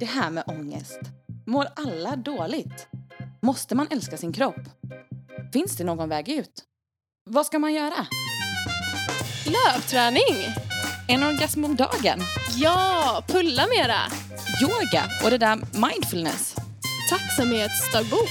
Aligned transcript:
Det 0.00 0.06
här 0.06 0.30
med 0.30 0.44
ångest. 0.46 1.00
Mår 1.46 1.66
alla 1.76 2.16
dåligt? 2.16 2.86
Måste 3.42 3.74
man 3.74 3.86
älska 3.90 4.16
sin 4.16 4.32
kropp? 4.32 4.60
Finns 5.52 5.76
det 5.76 5.84
någon 5.84 6.08
väg 6.08 6.28
ut? 6.28 6.62
Vad 7.30 7.46
ska 7.46 7.58
man 7.58 7.74
göra? 7.74 8.06
Löpträning! 9.46 10.36
En 11.08 11.22
orgasm 11.22 11.64
om 11.64 11.76
dagen? 11.76 12.20
Ja, 12.56 13.24
pulla 13.28 13.66
mera! 13.66 13.98
Yoga 14.62 15.04
och 15.24 15.30
det 15.30 15.38
där 15.38 15.56
mindfulness? 15.56 16.54
Tacksamhetsdagbok! 17.10 18.30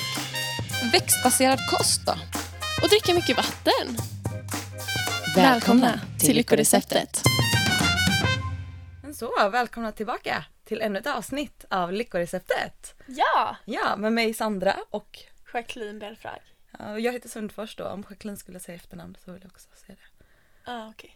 Växtbaserad 0.92 1.60
kost 1.70 2.06
då? 2.06 2.14
Och 2.84 2.90
dricka 2.90 3.14
mycket 3.14 3.38
vatten. 3.38 3.98
Men 9.02 9.14
så, 9.14 9.50
välkomna 9.52 9.92
tillbaka 9.92 10.46
till 10.70 10.82
ännu 10.82 11.00
ett 11.00 11.08
avsnitt 11.08 11.66
av 11.70 11.94
Lyckoreceptet. 11.94 12.96
Ja! 13.08 13.56
Ja, 13.66 13.96
med 13.96 14.14
mig 14.14 14.34
Sandra 14.34 14.76
och 14.90 15.20
Jacqueline 15.54 16.00
Belfrag. 16.00 16.40
ja, 16.80 17.00
jag 17.00 17.14
heter 17.14 17.30
Sundfors 17.30 17.76
då. 17.76 17.86
Om 17.88 18.04
Jacqueline 18.10 18.38
skulle 18.38 18.60
säga 18.60 18.76
efternamn 18.76 19.18
så 19.26 19.32
vill 19.32 19.42
jag 19.42 19.52
också 19.52 19.68
säga 19.86 19.96
det. 19.96 20.26
Ah, 20.72 20.90
okej. 20.90 21.16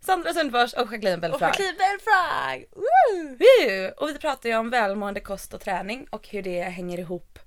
Sandra 0.00 0.32
Sundfors 0.34 0.72
och 0.74 0.92
Jacqueline 0.92 1.14
Och 1.14 1.20
Belfrag. 1.20 1.48
Jacqueline 1.48 1.76
Belfrag! 1.78 2.64
Woo! 2.70 3.36
Woo! 3.38 3.90
Och 3.96 4.08
vi 4.08 4.18
pratar 4.18 4.48
ju 4.48 4.56
om 4.56 4.70
välmående 4.70 5.20
kost 5.20 5.54
och 5.54 5.60
träning 5.60 6.06
och 6.10 6.28
hur 6.28 6.42
det 6.42 6.62
hänger 6.62 6.98
ihop 6.98 7.38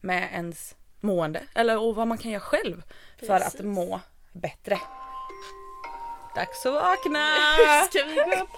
med 0.00 0.28
ens 0.32 0.76
mående. 1.00 1.42
Eller 1.54 1.78
och 1.78 1.94
vad 1.94 2.06
man 2.06 2.18
kan 2.18 2.30
göra 2.30 2.40
själv 2.40 2.82
för 3.26 3.34
att 3.34 3.42
Precis. 3.42 3.60
må 3.62 4.00
bättre. 4.32 4.78
Dags 6.34 6.66
att 6.66 6.74
vakna! 6.74 7.26
Ska 7.90 8.04
vi 8.04 8.14
gå 8.14 8.42
upp? 8.42 8.50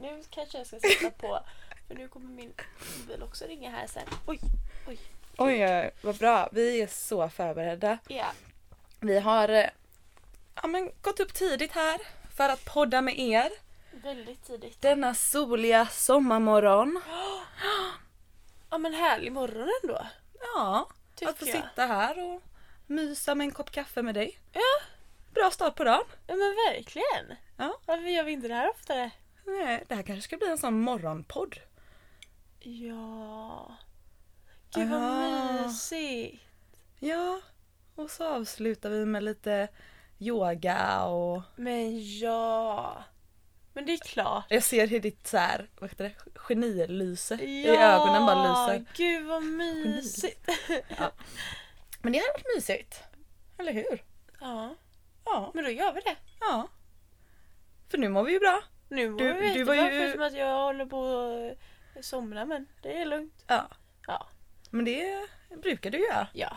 Nu 0.00 0.22
kanske 0.30 0.58
jag 0.58 0.66
ska 0.66 0.78
sätta 0.80 1.10
på, 1.10 1.40
för 1.88 1.94
nu 1.94 2.08
kommer 2.08 2.26
min 2.28 2.52
mobil 3.00 3.22
också 3.22 3.44
ringa 3.44 3.70
här 3.70 3.86
sen. 3.86 4.02
Oj, 4.26 4.38
oj. 4.88 4.98
Oj, 5.38 5.64
oj, 5.66 5.90
vad 6.02 6.16
bra. 6.16 6.48
Vi 6.52 6.82
är 6.82 6.86
så 6.86 7.28
förberedda. 7.28 7.98
Ja. 8.08 8.26
Vi 9.00 9.18
har 9.20 9.48
eh, 9.48 9.66
ja, 10.54 10.66
men, 10.66 10.90
gått 11.02 11.20
upp 11.20 11.34
tidigt 11.34 11.72
här 11.72 12.00
för 12.36 12.48
att 12.48 12.64
podda 12.64 13.02
med 13.02 13.18
er 13.18 13.50
Väldigt 13.90 14.44
tidigt. 14.46 14.82
denna 14.82 15.14
soliga 15.14 15.86
sommarmorgon. 15.86 17.00
Ja 18.70 18.78
men 18.78 18.94
härlig 18.94 19.32
morgon 19.32 19.68
ändå. 19.82 20.06
Ja, 20.40 20.88
Tycker 21.14 21.30
att 21.32 21.38
få 21.38 21.46
jag. 21.46 21.56
sitta 21.56 21.86
här 21.86 22.24
och 22.24 22.42
mysa 22.86 23.34
med 23.34 23.44
en 23.44 23.50
kopp 23.50 23.70
kaffe 23.70 24.02
med 24.02 24.14
dig. 24.14 24.38
Ja, 24.52 24.60
Bra 25.34 25.50
start 25.50 25.74
på 25.74 25.84
dagen. 25.84 26.04
ja 26.26 26.34
men 26.34 26.54
verkligen. 26.72 27.36
Ja. 27.56 27.78
Varför 27.86 28.04
gör 28.08 28.22
vi 28.24 28.32
inte 28.32 28.48
det 28.48 28.54
här 28.54 28.70
oftare? 28.70 29.10
Nej, 29.46 29.84
Det 29.88 29.94
här 29.94 30.02
kanske 30.02 30.22
ska 30.22 30.36
bli 30.36 30.50
en 30.50 30.58
sån 30.58 30.80
morgonpodd. 30.80 31.56
Ja. 32.60 33.76
Gud 34.74 34.90
vad 34.90 35.02
Ah. 35.02 35.52
mysigt. 35.62 36.42
Ja, 36.98 37.40
och 37.94 38.10
så 38.10 38.24
avslutar 38.24 38.90
vi 38.90 39.06
med 39.06 39.22
lite 39.22 39.68
yoga 40.18 41.04
och 41.04 41.42
Men 41.56 42.18
ja. 42.18 43.04
Men 43.72 43.86
det 43.86 43.92
är 43.92 43.98
klart. 43.98 44.44
jag 44.48 44.62
ser 44.62 44.86
hur 44.86 45.00
ditt 45.00 45.26
så 45.26 45.36
här, 45.36 45.70
vad 45.80 45.90
heter 45.90 46.04
det, 46.04 46.14
genilyse 46.34 47.34
Ja, 47.34 47.42
i 47.42 47.66
ögonen 47.68 48.26
bara 48.26 48.68
lyser. 48.68 48.84
Gud 48.96 49.26
vad 49.26 49.42
mysigt. 49.42 50.48
Men 52.02 52.12
det 52.12 52.18
har 52.18 52.32
varit 52.34 52.56
mysigt. 52.56 53.02
Eller 53.58 53.72
hur? 53.72 54.04
Ja, 54.40 54.74
Ja, 55.24 55.50
men 55.54 55.64
då 55.64 55.70
gör 55.70 55.92
vi 55.92 56.00
det. 56.00 56.16
ja. 56.40 56.68
För 57.88 57.98
nu 57.98 58.08
mår 58.08 58.24
vi 58.24 58.32
ju 58.32 58.38
bra. 58.38 58.62
Nu 58.88 59.08
var 59.08 59.18
Du- 59.18 59.40
det 59.40 59.52
du 59.52 59.64
var 59.64 59.74
ju- 59.74 59.80
förutom 59.90 60.22
att 60.22 60.36
jag 60.36 60.62
håller 60.64 60.86
på 60.86 61.56
att 61.98 62.04
somna 62.04 62.44
men 62.44 62.66
det 62.82 63.00
är 63.00 63.04
lugnt. 63.04 63.44
Ja. 63.46 63.68
Ja, 64.06 64.26
Men 64.70 64.84
det 64.84 65.28
brukar 65.62 65.90
du 65.90 65.98
göra. 65.98 66.28
ja. 66.32 66.56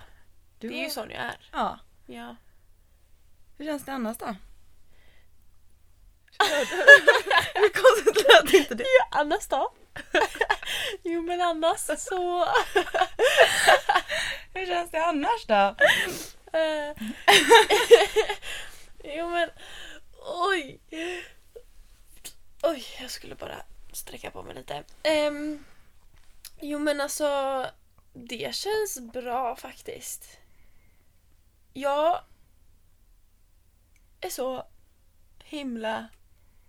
Du 0.60 0.68
det 0.70 0.74
är 0.74 0.78
ju 0.78 0.84
har- 0.84 0.90
sån 0.90 1.12
jag 1.12 1.22
är. 1.24 1.50
Ja. 1.52 1.80
Ja. 2.06 2.36
Hur 3.58 3.66
känns 3.66 3.86
det 3.86 3.92
annars 3.94 4.18
då? 4.18 4.26
Hur 7.56 7.70
konstigt 7.84 8.26
lät 8.34 8.54
inte 8.54 8.76
det? 8.76 8.86
Annars 9.12 9.48
då? 9.48 9.74
jo 11.04 11.22
men 11.22 11.42
annars 11.42 11.80
så... 11.98 12.46
Hur 14.54 14.66
känns 14.66 14.92
det 14.92 15.06
annars 15.06 15.46
då? 15.48 15.76
Eh, 16.58 16.96
jo 19.04 19.30
men... 19.30 19.50
Oj! 20.52 20.80
Oj, 22.64 22.86
jag 23.02 23.12
skulle 23.12 23.36
bara 23.36 23.62
sträcka 23.94 24.32
på 24.32 24.44
mig 24.44 24.56
lite. 24.56 24.84
Ehm, 25.04 25.66
jo 26.60 26.80
men 26.80 27.02
alltså, 27.02 27.66
det 28.14 28.56
känns 28.56 29.00
bra 29.14 29.56
faktiskt. 29.56 30.40
Jag 31.74 32.22
är 34.22 34.30
så 34.30 34.68
himla 35.44 36.08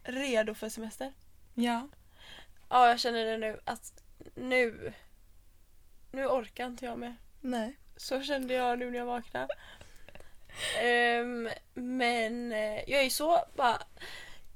redo 0.02 0.54
för 0.54 0.68
semester. 0.68 1.12
Ja. 1.54 1.88
Ja, 2.68 2.88
jag 2.88 3.00
känner 3.00 3.24
det 3.24 3.38
nu 3.38 3.60
att 3.64 4.02
nu, 4.34 4.92
nu 6.10 6.26
orkar 6.26 6.66
inte 6.66 6.84
jag 6.84 6.98
mer. 6.98 7.16
Nej. 7.40 7.76
Så 7.96 8.22
kände 8.22 8.54
jag 8.54 8.78
nu 8.78 8.90
när 8.90 8.98
jag 8.98 9.06
vaknade. 9.06 9.54
Ehm, 10.80 11.50
men 11.74 12.52
eh, 12.52 12.90
jag 12.90 13.02
är 13.04 13.10
så 13.10 13.44
bara, 13.56 13.82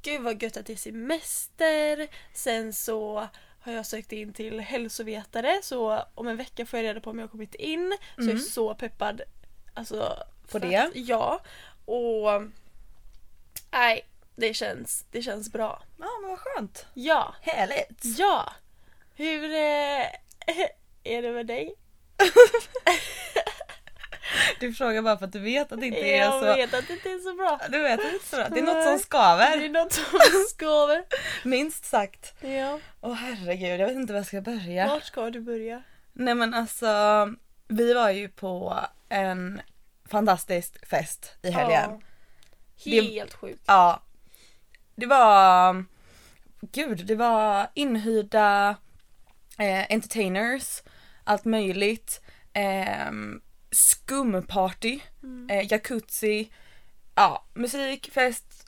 gud 0.04 0.20
vad 0.22 0.42
gött 0.42 0.56
att 0.56 0.66
det 0.66 0.72
är 0.72 0.76
semester. 0.76 2.08
Sen 2.34 2.72
så 2.72 3.28
har 3.60 3.72
jag 3.72 3.86
sökt 3.86 4.12
in 4.12 4.32
till 4.32 4.60
hälsovetare 4.60 5.60
så 5.62 6.02
om 6.14 6.28
en 6.28 6.36
vecka 6.36 6.66
får 6.66 6.78
jag 6.78 6.84
reda 6.84 7.00
på 7.00 7.10
om 7.10 7.18
jag 7.18 7.26
har 7.26 7.30
kommit 7.30 7.54
in. 7.54 7.96
Så 8.16 8.20
jag 8.22 8.26
är 8.26 8.30
Mm. 8.30 8.42
så 8.42 8.74
peppad. 8.74 9.22
Alltså, 9.74 10.16
för 10.48 10.60
det? 10.60 10.76
Att, 10.76 10.90
ja. 10.94 11.40
Och 11.84 12.42
nej, 13.70 14.06
det 14.36 14.54
känns, 14.54 15.04
det 15.10 15.22
känns 15.22 15.52
bra. 15.52 15.82
Ja 15.98 16.06
men 16.20 16.30
vad 16.30 16.38
skönt. 16.38 16.86
Ja, 16.94 17.34
Härligt. 17.40 18.18
ja. 18.18 18.52
Hur 19.14 19.44
eh, 19.44 20.06
är 21.04 21.22
det 21.22 21.32
med 21.32 21.46
dig? 21.46 21.74
Du 24.60 24.72
frågar 24.72 25.02
bara 25.02 25.18
för 25.18 25.24
att 25.26 25.32
du 25.32 25.38
vet 25.40 25.72
att 25.72 25.80
det 25.80 25.86
inte 25.86 26.00
är 26.00 26.18
Jag 26.18 26.32
så... 26.32 26.40
vet 26.54 26.74
att 26.74 26.86
det 26.88 26.92
inte 26.92 27.08
är 27.10 27.18
så 27.18 27.34
bra. 27.34 27.60
Du 27.70 27.82
vet 27.82 27.92
att 28.00 28.06
det 28.06 28.12
inte 28.12 28.26
är 28.26 28.30
så 28.30 28.36
bra. 28.36 28.48
Det 28.48 28.60
är 28.60 28.62
något 28.62 28.84
som 28.84 28.88
Det 28.90 28.94
är 28.94 28.98
skaver. 28.98 29.68
något 29.68 29.92
som 29.92 30.44
skaver. 30.50 31.04
Minst 31.44 31.84
sagt. 31.84 32.34
Ja. 32.40 32.80
Åh 33.00 33.14
herregud, 33.14 33.80
jag 33.80 33.86
vet 33.86 33.96
inte 33.96 34.12
var 34.12 34.18
jag 34.20 34.26
ska 34.26 34.40
börja. 34.40 34.86
Vart 34.88 35.04
ska 35.04 35.30
du 35.30 35.40
börja? 35.40 35.82
Nej 36.12 36.34
men 36.34 36.54
alltså, 36.54 36.88
vi 37.68 37.94
var 37.94 38.10
ju 38.10 38.28
på 38.28 38.78
en 39.08 39.60
fantastisk 40.08 40.86
fest 40.88 41.32
i 41.42 41.50
helgen. 41.50 41.90
Ja. 41.90 42.00
Det- 42.84 43.00
Helt 43.00 43.34
sjukt. 43.34 43.62
Ja. 43.66 44.02
Det 44.96 45.06
var, 45.06 45.84
gud, 46.60 47.06
det 47.06 47.14
var 47.14 47.66
inhyrda 47.74 48.76
eh, 49.58 49.86
entertainers, 49.90 50.82
allt 51.24 51.44
möjligt. 51.44 52.20
Eh, 52.52 53.10
skumparty, 53.74 55.00
Mm. 55.22 55.50
eh, 55.50 55.72
jacuzzi, 55.72 56.52
ja, 57.14 57.44
musik, 57.54 58.10
fest, 58.12 58.66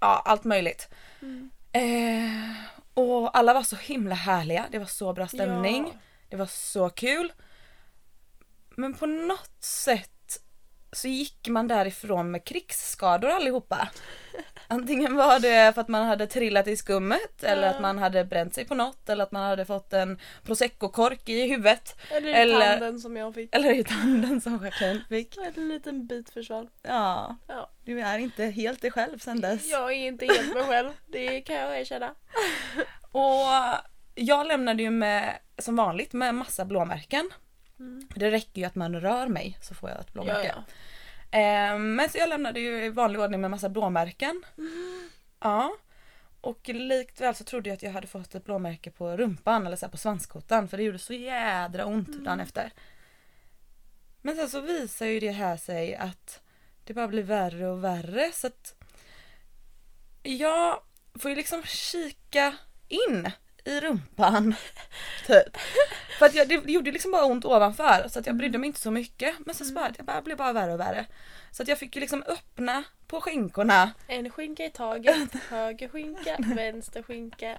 ja, 0.00 0.22
allt 0.24 0.44
möjligt. 0.44 0.88
Mm. 1.22 1.50
Eh, 1.72 2.54
och 2.94 3.36
alla 3.38 3.54
var 3.54 3.62
så 3.62 3.76
himla 3.76 4.14
härliga, 4.14 4.66
det 4.70 4.78
var 4.78 4.86
så 4.86 5.12
bra 5.12 5.28
stämning. 5.28 5.84
Ja. 5.86 5.98
Det 6.28 6.36
var 6.36 6.46
så 6.46 6.90
kul. 6.90 7.32
Men 8.76 8.94
på 8.94 9.06
något 9.06 9.56
sätt 9.64 10.10
så 10.92 11.08
gick 11.08 11.48
man 11.48 11.68
därifrån 11.68 12.30
med 12.30 12.44
krigsskador 12.44 13.28
allihopa. 13.30 13.88
Antingen 14.70 15.16
var 15.16 15.38
det 15.40 15.74
för 15.74 15.80
att 15.80 15.88
man 15.88 16.06
hade 16.06 16.26
trillat 16.26 16.66
i 16.68 16.76
skummet 16.76 17.42
eller 17.44 17.68
att 17.68 17.80
man 17.80 17.98
hade 17.98 18.24
bränt 18.24 18.54
sig 18.54 18.64
på 18.64 18.74
något 18.74 19.08
eller 19.08 19.24
att 19.24 19.32
man 19.32 19.42
hade 19.42 19.64
fått 19.64 19.92
en 19.92 20.18
prosecco-kork 20.44 21.28
i 21.28 21.48
huvudet. 21.48 21.96
Eller, 22.10 22.32
Eller- 22.34 22.70
tanden 22.78 23.00
som 23.00 23.16
jag 23.16 23.34
fick. 23.34 23.54
Eller 23.54 23.74
i 23.74 23.84
tanden 23.84 24.40
som 24.40 24.64
Jacqueline 24.64 25.04
fick. 25.08 25.36
En 25.56 25.68
liten 25.68 26.06
bit 26.06 26.30
försvann. 26.30 26.68
Ja, 26.82 27.36
Ja. 27.46 27.70
du 27.84 28.00
är 28.00 28.18
inte 28.18 28.44
helt 28.44 28.82
dig 28.82 28.90
själv 28.90 29.18
sen 29.18 29.40
dess. 29.40 29.66
Jag 29.70 29.92
är 29.92 29.96
inte 30.06 30.26
helt 30.26 30.54
mig 30.54 30.64
själv. 30.64 30.90
Det 31.06 31.40
kan 31.40 31.56
jag 31.56 31.80
erkänna. 31.80 32.14
Och 33.12 33.46
jag 34.14 34.46
lämnade 34.46 34.82
ju 34.82 34.90
med, 34.90 35.38
som 35.58 35.76
vanligt, 35.76 36.12
med 36.12 36.34
massa 36.34 36.64
blåmärken. 36.64 37.30
Mm. 37.78 38.08
Det 38.14 38.30
räcker 38.30 38.60
ju 38.60 38.66
att 38.66 38.74
man 38.74 39.00
rör 39.00 39.26
mig 39.28 39.58
så 39.60 39.74
får 39.74 39.90
jag 39.90 40.00
ett 40.00 40.06
Ja, 40.06 40.12
blåmärke. 40.12 40.54
ja. 41.30 41.38
Eh, 41.38 41.78
men 41.78 42.08
så 42.10 42.18
jag 42.18 42.28
lämnade 42.28 42.60
ju 42.60 42.84
i 42.84 42.88
vanlig 42.88 43.20
ordning 43.20 43.40
med 43.40 43.50
massa 43.50 43.68
blåmärken. 43.68 44.42
Ja. 45.40 45.76
Och 46.40 46.68
likt 46.68 47.20
väl 47.20 47.34
så 47.34 47.44
trodde 47.44 47.68
jag 47.70 47.74
att 47.76 47.82
jag 47.82 47.90
hade 47.90 48.06
fått 48.06 48.34
ett 48.34 48.44
blåmärke 48.44 48.90
på 48.90 49.16
rumpan 49.16 49.66
eller 49.66 49.76
så 49.76 49.88
på 49.88 49.96
svanskotan 49.96 50.68
för 50.68 50.76
det 50.76 50.82
gjorde 50.82 50.98
så 50.98 51.12
jädra 51.12 51.84
ont 51.86 52.24
dagen 52.24 52.40
efter. 52.40 52.70
Men 54.22 54.36
sen 54.36 54.48
så 54.50 54.60
visar 54.60 55.06
ju 55.06 55.20
det 55.20 55.30
här 55.30 55.56
sig 55.56 55.94
att 55.96 56.40
det 56.84 56.94
bara 56.94 57.08
blir 57.08 57.22
värre 57.22 57.66
och 57.68 57.84
värre 57.84 58.30
så 58.34 58.46
att 58.46 58.74
jag 60.22 60.80
får 61.14 61.30
ju 61.30 61.36
liksom 61.36 61.62
kika 61.62 62.54
in 62.88 63.30
i 63.64 63.80
rumpan. 63.80 64.54
Typ. 65.26 65.56
För 66.18 66.26
att 66.26 66.34
jag, 66.34 66.48
det 66.48 66.54
gjorde 66.54 66.92
liksom 66.92 67.10
bara 67.10 67.24
ont 67.24 67.44
ovanför 67.44 68.08
så 68.08 68.18
att 68.18 68.26
jag 68.26 68.36
brydde 68.36 68.58
mig 68.58 68.66
inte 68.66 68.80
så 68.80 68.90
mycket. 68.90 69.34
Men 69.46 69.54
så 69.54 69.72
bara, 69.72 69.90
det 69.90 70.02
bara, 70.02 70.22
blev 70.22 70.36
bara 70.36 70.52
värre 70.52 70.72
och 70.72 70.80
värre. 70.80 71.06
Så 71.50 71.62
att 71.62 71.68
jag 71.68 71.78
fick 71.78 71.96
ju 71.96 72.00
liksom 72.00 72.22
öppna 72.26 72.84
på 73.06 73.20
skinkorna. 73.20 73.92
En 74.06 74.30
skinka 74.30 74.64
i 74.64 74.70
taget, 74.70 75.34
höger 75.50 75.88
skinka, 75.88 76.36
vänster 76.38 77.02
skinka. 77.02 77.58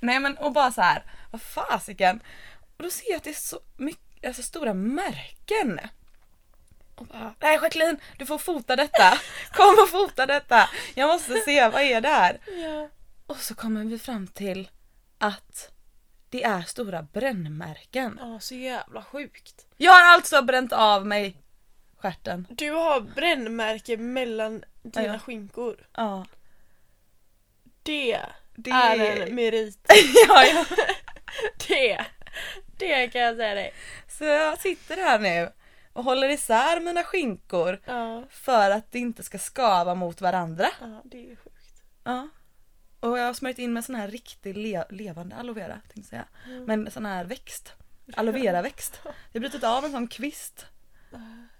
Nej 0.00 0.20
men 0.20 0.36
och 0.36 0.52
bara 0.52 0.72
så 0.72 0.80
här, 0.80 1.04
vad 1.30 1.42
fasiken. 1.42 2.20
Och 2.76 2.82
då 2.82 2.90
ser 2.90 3.10
jag 3.10 3.16
att 3.16 3.24
det 3.24 3.30
är 3.30 3.34
så 3.34 3.60
mycket, 3.76 4.26
alltså 4.26 4.42
stora 4.42 4.74
märken. 4.74 5.80
Och 6.94 7.06
bara, 7.06 7.34
nej 7.40 7.58
Jacqueline, 7.62 7.96
du 8.18 8.26
får 8.26 8.38
fota 8.38 8.76
detta. 8.76 9.18
Kom 9.52 9.76
och 9.82 9.88
fota 9.88 10.26
detta. 10.26 10.70
Jag 10.94 11.08
måste 11.08 11.34
se, 11.34 11.68
vad 11.68 11.82
är 11.82 12.00
det 12.00 12.08
här? 12.08 12.38
Ja. 12.46 12.88
Och 13.26 13.36
så 13.36 13.54
kommer 13.54 13.84
vi 13.84 13.98
fram 13.98 14.26
till 14.26 14.70
att 15.18 15.73
det 16.34 16.42
är 16.42 16.62
stora 16.62 17.02
brännmärken. 17.02 18.18
Ja, 18.22 18.40
så 18.40 18.54
jävla 18.54 19.02
sjukt. 19.02 19.66
Jag 19.76 19.92
har 19.92 20.14
alltså 20.14 20.42
bränt 20.42 20.72
av 20.72 21.06
mig 21.06 21.36
stjärten. 21.96 22.46
Du 22.50 22.70
har 22.70 23.00
brännmärke 23.00 23.96
mellan 23.96 24.64
dina 24.82 25.06
Ja. 25.06 25.18
skinkor. 25.18 25.86
Ja. 25.92 26.26
Det, 27.82 28.20
Det 28.56 28.70
är 28.70 29.20
en 29.22 29.34
merit. 29.34 29.78
ja, 30.28 30.44
ja. 30.44 30.64
Det, 31.68 32.04
det 32.78 33.08
kan 33.08 33.20
jag 33.20 33.36
säga 33.36 33.54
dig. 33.54 33.72
Så 34.08 34.24
jag 34.24 34.60
sitter 34.60 34.96
här 34.96 35.18
nu 35.18 35.52
och 35.92 36.04
håller 36.04 36.28
isär 36.28 36.80
mina 36.80 37.02
skinkor 37.02 37.80
Ja, 37.86 38.24
för 38.30 38.70
att 38.70 38.92
det 38.92 38.98
inte 38.98 39.22
ska 39.22 39.38
skava 39.38 39.94
mot 39.94 40.20
varandra. 40.20 40.66
ja 40.80 41.02
det 41.04 41.32
är 41.32 41.36
sjukt. 41.36 41.82
Ja. 42.04 42.28
Och 43.08 43.18
jag 43.18 43.24
har 43.26 43.34
smörjt 43.34 43.58
in 43.58 43.72
med 43.72 43.84
sån 43.84 43.94
här 43.94 44.08
riktig 44.08 44.56
le- 44.56 44.84
levande 44.90 45.36
aloe 45.36 45.54
vera 45.54 45.74
tänkte 45.74 45.98
jag 45.98 46.06
säga. 46.06 46.24
Mm. 46.46 46.64
Men 46.64 46.90
sån 46.90 47.06
här 47.06 47.24
växt. 47.24 47.72
Aloe 48.16 48.32
vera 48.32 48.62
växt. 48.62 49.00
Jag 49.04 49.12
har 49.32 49.40
brutit 49.40 49.64
av 49.64 49.84
en 49.84 49.90
sån 49.92 50.08
kvist 50.08 50.66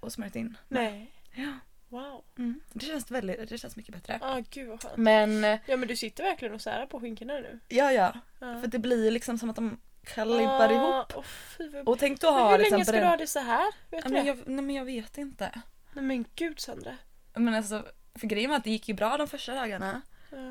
och 0.01 0.13
smörjt 0.13 0.37
in. 0.37 0.57
Nej. 0.69 1.11
Ja. 1.35 1.53
Wow. 1.89 2.25
Mm. 2.39 2.61
Det 2.73 2.87
känns 2.87 3.11
väldigt, 3.11 3.49
det 3.49 3.59
känns 3.59 3.77
mycket 3.77 3.95
bättre. 3.95 4.19
Ja, 4.23 4.43
gud 4.51 4.69
vad 4.69 4.83
skönt. 4.83 4.97
Men 4.97 5.45
eh, 5.45 5.59
Ja 5.67 5.77
men 5.77 5.89
du 5.89 5.97
sitter 5.97 6.25
verkligen 6.25 6.55
och 6.55 6.61
särar 6.61 6.87
på 6.87 7.01
skinkorna 7.01 7.35
nu. 7.35 7.61
ja 7.69 7.93
ja, 7.93 8.13
Ja. 8.41 8.61
för 8.61 8.67
det 8.67 8.79
blir 8.79 9.11
liksom 9.11 9.39
som 9.39 9.51
att 9.51 9.57
de 9.57 9.81
klibbar 10.05 10.73
ihop. 10.73 11.13
Åh, 11.17 11.23
fy. 11.59 11.81
Och 11.87 11.99
tänk 11.99 12.21
då 12.21 12.31
ha 12.31 12.51
hur 12.51 12.59
liksom 12.59 12.75
länge 12.77 12.85
ska 12.85 13.01
du 13.01 13.07
ha 13.07 13.17
det 13.17 13.27
så 13.27 13.39
här? 13.41 13.67
Vet 13.91 14.05
Ja, 14.05 14.11
men 14.11 14.27
jag, 14.27 14.37
nej 14.47 14.65
men 14.65 14.75
jag 14.77 14.85
vet 14.85 15.19
inte. 15.19 15.51
Nej 15.93 16.05
men 16.05 16.25
gud 16.35 16.61
Sandra. 16.61 16.97
Men 17.35 17.55
alltså, 17.55 17.87
för 18.15 18.27
grejen 18.27 18.51
var 18.51 18.57
att 18.57 18.65
det 18.65 18.71
gick 18.71 18.89
ju 18.89 18.95
bra 18.95 19.17
de 19.17 19.29
första 19.29 19.55
dagarna. 19.55 20.03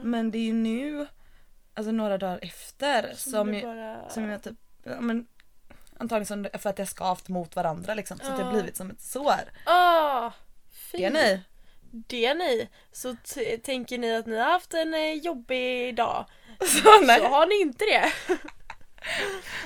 Men 0.03 0.31
det 0.31 0.37
är 0.37 0.43
ju 0.43 0.53
nu, 0.53 1.07
alltså 1.73 1.91
några 1.91 2.17
dagar 2.17 2.39
efter 2.41 3.13
som, 3.15 3.51
det 3.51 3.59
jag, 3.59 3.75
bara... 3.75 4.09
som 4.09 4.29
jag 4.29 4.43
typ, 4.43 4.57
ja, 4.83 5.01
men 5.01 5.27
antagligen 5.97 6.25
som, 6.25 6.59
för 6.59 6.69
att 6.69 6.77
har 6.77 6.85
skavt 6.85 7.29
mot 7.29 7.55
varandra 7.55 7.93
liksom. 7.93 8.19
Så 8.19 8.31
att 8.31 8.37
det 8.37 8.43
har 8.43 8.53
blivit 8.53 8.77
som 8.77 8.91
ett 8.91 9.01
sår. 9.01 9.51
Ah, 9.65 10.31
fy. 10.91 10.97
Det 10.97 11.05
är 11.05 11.11
ni. 11.11 11.41
Det 11.91 12.33
ni. 12.33 12.69
Så 12.91 13.15
tänker 13.63 13.97
ni 13.97 14.15
att 14.15 14.25
ni 14.25 14.37
har 14.37 14.51
haft 14.51 14.73
en 14.73 14.93
eh, 14.93 15.13
jobbig 15.13 15.95
dag. 15.95 16.25
Så. 16.59 16.83
Så 17.17 17.27
har 17.27 17.47
ni 17.47 17.61
inte 17.61 17.85
det. 17.85 18.13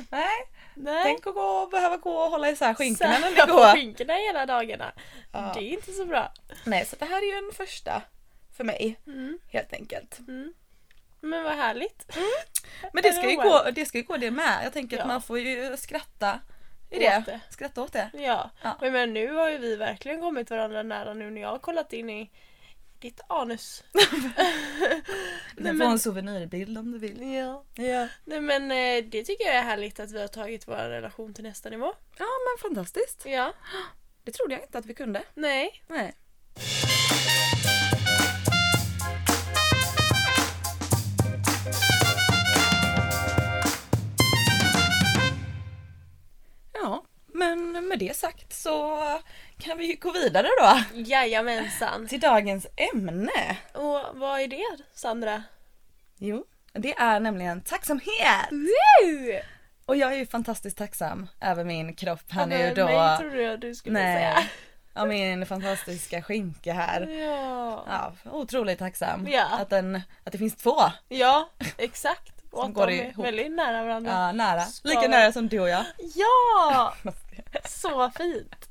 nej. 0.09 0.47
Nej. 0.79 1.03
Tänk 1.03 1.27
att 1.27 1.33
gå, 1.33 1.67
behöva 1.71 1.97
gå 1.97 2.11
och 2.11 2.31
hålla 2.31 2.49
isär 2.49 2.73
skinkorna 2.73 3.19
när 3.19 3.45
på 3.47 3.53
går. 3.53 3.73
skinkorna 3.73 4.13
hela 4.13 4.45
dagarna. 4.45 4.91
Ja. 5.31 5.51
Det 5.53 5.59
är 5.59 5.73
inte 5.73 5.91
så 5.91 6.05
bra. 6.05 6.31
Nej 6.63 6.85
så 6.85 6.95
det 6.95 7.05
här 7.05 7.17
är 7.17 7.25
ju 7.25 7.47
en 7.47 7.53
första 7.53 8.01
för 8.57 8.63
mig 8.63 8.99
Mm. 9.07 9.39
helt 9.51 9.73
enkelt. 9.73 10.19
Mm. 10.19 10.53
Men 11.21 11.43
vad 11.43 11.55
härligt. 11.55 12.17
Men 12.93 13.03
det 13.03 13.13
ska 13.13 13.29
ju 13.29 13.35
gå 13.35 13.63
det, 13.75 13.85
ska 13.85 13.97
ju 13.97 14.03
gå 14.03 14.17
det 14.17 14.31
med. 14.31 14.59
Jag 14.63 14.73
tänker 14.73 14.97
Ja. 14.97 15.01
att 15.01 15.07
man 15.07 15.21
får 15.21 15.39
ju 15.39 15.77
skratta 15.77 16.39
i 16.89 16.95
Åt 17.07 17.25
det. 17.25 17.39
Skratta 17.49 17.81
åt 17.81 17.93
det. 17.93 18.09
Ja. 18.13 18.49
Ja. 18.63 18.77
Men, 18.81 18.93
men 18.93 19.13
nu 19.13 19.31
har 19.33 19.49
ju 19.49 19.57
vi 19.57 19.75
verkligen 19.75 20.21
kommit 20.21 20.49
varandra 20.49 20.83
nära 20.83 21.13
nu 21.13 21.29
när 21.31 21.41
jag 21.41 21.49
har 21.49 21.59
kollat 21.59 21.93
in 21.93 22.09
i 22.09 22.31
ditt 22.99 23.21
anus. 23.29 23.83
Du 25.57 25.63
får 25.63 25.73
men- 25.73 25.81
en 25.91 25.99
souvenirbild 25.99 26.77
om 26.77 26.91
du 26.91 26.99
vill. 26.99 27.33
Ja. 27.33 27.63
Ja. 27.75 28.07
Nej 28.25 28.41
men 28.41 28.71
eh, 28.71 29.03
det 29.09 29.23
tycker 29.23 29.45
jag 29.45 29.55
är 29.55 29.61
härligt 29.61 29.99
att 29.99 30.11
vi 30.11 30.21
har 30.21 30.27
tagit 30.27 30.67
vår 30.67 30.75
relation 30.75 31.33
till 31.33 31.43
nästa 31.43 31.69
nivå. 31.69 31.93
ja 32.17 32.25
men 32.25 32.69
fantastiskt. 32.69 33.21
Ja. 33.25 33.53
Det 34.23 34.31
trodde 34.31 34.53
jag 34.53 34.63
inte 34.63 34.77
att 34.77 34.85
vi 34.85 34.93
kunde. 34.93 35.23
Nej. 35.33 35.83
Nej. 35.87 36.13
Men 47.37 47.87
med 47.87 47.99
det 47.99 48.15
sagt 48.17 48.53
så 48.53 48.99
kan 49.59 49.77
vi 49.77 49.85
ju 49.85 49.95
gå 49.95 50.11
vidare 50.11 50.47
då 50.61 50.79
Jajamensan. 50.99 52.07
till 52.07 52.19
dagens 52.19 52.67
ämne. 52.93 53.57
Och 53.73 54.01
vad 54.19 54.39
är 54.41 54.47
det 54.47 54.63
Sandra? 54.93 55.43
Jo, 56.17 56.45
det 56.73 56.93
är 56.97 57.19
nämligen 57.19 57.61
tacksamhet. 57.61 58.47
Woo! 58.51 59.39
Och 59.85 59.95
jag 59.95 60.13
är 60.13 60.17
ju 60.17 60.25
fantastiskt 60.25 60.77
tacksam 60.77 61.27
över 61.41 61.63
min 61.63 61.95
kropp 61.95 62.31
här 62.31 62.45
nu 62.45 62.73
då. 62.75 62.85
mig 62.85 63.17
trodde 63.17 63.41
jag 63.41 63.59
du 63.59 63.75
skulle 63.75 63.93
Nej, 63.99 64.15
säga. 64.17 64.43
av 64.93 65.07
min 65.07 65.45
fantastiska 65.45 66.21
skinka 66.23 66.73
här. 66.73 67.01
Ja. 67.01 67.85
Ja, 67.87 68.13
otroligt 68.31 68.79
tacksam 68.79 69.27
Ja. 69.27 69.45
att, 69.51 69.69
den, 69.69 70.01
att 70.23 70.31
det 70.31 70.37
finns 70.37 70.55
två. 70.55 70.81
Ja, 71.09 71.49
exakt. 71.77 72.36
Och 72.57 72.63
Som 72.63 72.73
går 72.73 72.89
ihop. 72.89 73.25
väldigt 73.25 73.51
nära 73.51 73.83
varandra. 73.83 74.11
Ja, 74.11 74.31
nära. 74.31 74.61
Ska 74.61 74.87
Lika 74.89 75.07
nära 75.07 75.31
som 75.31 75.47
du 75.47 75.59
och 75.59 75.69
jag. 75.69 75.85
Ja! 76.15 76.93
Så 77.65 78.11
fint. 78.17 78.69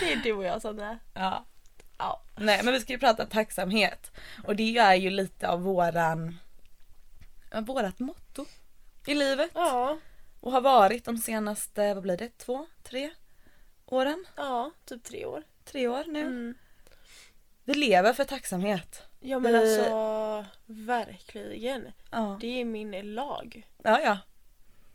Det 0.00 0.12
är 0.12 0.16
du 0.16 0.32
och 0.32 0.44
jag 0.44 0.62
Sandra. 0.62 0.98
Ja. 1.14 1.44
Ja. 1.98 2.22
Nej 2.36 2.62
men 2.62 2.74
vi 2.74 2.80
ska 2.80 2.92
ju 2.92 2.98
prata 2.98 3.26
tacksamhet. 3.26 4.10
Och 4.44 4.56
det 4.56 4.78
är 4.78 4.94
ju 4.94 5.10
lite 5.10 5.48
av 5.48 5.62
våran, 5.62 6.38
vårat 7.66 7.98
motto 7.98 8.46
i 9.06 9.14
livet. 9.14 9.50
Ja. 9.54 9.98
Och 10.40 10.52
har 10.52 10.60
varit 10.60 11.04
de 11.04 11.18
senaste, 11.18 11.94
vad 11.94 12.02
blir 12.02 12.16
det, 12.16 12.38
två, 12.38 12.66
tre 12.82 13.10
åren? 13.86 14.24
Ja, 14.36 14.70
typ 14.84 15.04
tre 15.04 15.26
år. 15.26 15.42
Tre 15.64 15.88
år 15.88 16.04
nu. 16.06 16.20
Mm. 16.20 16.54
Vi 17.64 17.74
lever 17.74 18.12
för 18.12 18.24
tacksamhet. 18.24 19.07
Ja 19.20 19.38
men 19.38 19.54
alltså 19.54 20.46
verkligen. 20.66 21.92
Ja. 22.10 22.38
Det 22.40 22.60
är 22.60 22.64
min 22.64 23.14
lag. 23.14 23.66
ja, 23.82 24.00
ja. 24.00 24.18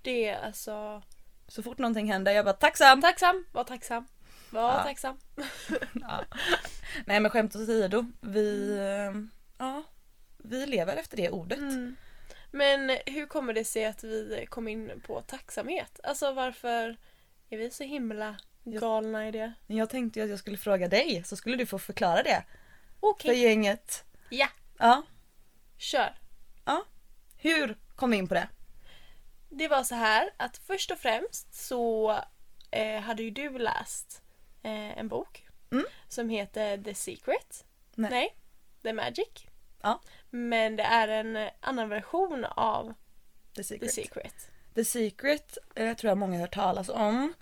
Det 0.01 0.27
är 0.27 0.46
alltså 0.46 1.01
Så 1.48 1.63
fort 1.63 1.77
någonting 1.77 2.12
händer, 2.12 2.32
jag 2.32 2.46
bara 2.46 2.53
tacksam. 2.53 3.01
tacksam, 3.01 3.46
var 3.51 3.63
tacksam. 3.63 4.06
Var 4.50 4.62
Ja. 4.74 4.84
tacksam. 4.84 5.18
Ja. 6.01 6.24
Nej 7.06 7.20
men 7.20 7.32
skämt 7.32 7.56
åsido, 7.56 8.06
vi, 8.22 8.77
eh, 8.80 9.22
ja, 9.58 9.84
vi 10.38 10.65
lever 10.65 10.96
efter 10.96 11.18
det 11.18 11.30
ordet. 11.30 11.58
Mm. 11.60 11.96
Men 12.51 12.98
hur 13.06 13.25
kommer 13.25 13.53
det 13.53 13.65
sig 13.65 13.86
att 13.86 14.03
vi 14.03 14.46
kom 14.50 14.68
in 14.68 15.01
på 15.08 15.22
tacksamhet? 15.22 16.00
Alltså 16.03 16.32
varför 16.34 16.98
är 17.50 17.58
vi 17.58 17.70
så 17.72 17.84
himla 17.84 18.36
galna 18.63 19.27
i 19.27 19.32
det? 19.32 19.53
Jag 19.68 19.89
tänkte 19.89 20.20
ju 20.20 20.24
att 20.24 20.30
jag 20.30 20.39
skulle 20.39 20.58
fråga 20.58 20.88
dig, 20.88 21.24
så 21.25 21.36
skulle 21.36 21.56
du 21.58 21.65
få 21.65 21.80
förklara 21.80 22.24
det 22.24 22.44
Okej, 23.00 23.32
för 23.36 23.42
gänget. 23.42 24.03
Ja, 24.38 24.48
Ja, 24.80 25.04
kör. 25.78 26.16
ja. 26.66 26.86
Hur 27.38 27.78
kom 27.96 28.12
vi 28.12 28.18
in 28.18 28.28
på 28.28 28.34
det? 28.34 28.48
Det 29.50 29.68
var 29.68 29.84
så 29.84 29.96
här 29.96 30.30
att 30.38 30.58
först 30.58 30.92
och 30.92 30.98
främst 30.98 31.54
så 31.68 32.12
eh, 32.72 33.00
hade 33.02 33.24
ju 33.24 33.30
du 33.32 33.58
läst 33.58 34.22
eh, 34.63 34.98
en 34.98 35.08
bok 35.08 35.48
Mm. 35.72 35.86
som 36.08 36.30
heter 36.30 36.78
The 36.84 36.94
Secret. 36.96 37.66
Nej. 37.96 38.36
The 38.84 38.94
Magic. 38.94 39.46
Ja. 39.82 40.02
Men 40.30 40.75
det 40.75 40.84
är 40.84 41.08
en 41.08 41.50
annan 41.60 41.90
version 41.90 42.46
av 42.46 42.94
The 43.56 43.63
The 43.63 43.63
Secret. 43.63 43.94
Secret. 43.94 44.50
The 44.75 44.86
Secret 44.86 45.58
eh, 45.75 45.94
tror 45.96 46.10
jag 46.10 46.18
många 46.18 46.34
har 46.34 46.42
hört 46.42 46.54
talas 46.54 46.90
om. 46.90 47.34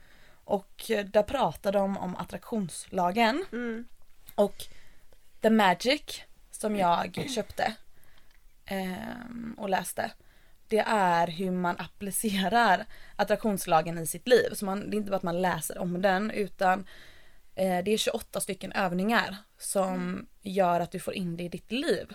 Och 0.44 0.92
eh, 0.92 1.06
där 1.06 1.24
pratar 1.24 1.72
de 1.72 1.98
om 1.98 2.16
attraktionslagen. 2.16 3.46
Mm. 3.52 3.88
Och 4.36 4.56
The 5.42 5.50
Magic 5.50 6.22
som 6.62 6.76
jag 6.76 7.30
köpte 7.36 7.74
ehm, 8.66 9.56
och 9.58 9.70
läste. 9.70 10.12
Det 10.68 10.84
är 10.88 11.28
hur 11.28 11.52
man 11.52 11.76
applicerar 11.80 12.86
attraktionslagen 13.16 13.98
i 13.98 14.08
sitt 14.08 14.28
liv. 14.28 14.50
Så 14.54 14.66
man, 14.66 14.90
det 14.90 14.96
är 14.96 14.98
inte 14.98 15.12
bara 15.12 15.18
att 15.18 15.24
man 15.24 15.42
läser 15.42 15.78
om 15.78 16.02
den 16.02 16.32
utan 16.32 16.80
eh, 17.56 17.84
det 17.84 17.92
är 17.92 17.98
28 17.98 18.40
stycken 18.40 18.72
övningar 18.72 19.38
som 19.58 20.28
gör 20.42 20.80
att 20.80 20.92
du 20.92 21.00
får 21.00 21.14
in 21.14 21.38
det 21.38 21.44
i 21.44 21.50
ditt 21.50 21.72
liv. 21.72 22.14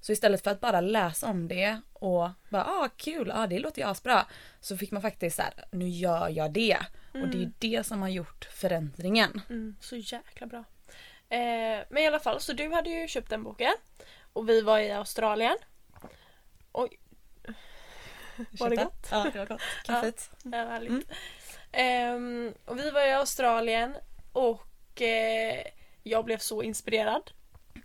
Så 0.00 0.12
istället 0.12 0.44
för 0.44 0.50
att 0.50 0.60
bara 0.60 0.80
läsa 0.80 1.26
om 1.26 1.48
det 1.48 1.80
och 1.92 2.30
bara 2.48 2.64
ah 2.64 2.88
kul, 2.96 3.32
ah, 3.34 3.46
det 3.46 3.58
låter 3.58 3.82
ju 3.82 3.88
asbra. 3.88 4.26
Så 4.60 4.76
fick 4.76 4.90
man 4.90 5.02
faktiskt 5.02 5.36
så 5.36 5.42
här, 5.42 5.64
nu 5.72 5.88
gör 5.88 6.28
jag 6.28 6.52
det. 6.52 6.78
Och 7.12 7.28
det 7.28 7.42
är 7.42 7.52
det 7.58 7.86
som 7.86 8.02
har 8.02 8.08
gjort 8.08 8.44
förändringen. 8.44 9.40
Mm, 9.48 9.76
så 9.80 9.96
jäkla 9.96 10.46
bra. 10.46 10.64
Eh, 11.28 11.84
men 11.88 11.98
i 11.98 12.06
alla 12.06 12.20
fall, 12.20 12.40
så 12.40 12.52
du 12.52 12.72
hade 12.72 12.90
ju 12.90 13.08
köpt 13.08 13.30
den 13.30 13.42
boken. 13.42 13.74
Och 14.32 14.48
vi 14.48 14.60
var 14.60 14.78
i 14.78 14.92
Australien. 14.92 15.56
Oj. 16.72 16.98
Var 18.50 18.70
det 18.70 18.76
gott? 18.76 19.08
Ja, 19.10 19.26
det 19.32 19.38
var 19.38 19.46
gott. 19.46 19.60
Kaffet. 19.84 20.30
Ja, 20.42 20.50
härligt. 20.50 20.90
Mm. 20.90 21.04
Ehm, 21.72 22.54
och 22.64 22.78
vi 22.78 22.90
var 22.90 23.06
i 23.06 23.12
Australien 23.12 23.96
och 24.32 25.02
eh, 25.02 25.62
jag 26.02 26.24
blev 26.24 26.38
så 26.38 26.62
inspirerad. 26.62 27.30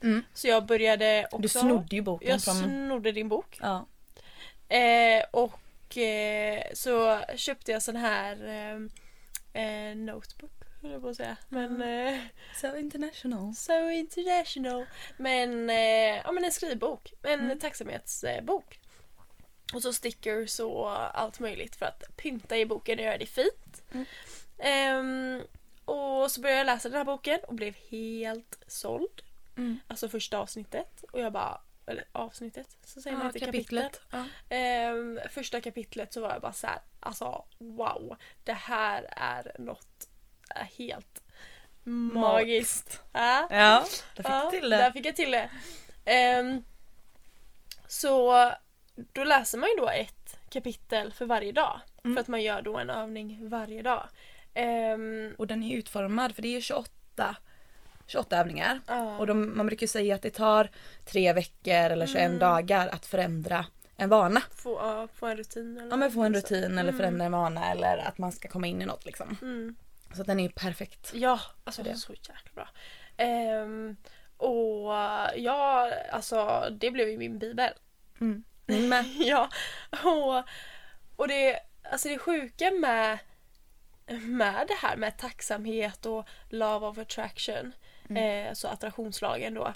Mm. 0.04 0.24
Så 0.34 0.48
jag 0.48 0.66
började 0.66 1.26
också... 1.26 1.42
Du 1.42 1.48
snodde 1.48 1.96
ju 1.96 2.02
boken 2.02 2.30
Jag 2.30 2.44
från... 2.44 2.56
snodde 2.56 3.12
din 3.12 3.30
bok. 3.30 3.58
Ja. 3.62 3.86
Eh, 4.78 5.24
och 5.32 5.98
eh, 5.98 6.64
så 6.74 7.20
köpte 7.36 7.72
jag 7.72 7.84
sån 7.84 7.96
här 7.96 8.48
eh, 8.48 9.64
eh, 9.64 9.96
notebook, 9.96 10.52
höll 10.82 10.92
jag 10.92 11.02
på 11.02 11.08
att 11.10 11.16
säga. 11.18 11.38
Men 11.50 11.82
eh, 11.82 12.20
So 12.62 12.76
international. 12.78 13.54
so 13.56 13.90
international. 13.90 14.86
Men, 15.18 15.70
eh, 15.70 16.18
ja, 16.24 16.32
men 16.32 16.46
en 16.46 16.52
skrivbok. 16.52 17.14
En 17.24 17.40
Mm. 17.40 17.60
tacksamhetsbok. 17.60 18.80
Och 19.74 19.82
så 19.82 19.94
stickers 19.94 20.60
och 20.60 21.20
allt 21.20 21.40
möjligt 21.40 21.76
för 21.76 21.86
att 21.86 22.04
pynta 22.18 22.58
i 22.58 22.66
boken 22.66 23.00
och 23.00 23.06
göra 23.06 23.18
det 23.18 23.26
fint. 23.26 23.84
Mm. 23.92 24.06
Ehm, 24.58 25.42
och 25.86 26.32
så 26.32 26.42
började 26.42 26.58
jag 26.60 26.66
läsa 26.66 26.90
den 26.90 26.98
här 26.98 27.06
boken 27.06 27.40
och 27.48 27.54
blev 27.56 27.76
helt 27.90 28.64
såld. 28.68 29.22
Mm. 29.58 29.80
Alltså 29.88 30.10
första 30.10 30.38
avsnittet. 30.38 31.04
Och 31.12 31.20
jag 31.20 31.34
bara, 31.34 31.62
eller 31.86 32.06
avsnittet, 32.12 32.78
så 32.84 33.02
säger 33.02 33.18
man 33.18 33.26
Ja, 33.26 33.30
inte 33.30 33.40
kapitlet. 33.40 33.84
kapitlet. 33.84 34.02
Ja. 34.50 34.56
Ehm, 34.56 35.20
första 35.30 35.62
kapitlet 35.62 36.14
så 36.14 36.22
var 36.22 36.30
jag 36.32 36.42
bara 36.42 36.54
så 36.54 36.68
här, 36.68 36.80
alltså 37.00 37.46
wow, 37.58 38.16
det 38.44 38.54
här 38.54 39.08
är 39.18 39.56
något 39.60 40.08
äh, 40.56 40.68
helt 40.78 41.22
magiskt. 41.84 43.02
Ja, 43.14 43.48
Ja, 43.52 43.86
där 44.16 44.24
fick 44.24 44.32
ja, 44.32 44.50
du 44.52 44.60
till 44.60 44.70
det. 44.70 44.78
Där 44.78 44.92
fick 44.92 45.06
jag 45.06 45.16
till 45.16 45.32
det. 45.32 45.50
Ehm, 46.06 46.64
så 47.88 48.52
då 49.14 49.24
läser 49.24 49.58
man 49.58 49.70
ju 49.70 49.76
då 49.76 49.90
ett 49.90 50.38
kapitel 50.50 51.14
för 51.14 51.26
varje 51.26 51.52
dag. 51.52 51.80
Mm. 52.04 52.16
För 52.16 52.22
att 52.22 52.28
man 52.28 52.42
gör 52.44 52.62
då 52.62 52.78
en 52.78 52.90
övning 52.90 53.50
varje 53.50 53.82
dag. 53.82 54.10
Ehm, 54.54 55.36
Och 55.38 55.48
den 55.48 55.64
är 55.64 55.78
utformad 55.78 56.36
för 56.36 56.42
det 56.42 56.56
är 56.58 56.62
28, 56.62 57.36
28 58.08 58.38
övningar. 58.38 58.80
ja. 58.88 59.18
Och 59.18 59.28
de, 59.28 59.58
man 59.58 59.66
brukar 59.68 59.88
säga 59.88 60.16
att 60.16 60.22
det 60.22 60.30
tar 60.30 60.70
tre 61.06 61.34
veckor 61.34 61.74
eller 61.74 62.08
21 62.08 62.22
Mm. 62.26 62.40
dagar 62.40 62.88
att 62.88 63.06
förändra 63.06 63.66
en 63.98 64.10
vana. 64.10 64.42
få, 64.56 64.74
ja, 64.80 65.08
få 65.16 65.26
en 65.26 65.38
rutin 65.38 65.78
eller 65.78 65.90
Ja 65.90 65.96
men 65.98 66.12
få 66.12 66.24
en 66.24 66.32
något 66.32 66.48
så. 66.48 66.56
rutin 66.56 66.72
eller 66.78 66.90
Mm. 66.90 66.98
förändra 66.98 67.26
en 67.26 67.32
vana 67.32 67.72
eller 67.72 67.98
att 67.98 68.18
man 68.18 68.32
ska 68.32 68.48
komma 68.50 68.68
in 68.68 68.82
i 68.82 68.86
något 68.86 69.06
liksom. 69.06 69.38
Mm. 69.42 69.76
Så 70.16 70.24
den 70.24 70.40
är 70.40 70.44
ju 70.44 70.50
perfekt. 70.50 71.12
Ja, 71.14 71.40
alltså 71.64 71.84
det. 71.84 71.96
så 71.96 72.14
jäkla 72.14 72.52
bra. 72.56 72.70
Ehm, 73.18 73.96
och 74.38 74.92
ja, 75.36 75.92
alltså 76.12 76.68
det 76.72 76.92
blev 76.92 77.10
ju 77.10 77.18
min 77.18 77.40
bibel. 77.40 77.74
Mm. 78.22 78.44
Med. 78.66 79.06
ja, 79.20 79.50
och, 80.04 80.44
och 81.16 81.28
det, 81.28 81.60
alltså 81.92 82.10
det 82.10 82.18
sjuka 82.18 82.72
med, 82.72 83.18
med 84.22 84.66
det 84.68 84.88
här 84.88 84.96
med 84.96 85.18
tacksamhet 85.18 86.06
och 86.06 86.28
love 86.50 86.88
of 86.88 86.98
attraction, 86.98 87.74
Mm. 88.10 88.48
eh, 88.48 88.54
så 88.54 88.68
attraktionslagen 88.68 89.54
då, 89.54 89.74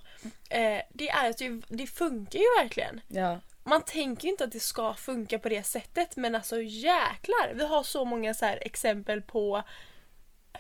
eh, 0.50 0.82
det 0.90 1.10
är 1.10 1.30
att 1.30 1.38
det, 1.38 1.62
det 1.68 1.88
funkar 1.88 2.40
ju 2.40 2.46
verkligen. 2.64 3.02
Ja. 3.08 3.40
Man 3.64 3.82
tänker 3.82 4.28
inte 4.28 4.44
att 4.44 4.52
det 4.52 4.60
ska 4.60 4.94
funka 4.94 5.40
på 5.40 5.50
det 5.50 5.64
sättet 5.64 6.16
men 6.16 6.36
alltså 6.36 6.62
jäklar, 6.62 7.54
vi 7.54 7.66
har 7.66 7.84
så 7.84 8.06
många 8.06 8.34
så 8.34 8.46
här 8.46 8.58
exempel 8.62 9.22
på 9.22 9.64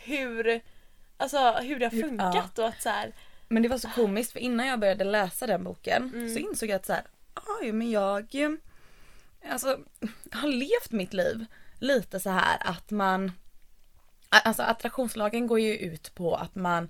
hur, 0.01 0.61
alltså, 1.17 1.51
hur 1.51 1.79
det 1.79 1.85
har 1.85 1.91
Hur- 1.91 2.01
funkat 2.03 2.59
och 2.59 2.67
att 2.67 2.81
så 2.81 2.89
här, 2.89 3.11
Men 3.47 3.63
det 3.63 3.69
var 3.69 3.77
så 3.77 3.89
komiskt 3.89 4.31
för 4.31 4.39
innan 4.39 4.67
jag 4.67 4.79
började 4.79 5.03
läsa 5.03 5.47
den 5.47 5.63
boken 5.63 6.11
Mm. 6.15 6.33
så 6.33 6.39
insåg 6.39 6.69
jag 6.69 6.75
att 6.75 6.85
så 6.85 6.93
här, 6.93 7.03
oj 7.61 7.71
men 7.71 7.91
jag 7.91 8.35
eh, 8.35 8.49
alltså, 9.51 9.79
har 10.31 10.47
levt 10.47 10.91
mitt 10.91 11.13
liv 11.13 11.45
lite 11.79 12.19
så 12.19 12.29
här 12.29 12.57
att 12.61 12.91
man 12.91 13.31
Alltså 14.29 14.63
attraktionslagen 14.63 15.47
går 15.47 15.59
ju 15.59 15.77
ut 15.77 16.15
på 16.15 16.35
att 16.35 16.55
man 16.55 16.89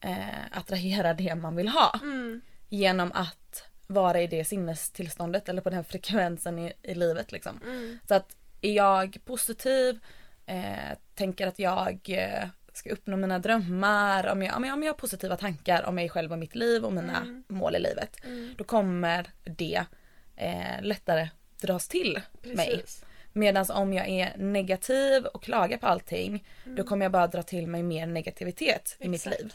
eh, 0.00 0.44
attraherar 0.52 1.14
det 1.14 1.34
man 1.34 1.56
vill 1.56 1.68
ha 1.68 1.98
mm, 2.02 2.40
genom 2.68 3.12
att 3.12 3.62
vara 3.86 4.20
i 4.22 4.26
det 4.26 4.44
sinnestillståndet 4.44 5.48
eller 5.48 5.62
på 5.62 5.70
den 5.70 5.84
frekvensen 5.92 6.58
i, 6.58 6.72
i 6.82 6.94
livet 6.94 7.32
liksom. 7.32 7.60
mm, 7.64 7.98
Så 8.08 8.14
att 8.14 8.36
är 8.60 8.72
jag 8.72 9.18
positiv, 9.24 9.98
eh, 10.46 10.92
tänker 11.16 11.46
att 11.46 11.58
jag 11.58 11.98
eh, 12.08 12.48
ska 12.72 12.90
uppnå 12.90 13.16
mina 13.16 13.38
drömmar, 13.38 14.26
om 14.26 14.42
jag, 14.42 14.56
om, 14.56 14.64
jag, 14.64 14.74
om 14.74 14.82
jag 14.82 14.92
har 14.92 14.98
positiva 14.98 15.36
tankar 15.36 15.82
om 15.84 15.94
mig 15.94 16.08
själv 16.08 16.32
och 16.32 16.38
mitt 16.38 16.54
liv 16.54 16.84
och 16.84 16.92
mina 16.92 17.16
Mm. 17.16 17.44
mål 17.48 17.76
i 17.76 17.78
livet. 17.78 18.24
mm. 18.24 18.54
Då 18.58 18.64
kommer 18.64 19.26
det 19.44 19.84
eh, 20.36 20.82
lättare 20.82 21.28
dras 21.60 21.88
till 21.88 22.20
mig. 22.42 22.70
Precis. 22.76 23.04
Medan 23.32 23.66
om 23.70 23.92
jag 23.92 24.08
är 24.08 24.36
negativ 24.36 25.26
och 25.26 25.42
klagar 25.42 25.78
på 25.78 25.86
allting 25.86 26.44
då 26.64 26.84
kommer 26.84 27.04
jag 27.04 27.12
bara 27.12 27.26
dra 27.26 27.42
till 27.42 27.66
mig 27.66 27.82
mer 27.82 28.06
negativitet 28.06 28.96
i 29.00 29.08
mitt 29.08 29.26
Exakt. 29.26 29.40
liv. 29.42 29.52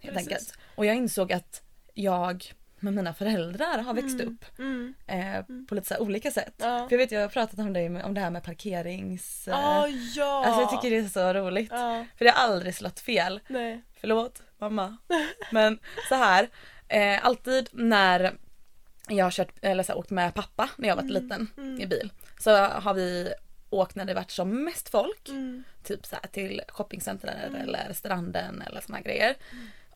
Helt 0.00 0.14
Precis. 0.16 0.28
enkelt. 0.32 0.52
Och 0.74 0.86
jag 0.86 0.96
insåg 0.96 1.32
att 1.32 1.62
jag 1.94 2.52
med 2.80 2.94
mina 2.94 3.14
föräldrar 3.14 3.78
har 3.78 3.94
växt 3.94 4.20
Mm. 4.20 4.26
upp 4.28 4.58
Mm. 4.58 4.94
eh, 5.06 5.66
på 5.68 5.74
lite 5.74 5.86
så 5.94 5.98
olika 5.98 6.30
sätt. 6.30 6.54
Ja. 6.56 6.78
För 6.88 6.88
jag 6.90 6.98
vet 6.98 7.12
jag 7.12 7.20
har 7.20 7.28
pratat 7.28 7.58
om 7.58 7.72
det, 7.72 8.02
om 8.04 8.14
det 8.14 8.20
här 8.20 8.30
med 8.30 8.42
parkerings... 8.44 9.48
Ah, 9.52 9.86
ja! 9.86 10.44
Alltså 10.46 10.60
jag 10.60 10.70
tycker 10.70 10.90
det 10.90 11.04
är 11.04 11.08
så 11.08 11.32
roligt. 11.32 11.70
Ja, 11.72 12.04
För 12.18 12.24
det 12.24 12.30
har 12.30 12.42
aldrig 12.48 12.74
slått 12.74 13.00
fel. 13.00 13.40
nej. 13.48 13.82
Förlåt 14.00 14.42
mamma. 14.58 14.96
Men 15.52 15.78
så 16.08 16.14
här. 16.14 16.48
Eh, 16.88 17.24
alltid 17.26 17.68
när 17.72 18.36
jag 19.08 19.24
har 19.26 19.30
kört, 19.30 19.52
eller 19.62 19.82
så 19.82 19.92
här, 19.92 19.98
åkt 19.98 20.10
med 20.10 20.34
pappa 20.34 20.70
när 20.76 20.88
jag 20.88 20.96
varit 20.96 21.10
liten 21.10 21.50
mm. 21.56 21.80
i 21.80 21.86
bil. 21.86 22.12
Så 22.38 22.56
har 22.56 22.94
vi 22.94 23.32
åkt 23.70 23.94
när 23.94 24.04
det 24.04 24.14
varit 24.14 24.30
som 24.30 24.64
mest 24.64 24.88
folk. 24.88 25.28
Mm. 25.28 25.64
Typ 25.82 26.06
så 26.06 26.16
här 26.22 26.28
till 26.32 26.62
shoppingcenter 26.68 27.50
eller 27.62 27.92
stranden 27.92 28.62
eller 28.62 28.80
såna 28.80 28.96
här 28.98 29.04
grejer. 29.04 29.34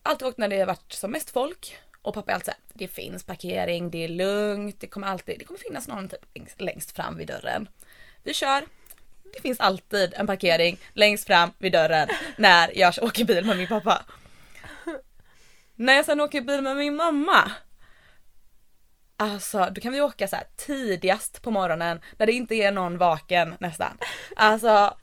Alltid 0.03 0.27
åkt 0.27 0.37
när 0.37 0.47
det 0.47 0.65
varit 0.65 0.93
som 0.93 1.11
mest 1.11 1.29
folk. 1.29 1.77
Och 2.03 2.13
pappa 2.13 2.31
är 2.31 2.35
alltid 2.35 2.45
såhär, 2.45 2.59
det 2.73 2.87
finns 2.87 3.23
parkering, 3.23 3.89
det 3.89 4.03
är 4.03 4.07
lugnt, 4.07 4.79
det 4.79 4.87
kommer 4.87 5.07
alltid, 5.07 5.39
det 5.39 5.45
kommer 5.45 5.59
finnas 5.59 5.87
någon 5.87 6.09
typ 6.09 6.25
längst, 6.57 6.91
fram 6.91 7.17
vid 7.17 7.27
dörren. 7.27 7.67
Vi 8.23 8.33
kör, 8.33 8.63
det 9.33 9.41
finns 9.41 9.59
alltid 9.59 10.13
en 10.13 10.27
parkering 10.27 10.77
längst 10.93 11.27
fram 11.27 11.51
vid 11.57 11.71
dörren 11.71 12.07
när 12.37 12.77
jag 12.77 12.93
åker 13.01 13.25
bil 13.25 13.45
med 13.45 13.57
min 13.57 13.67
pappa. 13.67 14.05
När 15.75 15.93
jag 15.93 16.05
sen 16.05 16.21
åker 16.21 16.41
bil 16.41 16.61
med 16.61 16.77
min 16.77 16.95
mamma. 16.95 17.51
Alltså 19.17 19.69
då 19.71 19.81
kan 19.81 19.93
vi 19.93 20.01
åka 20.01 20.27
så 20.27 20.35
här 20.35 20.45
tidigast 20.55 21.41
på 21.41 21.51
morgonen 21.51 22.01
när 22.17 22.25
det 22.25 22.33
inte 22.33 22.55
är 22.55 22.71
någon 22.71 22.97
vaken 22.97 23.55
nästan. 23.59 23.97
Alltså 24.35 24.97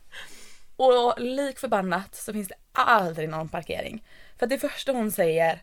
och 0.75 1.19
lik 1.19 1.59
förbannat 1.59 2.15
så 2.15 2.33
finns 2.33 2.47
det 2.47 2.55
aldrig 2.71 3.29
någon 3.29 3.49
parkering. 3.49 4.03
För 4.37 4.45
att 4.45 4.49
det 4.49 4.59
första 4.59 4.91
hon 4.91 5.11
säger 5.11 5.61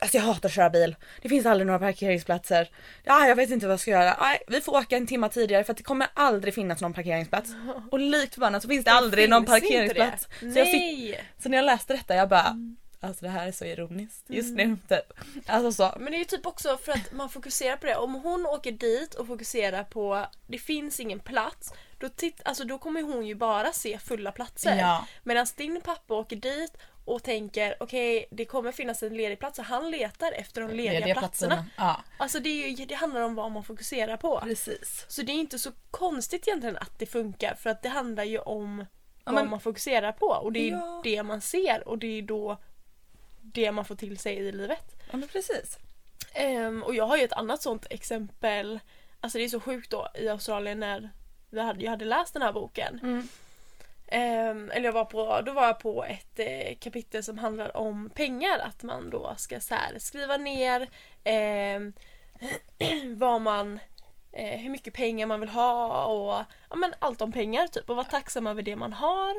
Alltså 0.00 0.16
jag 0.16 0.24
hatar 0.24 0.48
att 0.48 0.54
köra 0.54 0.70
bil. 0.70 0.96
Det 1.22 1.28
finns 1.28 1.46
aldrig 1.46 1.66
några 1.66 1.78
parkeringsplatser. 1.78 2.70
Ja, 3.04 3.26
jag 3.26 3.36
vet 3.36 3.50
inte 3.50 3.66
vad 3.66 3.72
jag 3.72 3.80
ska 3.80 3.90
göra. 3.90 4.16
Nej, 4.20 4.42
vi 4.48 4.60
får 4.60 4.76
åka 4.76 4.96
en 4.96 5.06
timme 5.06 5.28
tidigare 5.28 5.64
för 5.64 5.72
att 5.72 5.76
det 5.76 5.82
kommer 5.82 6.06
aldrig 6.14 6.54
finnas 6.54 6.80
någon 6.80 6.92
parkeringsplats. 6.92 7.50
Och 7.90 8.00
likt 8.00 8.34
förbannat 8.34 8.62
så 8.62 8.68
finns 8.68 8.84
det 8.84 8.90
aldrig 8.90 9.30
någon 9.30 9.46
Finns 9.46 9.56
inte 9.56 9.68
parkeringsplats. 9.68 10.28
det? 10.40 10.52
Så, 10.52 10.58
Nej! 10.58 11.24
så 11.42 11.48
när 11.48 11.56
jag 11.56 11.64
läste 11.64 11.92
detta 11.92 12.14
jag 12.14 12.28
bara 12.28 12.56
Alltså 13.02 13.24
det 13.24 13.30
här 13.30 13.46
är 13.46 13.52
så 13.52 13.64
ironiskt 13.64 14.24
just 14.28 14.54
nu 14.54 14.76
typ. 14.88 15.12
Alltså 15.46 15.72
så. 15.72 15.98
Men 15.98 16.12
det 16.12 16.16
är 16.16 16.18
ju 16.18 16.24
typ 16.24 16.46
också 16.46 16.76
för 16.76 16.92
att 16.92 17.12
man 17.12 17.28
fokuserar 17.28 17.76
på 17.76 17.86
det. 17.86 17.96
Om 17.96 18.14
hon 18.14 18.46
åker 18.46 18.72
dit 18.72 19.14
och 19.14 19.26
fokuserar 19.26 19.84
på 19.84 20.26
det 20.46 20.58
finns 20.58 21.00
ingen 21.00 21.18
plats. 21.18 21.72
Då, 21.98 22.08
titt, 22.08 22.40
alltså, 22.44 22.64
då 22.64 22.78
kommer 22.78 23.02
hon 23.02 23.26
ju 23.26 23.34
bara 23.34 23.72
se 23.72 23.98
fulla 23.98 24.32
platser. 24.32 24.76
Ja. 24.76 25.06
Medan 25.22 25.46
din 25.56 25.80
pappa 25.80 26.14
åker 26.14 26.36
dit 26.36 26.76
och 27.10 27.22
tänker 27.22 27.74
okej 27.80 28.26
det 28.30 28.44
kommer 28.44 28.72
finnas 28.72 29.02
en 29.02 29.16
ledig 29.16 29.38
plats 29.38 29.58
och 29.58 29.64
han 29.64 29.90
letar 29.90 30.32
efter 30.32 30.60
de 30.60 30.70
lediga, 30.70 30.92
Lediga 30.92 31.14
platserna. 31.14 31.66
Ja, 31.76 32.00
Alltså 32.18 32.40
det, 32.40 32.48
ju, 32.50 32.84
det 32.86 32.94
handlar 32.94 33.20
om 33.20 33.34
vad 33.34 33.50
man 33.52 33.64
fokuserar 33.64 34.16
på. 34.16 34.40
precis. 34.40 35.04
Så 35.08 35.22
det 35.22 35.32
är 35.32 35.36
inte 35.40 35.58
så 35.58 35.70
konstigt 35.90 36.48
egentligen 36.48 36.76
att 36.76 36.98
det 36.98 37.06
funkar 37.06 37.54
för 37.54 37.70
att 37.70 37.82
det 37.82 37.88
handlar 37.88 38.24
ju 38.24 38.38
om 38.38 38.86
Ja, 39.24 39.32
vad 39.32 39.34
men- 39.34 39.50
man 39.50 39.60
fokuserar 39.60 40.12
på 40.12 40.26
och 40.26 40.52
det 40.52 40.68
är 40.68 40.72
Ja. 40.72 41.00
det 41.04 41.22
man 41.22 41.40
ser 41.40 41.88
och 41.88 41.98
det 41.98 42.18
är 42.18 42.22
då 42.22 42.56
det 43.42 43.72
man 43.72 43.84
får 43.84 43.94
till 43.94 44.18
sig 44.18 44.34
i 44.36 44.52
livet. 44.52 44.84
Ja 45.10 45.16
men 45.16 45.28
precis. 45.28 45.78
Ehm, 46.34 46.82
och 46.82 46.94
jag 46.94 47.06
har 47.06 47.16
ju 47.16 47.24
ett 47.24 47.32
annat 47.32 47.62
sånt 47.62 47.86
exempel. 47.90 48.80
Alltså 49.20 49.38
det 49.38 49.44
är 49.44 49.48
så 49.48 49.60
sjukt 49.60 49.90
då 49.90 50.08
i 50.14 50.28
Australien 50.28 50.80
när 50.80 51.10
hade, 51.62 51.84
jag 51.84 51.90
hade 51.90 52.04
läst 52.04 52.32
den 52.32 52.42
här 52.42 52.52
boken. 52.52 52.98
Mm. 53.02 53.28
Ehm, 54.10 54.70
eller 54.70 54.84
jag 54.84 54.92
var 54.92 55.04
på, 55.04 55.40
då 55.46 55.52
var 55.52 55.66
jag 55.66 55.78
på 55.78 56.04
ett 56.04 56.38
eh, 56.38 56.74
kapitel 56.80 57.24
som 57.24 57.38
handlar 57.38 57.76
om 57.76 58.10
pengar. 58.14 58.58
Att 58.58 58.82
man 58.82 59.10
då 59.10 59.34
ska 59.38 59.60
så 59.60 59.74
här, 59.74 59.98
skriva 59.98 60.36
ner 60.36 60.88
ehm, 61.24 61.92
vad 63.16 63.40
man 63.40 63.80
eh, 64.32 64.58
hur 64.60 64.70
mycket 64.70 64.94
pengar 64.94 65.26
man 65.26 65.40
vill 65.40 65.48
ha 65.48 66.04
och 66.06 66.44
ja, 66.70 66.76
men 66.76 66.92
allt 66.98 67.22
om 67.22 67.32
pengar 67.32 67.66
typ 67.66 67.90
och 67.90 67.96
vara 67.96 68.06
tacksam 68.06 68.46
över 68.46 68.62
det 68.62 68.76
man 68.76 68.92
har. 68.92 69.34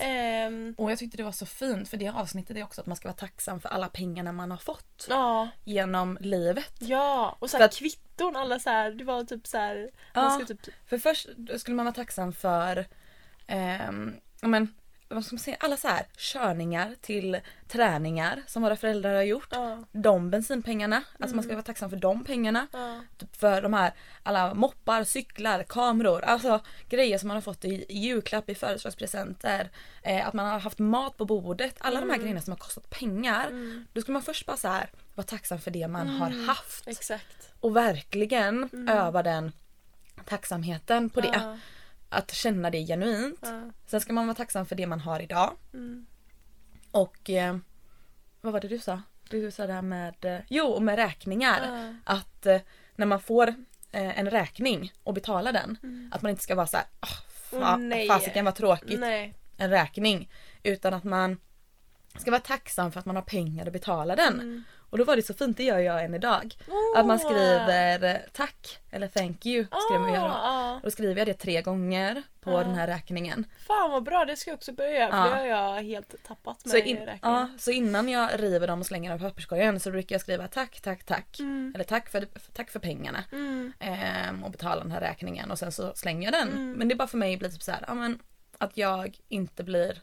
Ehm, 0.00 0.74
Och 0.78 0.90
jag 0.90 0.98
tyckte 0.98 1.16
det 1.16 1.22
var 1.22 1.32
så 1.32 1.46
fint 1.46 1.88
för 1.88 1.96
det 1.96 2.08
avsnittet 2.08 2.56
är 2.56 2.62
också 2.64 2.80
att 2.80 2.86
man 2.86 2.96
ska 2.96 3.08
vara 3.08 3.16
tacksam 3.16 3.60
för 3.60 3.68
alla 3.68 3.88
pengarna 3.88 4.32
man 4.32 4.50
har 4.50 4.58
fått 4.58 5.06
ja, 5.08 5.48
genom 5.64 6.18
livet. 6.20 6.72
ja, 6.78 7.36
och 7.38 7.50
så 7.50 7.56
här 7.58 7.64
att- 7.64 7.76
kvitton, 7.76 8.36
alla 8.36 8.58
så 8.58 8.70
här, 8.70 8.90
det 8.90 9.04
var 9.04 9.24
typ 9.24 9.46
så 9.46 9.58
här, 9.58 9.90
Ja. 10.14 10.22
man 10.22 10.30
ska 10.46 10.46
typ, 10.54 10.74
För 10.86 10.98
först 10.98 11.28
skulle 11.58 11.76
man 11.76 11.86
vara 11.86 11.94
tacksam 11.94 12.32
för 12.32 12.86
ja, 14.40 14.48
men, 14.48 14.74
vad 15.08 15.24
ska 15.24 15.34
man 15.34 15.40
säga, 15.40 15.56
alla 15.60 15.76
så 15.76 15.88
här 15.88 16.06
körningar 16.16 16.94
till 17.00 17.40
träningar 17.68 18.42
som 18.46 18.62
våra 18.62 18.76
föräldrar 18.76 19.14
har 19.14 19.22
gjort. 19.22 19.48
ja, 19.50 19.84
De 19.92 20.30
bensinpengarna, 20.30 21.02
alltså 21.18 21.36
man 21.36 21.44
ska 21.44 21.52
vara 21.52 21.62
tacksam 21.62 21.90
för 21.90 21.96
de 21.96 22.24
pengarna. 22.24 22.66
ja, 22.72 23.00
Typ 23.18 23.36
för 23.36 23.62
de 23.62 23.74
här 23.74 23.92
alla 24.22 24.54
moppar, 24.54 25.04
cyklar, 25.04 25.62
kameror, 25.62 26.22
alltså 26.24 26.60
grejer 26.88 27.18
som 27.18 27.28
man 27.28 27.36
har 27.36 27.42
fått 27.42 27.64
i, 27.64 27.84
julklapp, 27.88 28.50
i 28.50 28.54
födelsedagspresenter. 28.54 29.70
Eh, 30.02 30.26
att 30.28 30.34
man 30.34 30.46
har 30.46 30.58
haft 30.60 30.78
mat 30.78 31.16
på 31.16 31.24
bordet. 31.24 31.76
Alla 31.78 32.00
de 32.00 32.10
här 32.10 32.18
grejerna 32.18 32.40
som 32.40 32.50
har 32.52 32.58
kostat 32.58 32.90
pengar. 32.90 33.46
mm, 33.46 33.86
Då 33.92 34.00
ska 34.00 34.12
man 34.12 34.22
först 34.22 34.46
bara 34.46 34.56
så 34.56 34.68
här 34.68 34.90
vara 35.14 35.26
tacksam 35.26 35.58
för 35.58 35.70
det 35.70 35.88
man 35.88 36.08
har 36.08 36.30
haft. 36.46 36.88
exakt. 36.88 37.52
Och 37.60 37.76
verkligen 37.76 38.68
öva 38.88 39.22
den 39.22 39.52
tacksamheten 40.24 41.10
på 41.10 41.20
det. 41.20 41.30
Ja, 41.34 41.58
Att 42.10 42.32
känna 42.34 42.70
det 42.70 42.86
genuint. 42.86 43.38
ja, 43.42 43.60
Sen 43.86 44.00
ska 44.00 44.12
man 44.12 44.26
vara 44.26 44.34
tacksam 44.34 44.66
för 44.66 44.76
det 44.76 44.86
man 44.86 45.00
har 45.00 45.20
idag. 45.20 45.52
mm, 45.74 46.06
Och 46.90 47.30
eh, 47.30 47.56
vad 48.40 48.52
var 48.52 48.60
det 48.60 48.68
du 48.68 48.78
sa? 48.78 49.02
Du 49.30 49.50
sa 49.50 49.66
det 49.66 49.72
här 49.72 49.82
med, 49.82 50.24
eh, 50.24 50.38
jo 50.48 50.80
med 50.80 50.96
räkningar. 50.96 51.60
ja, 52.06 52.14
Att 52.14 52.46
eh, 52.46 52.60
när 52.96 53.06
man 53.06 53.20
får 53.20 53.48
eh, 53.92 54.18
en 54.18 54.30
räkning 54.30 54.92
och 55.02 55.14
betalar 55.14 55.52
den. 55.52 55.78
Mm. 55.82 56.10
Att 56.14 56.22
man 56.22 56.30
inte 56.30 56.42
ska 56.42 56.54
vara 56.54 56.66
så 56.66 56.76
här, 56.76 56.86
oh, 57.02 57.60
fa- 57.60 57.78
nej. 57.78 58.08
fasiken 58.08 58.44
vad 58.44 58.54
tråkigt, 58.54 59.00
nej, 59.00 59.34
en 59.56 59.70
räkning. 59.70 60.30
Utan 60.62 60.94
att 60.94 61.04
man 61.04 61.36
ska 62.18 62.30
vara 62.30 62.40
tacksam 62.40 62.92
för 62.92 63.00
att 63.00 63.06
man 63.06 63.16
har 63.16 63.22
pengar 63.22 63.66
att 63.66 63.72
betala 63.72 64.16
den. 64.16 64.34
mm. 64.34 64.64
Och 64.92 64.98
då 64.98 65.04
var 65.04 65.16
det 65.16 65.22
så 65.22 65.34
fint, 65.34 65.56
det 65.56 65.64
gör 65.64 65.78
jag 65.78 66.04
än 66.04 66.14
idag. 66.14 66.54
Åh. 66.68 67.00
Att 67.00 67.06
man 67.06 67.18
skriver 67.18 68.04
eh, 68.14 68.20
tack 68.32 68.78
eller 68.90 69.08
thank 69.08 69.46
you. 69.46 69.66
Skrev 69.86 70.00
man 70.00 70.12
göra. 70.14 70.32
Då 70.82 70.90
skriver 70.90 71.20
jag 71.20 71.26
det 71.26 71.34
tre 71.34 71.62
gånger 71.62 72.22
på 72.40 72.50
den 72.50 72.74
här 72.74 72.86
räkningen. 72.86 73.46
Fan 73.66 73.90
vad 73.90 74.02
bra, 74.02 74.24
det 74.24 74.36
ska 74.36 74.50
jag 74.50 74.56
också 74.56 74.72
börja 74.72 74.90
göra 74.90 75.10
för 75.10 75.30
det 75.30 75.36
har 75.36 75.46
jag 75.46 75.82
helt 75.82 76.14
tappat 76.24 76.64
med 76.64 76.70
Så, 76.70 76.76
in, 76.76 76.96
räkningen. 76.96 77.18
ja, 77.22 77.48
så 77.58 77.70
innan 77.70 78.08
jag 78.08 78.42
river 78.42 78.66
dem 78.66 78.80
och 78.80 78.86
slänger 78.86 79.10
dem 79.10 79.18
i 79.18 79.22
papperskorgen 79.22 79.80
så 79.80 79.90
brukar 79.90 80.14
jag 80.14 80.20
skriva 80.20 80.48
tack, 80.48 80.80
tack, 80.80 81.04
tack. 81.04 81.40
Mm. 81.40 81.72
Eller 81.74 81.84
tack 81.84 82.08
för, 82.10 82.28
tack 82.52 82.70
för 82.70 82.80
pengarna. 82.80 83.24
Mm. 83.32 83.72
Ehm, 83.80 84.44
och 84.44 84.50
betala 84.50 84.82
den 84.82 84.92
här 84.92 85.00
räkningen 85.00 85.50
och 85.50 85.58
sen 85.58 85.72
så 85.72 85.92
slänger 85.94 86.32
jag 86.32 86.32
den. 86.32 86.48
Mm. 86.48 86.72
Men 86.72 86.88
det 86.88 86.94
är 86.94 86.96
bara 86.96 87.08
för 87.08 87.18
mig 87.18 87.36
blir 87.36 87.48
typ 87.48 87.62
så 87.62 87.72
här, 87.72 87.84
ja, 87.86 87.94
men, 87.94 88.18
att 88.58 88.76
jag 88.76 89.18
inte 89.28 89.64
blir 89.64 90.00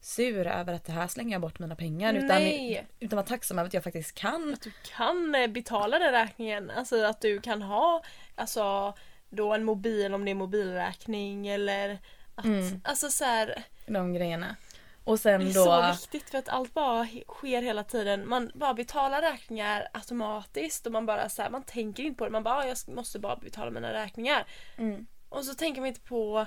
sur 0.00 0.46
över 0.46 0.72
att 0.72 0.84
det 0.84 0.92
här 0.92 1.08
slänger 1.08 1.32
jag 1.32 1.40
bort 1.40 1.58
mina 1.58 1.76
pengar. 1.76 2.14
Utan, 2.14 2.28
Nej. 2.28 2.86
utan 3.00 3.16
vara 3.16 3.26
tacksam 3.26 3.58
över 3.58 3.66
att 3.66 3.74
jag 3.74 3.84
faktiskt 3.84 4.14
kan. 4.14 4.54
Att 4.54 4.62
du 4.62 4.72
kan 4.96 5.34
eh, 5.34 5.46
betala 5.46 5.98
den 5.98 6.12
räkningen. 6.12 6.70
Alltså 6.70 7.04
att 7.04 7.20
du 7.20 7.40
kan 7.40 7.62
ha 7.62 8.02
alltså, 8.34 8.94
då 9.30 9.52
en 9.54 9.64
mobil 9.64 10.14
om 10.14 10.24
det 10.24 10.30
är 10.30 10.34
mobilräkning 10.34 11.48
eller 11.48 11.98
att, 12.34 12.44
Mm. 12.44 12.80
alltså 12.84 13.10
så 13.10 13.24
här, 13.24 13.64
De 13.86 14.12
grejerna. 14.14 14.56
Och 15.04 15.14
Det 15.14 15.18
sen 15.18 15.40
är 15.42 15.54
då... 15.54 15.64
så 15.64 15.92
viktigt 15.92 16.30
för 16.30 16.38
att 16.38 16.48
allt 16.48 16.74
bara 16.74 17.06
sker 17.28 17.62
hela 17.62 17.84
tiden. 17.84 18.28
Man 18.28 18.50
bara 18.54 18.74
betalar 18.74 19.22
räkningar 19.22 19.88
automatiskt 19.92 20.86
och 20.86 20.92
man 20.92 21.06
bara 21.06 21.28
så 21.28 21.42
här, 21.42 21.50
man 21.50 21.62
tänker 21.62 22.02
inte 22.02 22.18
på 22.18 22.24
det. 22.24 22.30
Man 22.30 22.42
bara, 22.42 22.54
"Ah, 22.56 22.66
jag 22.66 22.76
måste 22.88 23.18
bara 23.18 23.36
betala 23.36 23.70
mina 23.70 23.92
räkningar. 23.92 24.46
Mm. 24.76 25.06
Och 25.28 25.44
så 25.44 25.54
tänker 25.54 25.80
man 25.80 25.88
inte 25.88 26.00
på, 26.00 26.46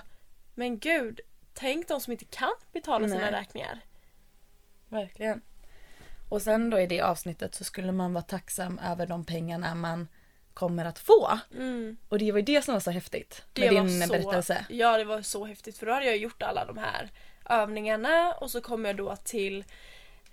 men 0.55 0.79
gud, 0.79 1.19
tänk 1.53 1.87
de 1.87 1.99
som 2.01 2.11
inte 2.11 2.25
kan 2.25 2.51
betala 2.73 3.07
sina 3.07 3.19
Nej. 3.19 3.31
räkningar. 3.31 3.79
Verkligen. 4.89 5.41
Och 6.29 6.41
sen 6.41 6.69
då 6.69 6.79
i 6.79 6.87
det 6.87 7.01
avsnittet 7.01 7.55
så 7.55 7.63
skulle 7.63 7.91
man 7.91 8.13
vara 8.13 8.23
tacksam 8.23 8.79
över 8.79 9.07
de 9.07 9.25
pengarna 9.25 9.75
man 9.75 10.07
kommer 10.53 10.85
att 10.85 10.99
få. 10.99 11.39
Mm. 11.53 11.97
Och 12.09 12.19
det 12.19 12.31
var 12.31 12.39
ju 12.39 12.45
det 12.45 12.61
som 12.61 12.73
var 12.73 12.79
så 12.79 12.91
häftigt 12.91 13.43
Det 13.53 13.71
med 13.71 13.85
din 13.85 14.01
så, 14.01 14.13
berättelse. 14.13 14.65
Ja, 14.69 14.97
det 14.97 15.03
var 15.03 15.21
så 15.21 15.45
häftigt 15.45 15.77
för 15.77 15.85
då 15.85 15.91
hade 15.91 16.05
jag 16.05 16.17
gjort 16.17 16.43
alla 16.43 16.65
de 16.65 16.77
här 16.77 17.09
övningarna 17.49 18.33
och 18.33 18.51
så 18.51 18.61
kom 18.61 18.85
jag 18.85 18.95
då 18.95 19.15
till 19.15 19.63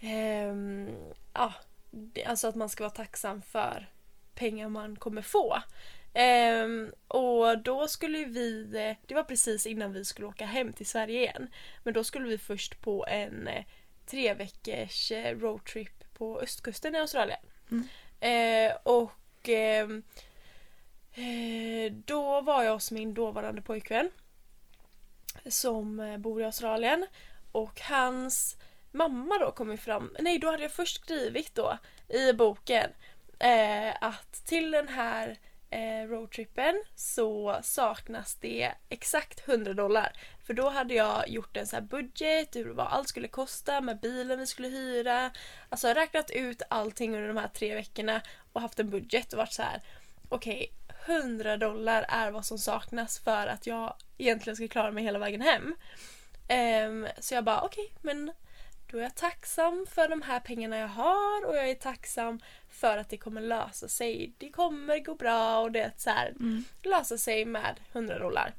ehm, 0.01 0.88
ja, 1.35 1.53
alltså 2.27 2.49
att 2.49 2.55
man 2.55 2.68
ska 2.68 2.85
vara 2.85 2.94
tacksam 2.94 3.42
för 3.42 3.88
pengar 4.35 4.68
man 4.68 4.97
kommer 4.97 5.23
få. 5.23 5.62
Ehm, 6.14 6.92
och 7.09 7.59
då 7.59 7.88
skulle 7.88 8.25
vi, 8.25 8.64
det 9.07 9.14
var 9.14 9.23
precis 9.23 9.66
innan 9.66 9.92
vi 9.92 10.05
skulle 10.05 10.27
åka 10.27 10.47
hem 10.47 10.73
till 10.73 10.87
Sverige 10.87 11.21
igen, 11.21 11.49
men 11.83 11.94
då 11.94 12.05
skulle 12.05 12.29
vi 12.29 12.38
först 12.38 12.81
på 12.81 13.07
en 13.07 13.49
eh, 13.49 13.64
tre 14.07 14.35
veckors 14.35 15.12
eh, 15.12 15.38
roadtrip 15.38 16.14
på 16.14 16.40
östkusten 16.40 16.94
i 16.94 16.99
Australien. 16.99 17.40
Mm. 17.71 17.88
Eh, 18.21 18.77
och 18.83 19.12
och 19.40 19.48
eh, 19.48 19.88
eh, 21.14 21.92
då 21.92 22.40
var 22.40 22.62
jag 22.62 22.72
hos 22.72 22.90
min 22.90 23.14
dåvarande 23.14 23.62
pojkvän 23.62 24.11
som 25.46 26.00
eh, 26.00 26.18
bor 26.18 26.40
i 26.40 26.44
Australien 26.44 27.07
och 27.53 27.81
hans 27.81 28.57
mamma 28.90 29.38
då 29.38 29.50
kom 29.50 29.70
ju 29.70 29.76
fram, 29.76 30.16
nej 30.18 30.38
då 30.38 30.50
hade 30.50 30.62
jag 30.62 30.72
först 30.72 31.03
skrivit 31.03 31.55
då 31.55 31.79
i 32.09 32.33
boken 32.33 32.90
eh, 33.38 33.94
att 34.00 34.46
till 34.46 34.70
den 34.70 34.88
här 34.88 35.37
eh, 35.70 36.09
roadtrippen 36.09 36.83
så 36.94 37.61
saknas 37.62 38.35
det 38.35 38.72
exakt 38.88 39.48
100 39.48 39.74
dollar. 39.74 40.12
För 40.51 40.55
då 40.55 40.69
hade 40.69 40.95
jag 40.95 41.29
gjort 41.29 41.57
en 41.57 41.67
så 41.67 41.77
här 41.77 41.83
budget, 41.83 42.57
hur 42.57 42.71
vad 42.73 42.87
allt 42.87 43.09
skulle 43.09 43.29
kosta 43.29 43.81
med 43.81 44.01
bilen 44.01 44.39
vi 44.39 44.47
skulle 44.47 44.69
hyra. 44.69 45.31
Alltså 45.69 45.89
räknat 45.89 46.31
ut 46.31 46.63
allting 46.71 47.15
under 47.15 47.29
de 47.29 47.37
här 47.37 47.49
tre 47.49 47.75
veckorna 47.75 48.21
och 48.53 48.61
haft 48.61 48.81
en 48.81 48.91
budget 48.91 49.33
och 49.33 49.37
varit 49.39 49.53
så 49.53 49.63
här 49.63 49.81
okej, 50.29 50.73
100 51.07 51.57
dollar 51.57 52.07
är 52.09 52.31
vad 52.31 52.47
som 52.47 52.59
saknas 52.59 53.19
för 53.19 53.47
att 53.47 53.67
jag 53.67 53.95
egentligen 54.19 54.57
ska 54.57 54.69
klara 54.69 54.91
mig 54.91 55.05
hela 55.05 55.19
vägen 55.19 55.41
hem. 55.41 55.75
Ehm, 56.49 57.07
så 57.19 57.35
jag 57.35 57.45
bara 57.45 57.61
okej, 57.61 57.93
men 58.03 58.33
då 58.91 58.99
är 58.99 59.03
jag 59.03 59.15
tacksam 59.15 59.87
för 59.91 60.09
de 60.09 60.23
här 60.23 60.41
pengarna 60.41 60.79
jag 60.79 60.89
har 60.89 61.47
och 61.47 61.57
jag 61.57 61.71
är 61.71 61.75
tacksam 61.75 62.41
för 62.71 62.99
att 62.99 63.09
det 63.09 63.17
kommer 63.17 63.41
lösa 63.41 63.89
sig. 63.89 64.33
Det 64.39 64.51
kommer 64.51 64.99
gå 64.99 65.15
bra 65.15 65.61
och 65.61 65.73
det 65.73 65.81
är 65.81 65.93
så 65.97 66.11
här, 66.11 66.29
Mm. 66.29 66.65
lösa 66.83 67.19
sig 67.19 67.45
med 67.45 67.81
100 67.93 68.19
dollar. 68.19 68.55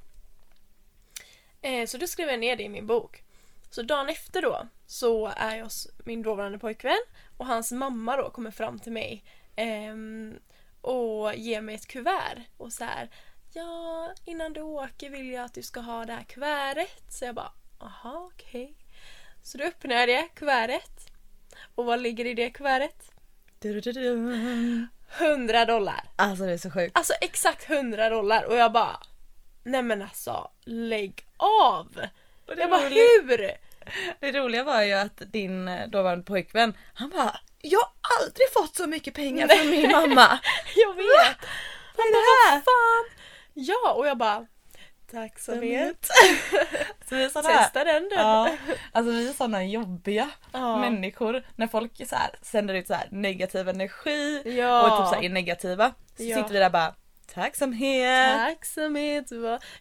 Eh, 1.62 1.86
så 1.86 1.98
då 1.98 2.08
skrev 2.08 2.30
jag 2.30 2.40
ner 2.40 2.56
det 2.56 2.64
i 2.64 2.70
min 2.70 2.88
bok. 2.88 3.24
Så 3.70 3.82
dagen 3.82 4.10
efter 4.10 4.42
då 4.42 4.68
så 4.86 5.28
är 5.28 5.56
jag 5.56 5.64
hos 5.64 5.88
min 6.06 6.22
dåvarande 6.22 6.60
pojkvän 6.60 7.02
och 7.38 7.46
hans 7.46 7.72
mamma 7.72 8.18
då 8.18 8.30
kommer 8.30 8.52
fram 8.52 8.80
till 8.80 8.92
mig 8.92 9.24
ehm, 9.56 10.40
och 10.82 11.36
ger 11.36 11.62
mig 11.62 11.76
ett 11.76 11.88
kuvert 11.88 12.42
och 12.58 12.74
så 12.74 12.84
här 12.84 13.10
Ja, 13.54 14.14
innan 14.26 14.54
du 14.54 14.62
åker 14.62 15.10
vill 15.10 15.32
jag 15.32 15.46
att 15.46 15.54
du 15.54 15.62
ska 15.62 15.80
ha 15.80 16.06
det 16.06 16.14
här 16.14 16.24
kuvertet. 16.24 17.14
Så 17.14 17.26
jag 17.26 17.36
bara, 17.36 17.52
aha 17.80 18.30
okej. 18.34 18.76
Så 19.44 19.58
då 19.58 19.64
öppnar 19.64 19.96
jag 19.96 20.08
det 20.08 20.28
kuvertet. 20.36 21.12
Och 21.76 21.86
vad 21.86 22.02
ligger 22.02 22.26
i 22.26 22.34
det 22.34 22.50
kuvertet? 22.50 23.12
Du-du-du-du. 23.60 24.88
100 25.20 25.66
dollar. 25.66 26.10
Alltså 26.16 26.46
det 26.46 26.54
är 26.54 26.58
så 26.58 26.72
sjukt. 26.72 26.98
Alltså 26.98 27.14
exakt 27.22 27.70
100 27.70 28.10
dollar 28.10 28.44
och 28.44 28.56
jag 28.56 28.72
bara 28.72 29.00
Nej 29.64 29.82
men 29.84 30.02
alltså 30.02 30.52
lägg 30.66 31.26
av! 31.38 31.88
Och 32.48 32.54
Jag 32.58 32.70
bara 32.70 32.86
roliga, 32.86 33.04
hur? 33.22 33.52
det 34.20 34.32
roliga 34.40 34.64
var 34.64 34.82
ju 34.82 34.94
att 34.94 35.18
din 35.32 35.68
eh, 35.68 35.88
dåvarande 35.88 36.24
pojkvän, 36.26 36.74
han 36.94 37.10
bara 37.10 37.40
Jag 37.62 37.80
har 37.80 37.92
aldrig 38.22 38.52
fått 38.54 38.76
så 38.76 38.88
mycket 38.88 39.14
pengar 39.14 39.48
från 39.48 39.70
min 39.70 39.92
mamma. 39.92 40.40
Jag 40.76 40.94
vet! 40.94 41.38
Vad 41.98 42.06
är 42.06 42.12
det 42.12 42.50
här? 42.52 42.62
Fan! 42.62 43.18
Ja 43.54 43.94
och 43.94 44.08
jag 44.08 44.18
bara 44.18 44.46
Tacksamhet. 45.12 46.06
Så 47.10 47.16
vi 47.16 47.24
är 47.24 47.44
här, 47.44 47.58
Testa 47.64 47.84
den 47.84 48.04
du. 48.10 48.16
ja, 48.16 48.50
alltså 48.92 49.12
vi 49.12 49.30
är 49.30 49.34
såna 49.34 49.64
jobbiga 49.66 50.30
Ja. 50.52 50.78
människor. 50.78 51.44
När 51.56 51.68
folk 51.68 52.08
så 52.10 52.16
här, 52.16 52.30
sänder 52.42 52.74
ut 52.74 52.88
så 52.88 52.94
här 52.94 53.08
negativ 53.12 53.70
energi 53.70 54.42
Ja. 54.58 54.82
och 54.82 54.98
typ 55.12 55.18
så 55.20 55.26
är 55.26 55.30
negativa. 55.30 55.94
Så 56.18 56.24
Ja. 56.24 56.38
sitter 56.38 56.54
vi 56.54 56.60
där 56.60 56.70
bara 56.70 56.96
tacksamhet. 57.34 58.38
Tacksamhet. 58.40 59.26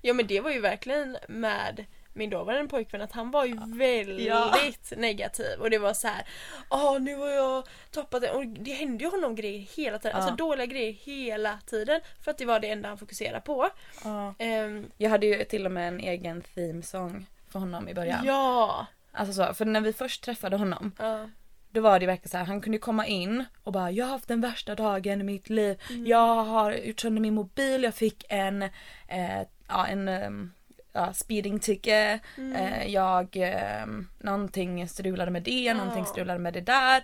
Ja 0.02 0.12
men 0.12 0.26
det 0.26 0.40
var 0.40 0.50
ju 0.50 0.60
verkligen 0.60 1.16
med 1.28 1.84
min 2.12 2.30
dåvarande 2.30 2.68
pojkvän 2.70 3.00
att 3.02 3.12
han 3.12 3.30
var 3.30 3.44
ju 3.44 3.58
väldigt 3.78 4.26
Ja. 4.26 4.54
negativ 4.96 5.60
och 5.60 5.70
det 5.70 5.78
var 5.78 5.92
så 5.94 6.08
här. 6.08 6.24
Åh 6.70 7.00
nu 7.00 7.14
har 7.16 7.28
jag 7.28 7.64
toppat 7.90 8.22
det 8.22 8.30
och 8.30 8.46
det 8.46 8.72
hände 8.72 9.04
ju 9.04 9.10
honom 9.10 9.34
grejer 9.34 9.58
hela 9.76 9.98
tiden, 9.98 10.16
Ja. 10.18 10.22
alltså 10.22 10.36
dåliga 10.36 10.66
grejer 10.66 10.92
hela 10.92 11.58
tiden 11.66 12.00
för 12.24 12.30
att 12.30 12.38
det 12.38 12.44
var 12.44 12.60
det 12.60 12.70
enda 12.70 12.88
han 12.88 12.98
fokuserade 12.98 13.40
på. 13.40 13.68
Ja. 14.04 14.34
Ehm, 14.38 14.90
Jag 14.96 15.10
hade 15.10 15.26
ju 15.26 15.44
till 15.44 15.66
och 15.66 15.72
med 15.72 15.88
en 15.88 16.00
egen 16.00 16.42
themesång 16.42 17.26
för 17.52 17.58
honom 17.58 17.88
i 17.88 17.94
början. 17.94 18.24
ja. 18.26 18.86
Alltså 19.12 19.32
så, 19.46 19.54
för 19.54 19.64
när 19.64 19.80
vi 19.80 19.92
först 19.92 20.22
träffade 20.24 20.56
honom 20.56 20.92
ja. 20.98 21.28
Då 21.72 21.80
var 21.80 21.98
det 22.00 22.06
verkligen 22.06 22.28
så 22.30 22.38
här, 22.38 22.44
han 22.44 22.61
kunde 22.61 22.78
komma 22.78 23.06
in 23.06 23.44
och 23.64 23.72
bara 23.72 23.90
jag 23.90 24.04
har 24.04 24.12
haft 24.12 24.28
den 24.28 24.40
värsta 24.40 24.74
dagen 24.74 25.20
i 25.20 25.24
mitt 25.24 25.50
liv. 25.50 25.78
Jag 26.06 26.44
har 26.44 26.72
gjort 26.72 27.00
sönder 27.00 27.20
min 27.20 27.35
mobil, 27.35 27.83
jag 27.83 27.94
fick 27.94 28.24
en, 28.28 28.62
eh, 29.09 29.40
ja, 29.68 29.87
en 29.87 30.09
ehm, 30.09 30.52
ja, 30.92 31.12
speeding 31.12 31.61
ticket. 31.61 32.20
Eh, 32.56 32.87
jag, 32.87 33.37
eh, 33.37 33.87
någonting 34.18 34.88
strulade 34.88 35.30
med 35.30 35.42
det, 35.42 35.74
någonting 35.74 36.04
Ja. 36.04 36.11
strulade 36.11 36.38
med 36.38 36.52
det 36.52 36.61
där. 36.61 37.02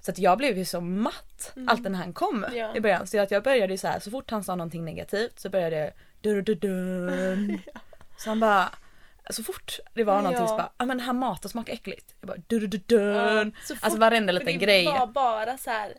Så 0.00 0.10
att 0.10 0.18
jag 0.18 0.38
blev 0.38 0.58
ju 0.58 0.64
så 0.64 0.80
matt 0.80 1.52
allt 1.66 1.82
när 1.82 1.90
han 1.98 2.12
kom 2.12 2.46
Ja. 2.54 2.76
i 2.76 2.80
början. 2.80 3.06
Så 3.06 3.20
att 3.20 3.30
jag 3.30 3.42
började 3.42 3.72
ju 3.72 3.78
så 3.78 3.88
här, 3.88 4.00
så 4.00 4.10
fort 4.10 4.30
han 4.30 4.44
sa 4.44 4.54
någonting 4.56 4.84
negativt 4.84 5.40
så 5.40 5.48
började 5.50 5.76
jag 5.76 5.90
du 6.20 6.42
du 6.42 6.54
dun 6.54 7.58
Så 8.18 8.28
han 8.30 8.40
bara 8.40 8.68
så 9.30 9.42
fort 9.42 9.78
det 9.94 10.04
var 10.04 10.16
någonting 10.22 10.46
så 10.48 10.52
Ja. 10.52 10.56
bara, 10.56 10.72
ja 10.78 10.84
men 10.84 11.00
här 11.00 11.12
maten 11.12 11.48
smakar 11.50 11.72
äckligt. 11.72 12.14
Jag 12.20 12.28
bara 12.28 12.38
du 12.46 12.66
du 12.66 12.78
du 12.86 13.52
Så 13.64 13.74
fort- 13.74 13.84
Alltså 13.84 14.00
varenda 14.00 14.32
liten 14.32 14.46
det 14.46 14.52
grej. 14.52 14.84
var 14.84 15.06
bara 15.06 15.58
så 15.58 15.70
här 15.70 15.94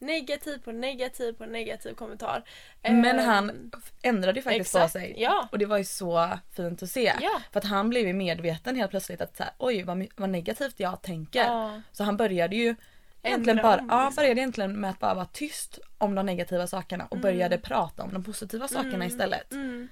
negativ 0.00 0.58
på 0.58 0.72
negativ 0.72 1.32
på 1.32 1.46
negativ 1.46 1.94
kommentar. 1.94 2.42
Men 2.82 3.04
Ehm, 3.06 3.26
han 3.26 3.72
ändrade 4.02 4.38
ju 4.38 4.42
faktiskt 4.42 4.74
exakt, 4.76 4.92
på 4.92 4.98
sig. 4.98 5.14
ja. 5.18 5.48
Och 5.52 5.58
det 5.58 5.66
var 5.66 5.78
ju 5.78 5.84
så 5.84 6.30
fint 6.56 6.82
att 6.82 6.90
se. 6.90 7.12
Ja. 7.20 7.40
För 7.52 7.58
att 7.60 7.64
han 7.66 7.90
blev 7.90 8.06
ju 8.06 8.12
medveten 8.12 8.76
helt 8.76 8.90
plötsligt 8.90 9.20
att 9.20 9.36
så 9.36 9.42
här, 9.42 9.52
oj 9.58 9.82
vad, 9.82 10.06
vad 10.16 10.28
negativt 10.30 10.80
jag 10.80 11.02
tänker. 11.02 11.44
Ja. 11.44 11.80
Så 11.92 12.04
han 12.04 12.16
började 12.16 12.56
ju 12.56 12.74
egentligen 13.22 13.56
bara, 13.62 13.80
om, 13.80 13.88
ja, 13.90 14.04
liksom. 14.06 14.22
började 14.22 14.40
egentligen 14.40 14.80
med 14.80 14.90
att 14.90 14.98
bara 14.98 15.14
vara 15.14 15.26
tyst 15.32 15.78
om 15.98 16.14
de 16.14 16.26
negativa 16.26 16.66
sakerna 16.66 17.06
och 17.06 17.18
började 17.18 17.58
prata 17.58 18.02
om 18.02 18.12
de 18.12 18.24
positiva 18.24 18.68
sakerna 18.68 19.06
istället. 19.06 19.52
Mm. 19.52 19.88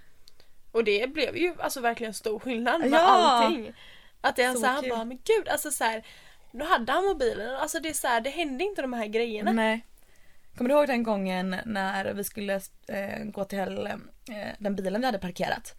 Och 0.77 0.85
det 0.85 1.12
blev 1.12 1.37
ju 1.37 1.55
alltså 1.59 1.81
verkligen 1.81 2.15
stor 2.15 2.39
skillnad 2.39 2.81
med 2.81 2.91
Ja. 2.91 2.99
allting. 3.01 3.73
Att 4.21 4.37
det 4.37 4.43
är 4.43 4.53
Så 4.53 4.61
så, 4.61 4.67
han 4.67 4.89
bara, 4.89 5.05
men 5.05 5.19
gud 5.25 5.49
alltså 5.49 5.71
så 5.71 5.85
här, 5.85 6.07
Nu 6.51 6.65
hade 6.65 6.93
han 6.93 7.05
mobilen, 7.05 7.57
alltså 7.57 7.81
det 7.81 7.89
är 7.89 7.93
så 7.93 8.07
här, 8.09 8.21
det 8.21 8.31
hände 8.31 8.65
inte 8.65 8.83
de 8.83 8.93
här 8.93 9.07
grejerna. 9.07 9.53
Nej. 9.53 9.87
Kommer 10.57 10.69
du 10.71 10.75
ihåg 10.77 10.87
den 10.87 11.03
gången 11.03 11.57
när 11.65 12.12
vi 12.12 12.25
skulle 12.25 12.55
eh, 12.89 13.25
gå 13.25 13.45
till 13.45 13.87
eh, 13.87 13.95
den 14.59 14.77
bilen 14.77 15.01
vi 15.01 15.07
hade 15.07 15.19
parkerat? 15.19 15.75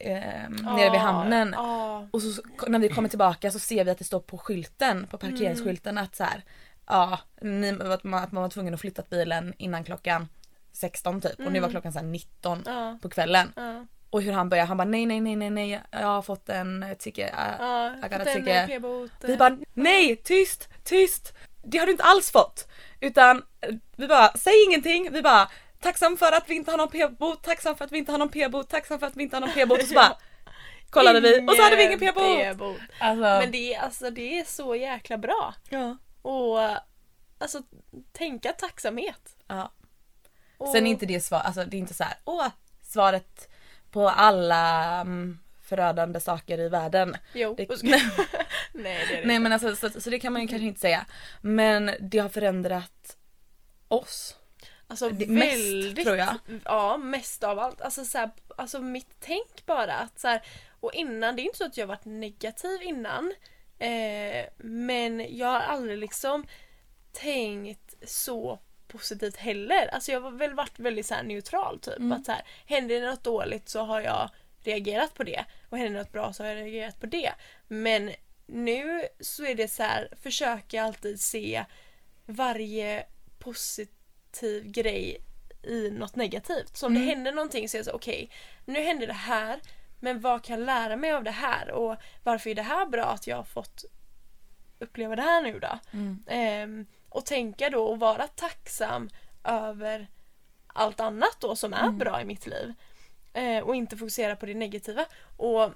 Eh, 0.00 0.48
nere 0.48 0.90
vid 0.90 1.00
hamnen. 1.00 1.52
Ja. 1.56 2.08
Och 2.10 2.22
så, 2.22 2.42
när 2.66 2.78
vi 2.78 2.88
kommer 2.88 3.08
tillbaka 3.08 3.50
så 3.50 3.58
ser 3.58 3.84
vi 3.84 3.90
att 3.90 3.98
det 3.98 4.04
står 4.04 4.20
på 4.20 4.38
skylten, 4.38 5.06
på 5.06 5.18
parkeringsskylten 5.18 5.98
att 5.98 6.16
så 6.16 6.24
här, 6.24 6.42
ja, 6.86 7.18
ni, 7.40 7.70
att, 7.82 8.04
man, 8.04 8.24
att 8.24 8.32
man 8.32 8.42
var 8.42 8.48
tvungen 8.50 8.74
att 8.74 8.80
flytta 8.80 9.02
bilen 9.10 9.54
innan 9.58 9.84
klockan 9.84 10.28
16 10.72 11.20
typ 11.20 11.38
och 11.40 11.52
nu 11.52 11.60
var 11.60 11.68
klockan 11.70 11.92
så 11.92 11.98
här 11.98 12.06
19 12.06 12.62
Ja. 12.66 12.98
på 13.02 13.08
kvällen. 13.08 13.52
Och 14.10 14.22
hur 14.22 14.32
han 14.32 14.48
börjar, 14.48 14.66
han 14.66 14.76
bara 14.76 14.84
nej 14.84 15.06
nej 15.06 15.20
nej 15.20 15.36
nej 15.36 15.50
nej 15.50 15.80
jag 15.90 16.06
har 16.06 16.22
fått 16.22 16.48
en 16.48 16.84
ticket. 16.98 17.32
äh, 17.32 17.38
Ja, 17.58 17.94
I 17.96 18.00
take 18.00 18.62
a- 18.62 18.66
p-bot. 18.68 19.10
Vi 19.22 19.36
bara 19.36 19.58
nej 19.74 20.16
tyst 20.16 20.68
tyst. 20.84 21.32
Det 21.64 21.78
har 21.78 21.86
du 21.86 21.92
inte 21.92 22.04
alls 22.04 22.30
fått. 22.30 22.68
Utan 23.00 23.42
vi 23.96 24.06
bara 24.08 24.32
säg 24.32 24.64
ingenting, 24.66 25.12
vi 25.12 25.22
bara 25.22 25.48
tacksam 25.80 26.16
för 26.16 26.32
att 26.32 26.48
vi 26.50 26.54
inte 26.54 26.70
har 26.70 26.78
någon 26.78 26.88
p-bot, 26.88 27.42
tacksam 27.42 27.76
för 27.76 27.84
att 27.84 27.92
vi 27.92 27.98
inte 27.98 28.12
har 28.12 28.18
någon 28.18 28.28
p-bot, 28.28 28.68
tacksam 28.70 28.98
för 28.98 29.06
att 29.06 29.16
vi 29.16 29.22
inte 29.22 29.36
har 29.36 29.40
någon 29.40 29.50
p-bot 29.54 29.82
och 29.82 29.88
så 29.88 29.94
bara 29.94 30.16
kollade 30.90 31.20
vi 31.20 31.46
och 31.48 31.54
så 31.56 31.62
hade 31.62 31.76
vi 31.76 31.84
ingen 31.84 31.98
p-bot. 31.98 32.22
p-bot. 32.38 32.76
Alltså, 33.00 33.20
Men 33.22 33.50
det 33.50 33.74
är, 33.74 33.80
alltså, 33.80 34.10
det 34.10 34.38
är 34.38 34.44
så 34.44 34.74
jäkla 34.74 35.18
bra. 35.18 35.54
ja. 35.68 35.96
Och 36.22 36.58
alltså 37.38 37.62
tänka 38.12 38.52
tacksamhet. 38.52 39.36
ja. 39.46 39.72
Och, 40.58 40.68
Sen 40.68 40.86
är 40.86 40.90
inte 40.90 41.06
det 41.06 41.20
svar, 41.20 41.38
alltså 41.40 41.64
det 41.64 41.76
är 41.76 41.78
inte 41.78 41.94
så 41.94 42.04
här, 42.04 42.14
åh 42.24 42.46
svaret 42.82 43.48
på 43.96 44.08
alla 44.08 45.00
mm, 45.00 45.38
förödande 45.62 46.20
saker 46.20 46.60
i 46.60 46.68
världen. 46.68 47.16
Jo. 47.34 47.54
Det, 47.56 47.68
nej, 47.82 48.02
det 48.72 49.16
det 49.16 49.22
nej 49.24 49.38
men 49.38 49.52
alltså 49.52 49.76
så, 49.76 50.00
så 50.00 50.10
det 50.10 50.18
kan 50.18 50.32
man 50.32 50.42
ju 50.42 50.48
kanske 50.48 50.66
inte 50.66 50.80
säga. 50.80 51.06
Men 51.40 51.90
det 52.00 52.18
har 52.18 52.28
förändrat 52.28 53.16
oss. 53.88 54.36
Alltså 54.86 55.10
det- 55.10 55.26
mest, 55.26 55.52
väldigt, 55.56 56.04
tror 56.06 56.16
jag. 56.16 56.34
Ja, 56.64 56.96
mest 56.96 57.44
av 57.44 57.58
allt. 57.58 57.80
Alltså, 57.80 58.04
så 58.04 58.18
här, 58.18 58.30
alltså 58.56 58.80
mitt 58.80 59.16
tänk 59.20 59.66
bara. 59.66 59.94
Att, 59.94 60.18
så 60.18 60.28
här, 60.28 60.42
och 60.80 60.94
innan, 60.94 61.36
det 61.36 61.42
är 61.42 61.44
inte 61.44 61.58
så 61.58 61.64
att 61.64 61.76
jag 61.76 61.86
varit 61.86 62.04
negativ 62.04 62.82
innan. 62.82 63.32
Eh, 63.78 64.46
men 64.56 65.36
jag 65.36 65.48
har 65.48 65.60
aldrig 65.60 65.98
liksom 65.98 66.46
tänkt 67.12 67.94
så 68.10 68.58
positivt 68.96 69.36
heller. 69.36 69.86
Alltså 69.94 70.12
jag 70.12 70.20
har 70.20 70.30
väl 70.30 70.54
varit 70.54 70.78
väldigt 70.78 71.06
så 71.06 71.22
neutral 71.22 71.78
typ. 71.80 71.96
Mm. 71.98 72.12
Att 72.12 72.24
så 72.26 72.32
här, 72.32 72.42
händer 72.66 73.00
det 73.00 73.06
något 73.10 73.24
dåligt 73.24 73.68
så 73.68 73.80
har 73.80 74.00
jag 74.00 74.30
reagerat 74.64 75.14
på 75.14 75.24
det. 75.24 75.44
Och 75.70 75.78
händer 75.78 75.92
det 75.94 75.98
något 76.02 76.12
bra 76.12 76.32
så 76.32 76.42
har 76.42 76.48
jag 76.48 76.56
reagerat 76.56 77.00
på 77.00 77.06
det. 77.06 77.32
Men 77.68 78.10
nu 78.46 79.02
så 79.20 79.44
är 79.46 79.54
det 79.54 79.68
så 79.68 79.82
här, 79.82 80.08
försöker 80.22 80.76
jag 80.76 80.86
alltid 80.86 81.20
se 81.20 81.64
varje 82.26 83.06
positiv 83.38 84.70
grej 84.70 85.20
i 85.62 85.90
något 85.90 86.16
negativt. 86.16 86.76
Så 86.76 86.86
om 86.86 86.92
Mm. 86.96 87.02
det 87.06 87.14
händer 87.14 87.32
någonting 87.32 87.68
så 87.68 87.76
är 87.76 87.78
jag 87.78 87.86
så 87.86 87.92
okej, 87.92 88.30
nu 88.64 88.80
händer 88.80 89.06
det 89.06 89.12
här 89.12 89.60
men 90.00 90.20
vad 90.20 90.44
kan 90.44 90.58
jag 90.58 90.66
lära 90.66 90.96
mig 90.96 91.12
av 91.12 91.24
det 91.24 91.30
här 91.30 91.70
och 91.70 91.96
varför 92.24 92.50
är 92.50 92.54
det 92.54 92.62
här 92.62 92.86
bra 92.86 93.04
att 93.04 93.26
jag 93.26 93.36
har 93.36 93.44
fått 93.44 93.84
uppleva 94.78 95.16
det 95.16 95.22
här 95.22 95.42
nu 95.42 95.58
då? 95.58 95.78
Mm. 95.92 96.24
Ehm, 96.26 96.86
och 97.08 97.26
tänka 97.26 97.70
då 97.70 97.84
och 97.84 97.98
vara 97.98 98.26
tacksam 98.26 99.10
över 99.44 100.08
allt 100.66 101.00
annat 101.00 101.36
då 101.40 101.56
som 101.56 101.72
är 101.74 101.82
Mm. 101.82 101.98
bra 101.98 102.20
i 102.20 102.24
mitt 102.24 102.46
liv. 102.46 102.72
Eh, 103.32 103.58
och 103.58 103.76
inte 103.76 103.96
fokusera 103.96 104.36
på 104.36 104.46
det 104.46 104.54
negativa. 104.54 105.04
Och 105.36 105.70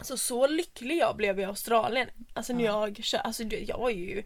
så, 0.00 0.16
så 0.18 0.46
lycklig 0.46 0.98
jag 0.98 1.16
blev 1.16 1.40
i 1.40 1.44
Australien. 1.44 2.08
Alltså 2.34 2.52
när 2.52 2.64
jag 2.64 2.96
kö- 3.04 3.18
alltså 3.18 3.42
jag 3.42 3.78
var 3.78 3.90
ju 3.90 4.22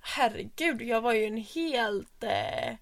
Herregud, 0.00 0.82
jag 0.82 1.00
var 1.00 1.12
ju 1.12 1.24
en 1.24 1.36
helt... 1.36 2.22
Eh, 2.24 2.74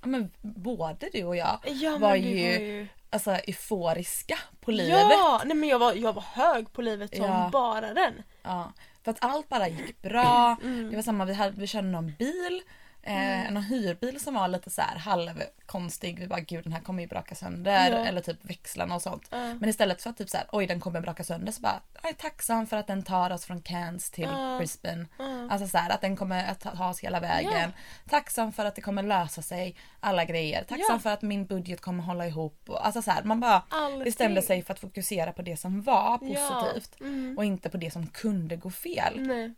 Ja, 0.00 0.08
men 0.08 0.30
både 0.42 1.08
du 1.12 1.24
och 1.24 1.36
jag 1.36 1.58
ja, 1.66 1.98
var, 1.98 2.14
ju, 2.14 2.32
var 2.32 2.60
ju... 2.60 2.86
Alltså, 3.10 3.30
euforiska 3.30 4.38
på 4.60 4.70
livet. 4.70 4.98
Ja! 5.10 5.42
Nej 5.44 5.56
men 5.56 5.68
jag 5.68 5.78
var, 5.78 5.92
jag 5.94 6.12
var 6.12 6.22
hög 6.22 6.72
på 6.72 6.82
livet 6.82 7.16
som 7.16 7.24
Ja. 7.24 7.48
bara 7.52 7.94
den. 7.94 8.22
Ja, 8.42 8.72
för 9.04 9.10
att 9.10 9.24
allt 9.24 9.48
bara 9.48 9.68
gick 9.68 10.02
bra. 10.02 10.56
Mm. 10.62 10.90
Det 10.90 10.96
var 10.96 11.02
samma, 11.02 11.24
vi, 11.24 11.34
hade, 11.34 11.60
vi 11.60 11.66
körde 11.66 11.88
någon 11.88 12.12
bil, 12.18 12.62
eh, 13.06 13.50
någon 13.52 13.62
hyrbil 13.62 14.20
som 14.20 14.34
var 14.34 14.48
lite 14.48 14.70
så 14.70 14.82
här 14.82 14.96
halvkonstig. 14.98 16.18
Vi 16.18 16.26
bara 16.26 16.40
gud 16.40 16.64
den 16.64 16.72
här 16.72 16.80
kommer 16.80 17.02
ju 17.02 17.08
braka 17.08 17.34
sönder 17.34 17.90
Ja. 17.90 17.96
eller 18.06 18.20
typ 18.20 18.44
växlarna 18.44 18.94
och 18.94 19.02
sånt. 19.02 19.28
Ja. 19.30 19.54
Men 19.54 19.68
istället 19.68 20.02
för 20.02 20.10
att 20.10 20.16
typ 20.16 20.30
så 20.30 20.36
här, 20.36 20.46
oj 20.52 20.66
den 20.66 20.80
kommer 20.80 21.00
braka 21.00 21.24
sönder 21.24 21.52
så 21.52 21.60
bara 21.60 21.80
jag 22.02 22.08
är 22.10 22.14
tacksam 22.14 22.66
för 22.66 22.76
att 22.76 22.86
den 22.86 23.02
tar 23.02 23.30
oss 23.30 23.44
från 23.44 23.62
Cairns 23.62 24.10
till 24.10 24.28
Ja. 24.32 24.56
Brisbane. 24.58 25.06
Alltså 25.50 25.68
så 25.68 25.78
här, 25.78 25.90
att 25.90 26.00
den 26.00 26.16
kommer 26.16 26.44
att 26.46 26.60
ta 26.60 26.88
oss 26.88 27.00
hela 27.00 27.20
vägen. 27.20 27.72
Tacksam 28.08 28.52
för 28.52 28.64
att 28.64 28.74
det 28.74 28.82
kommer 28.82 29.02
lösa 29.02 29.42
sig 29.42 29.76
alla 30.00 30.24
grejer. 30.24 30.64
Tacksam 30.64 31.00
för 31.00 31.10
att 31.10 31.22
min 31.22 31.46
budget 31.46 31.80
kommer 31.80 32.02
hålla 32.02 32.26
ihop. 32.26 32.70
Alltså 32.70 33.02
så 33.02 33.10
här, 33.10 33.22
man 33.22 33.40
bara 33.40 33.62
Allting. 33.68 34.04
bestämde 34.04 34.42
sig 34.42 34.62
för 34.62 34.72
att 34.72 34.80
fokusera 34.80 35.32
på 35.32 35.42
det 35.42 35.56
som 35.56 35.82
var 35.82 36.18
positivt 36.18 37.00
Mm. 37.00 37.38
och 37.38 37.44
inte 37.44 37.70
på 37.70 37.76
det 37.76 37.90
som 37.90 38.06
kunde 38.06 38.56
gå 38.56 38.70
fel. 38.70 39.20
Nej. 39.26 39.54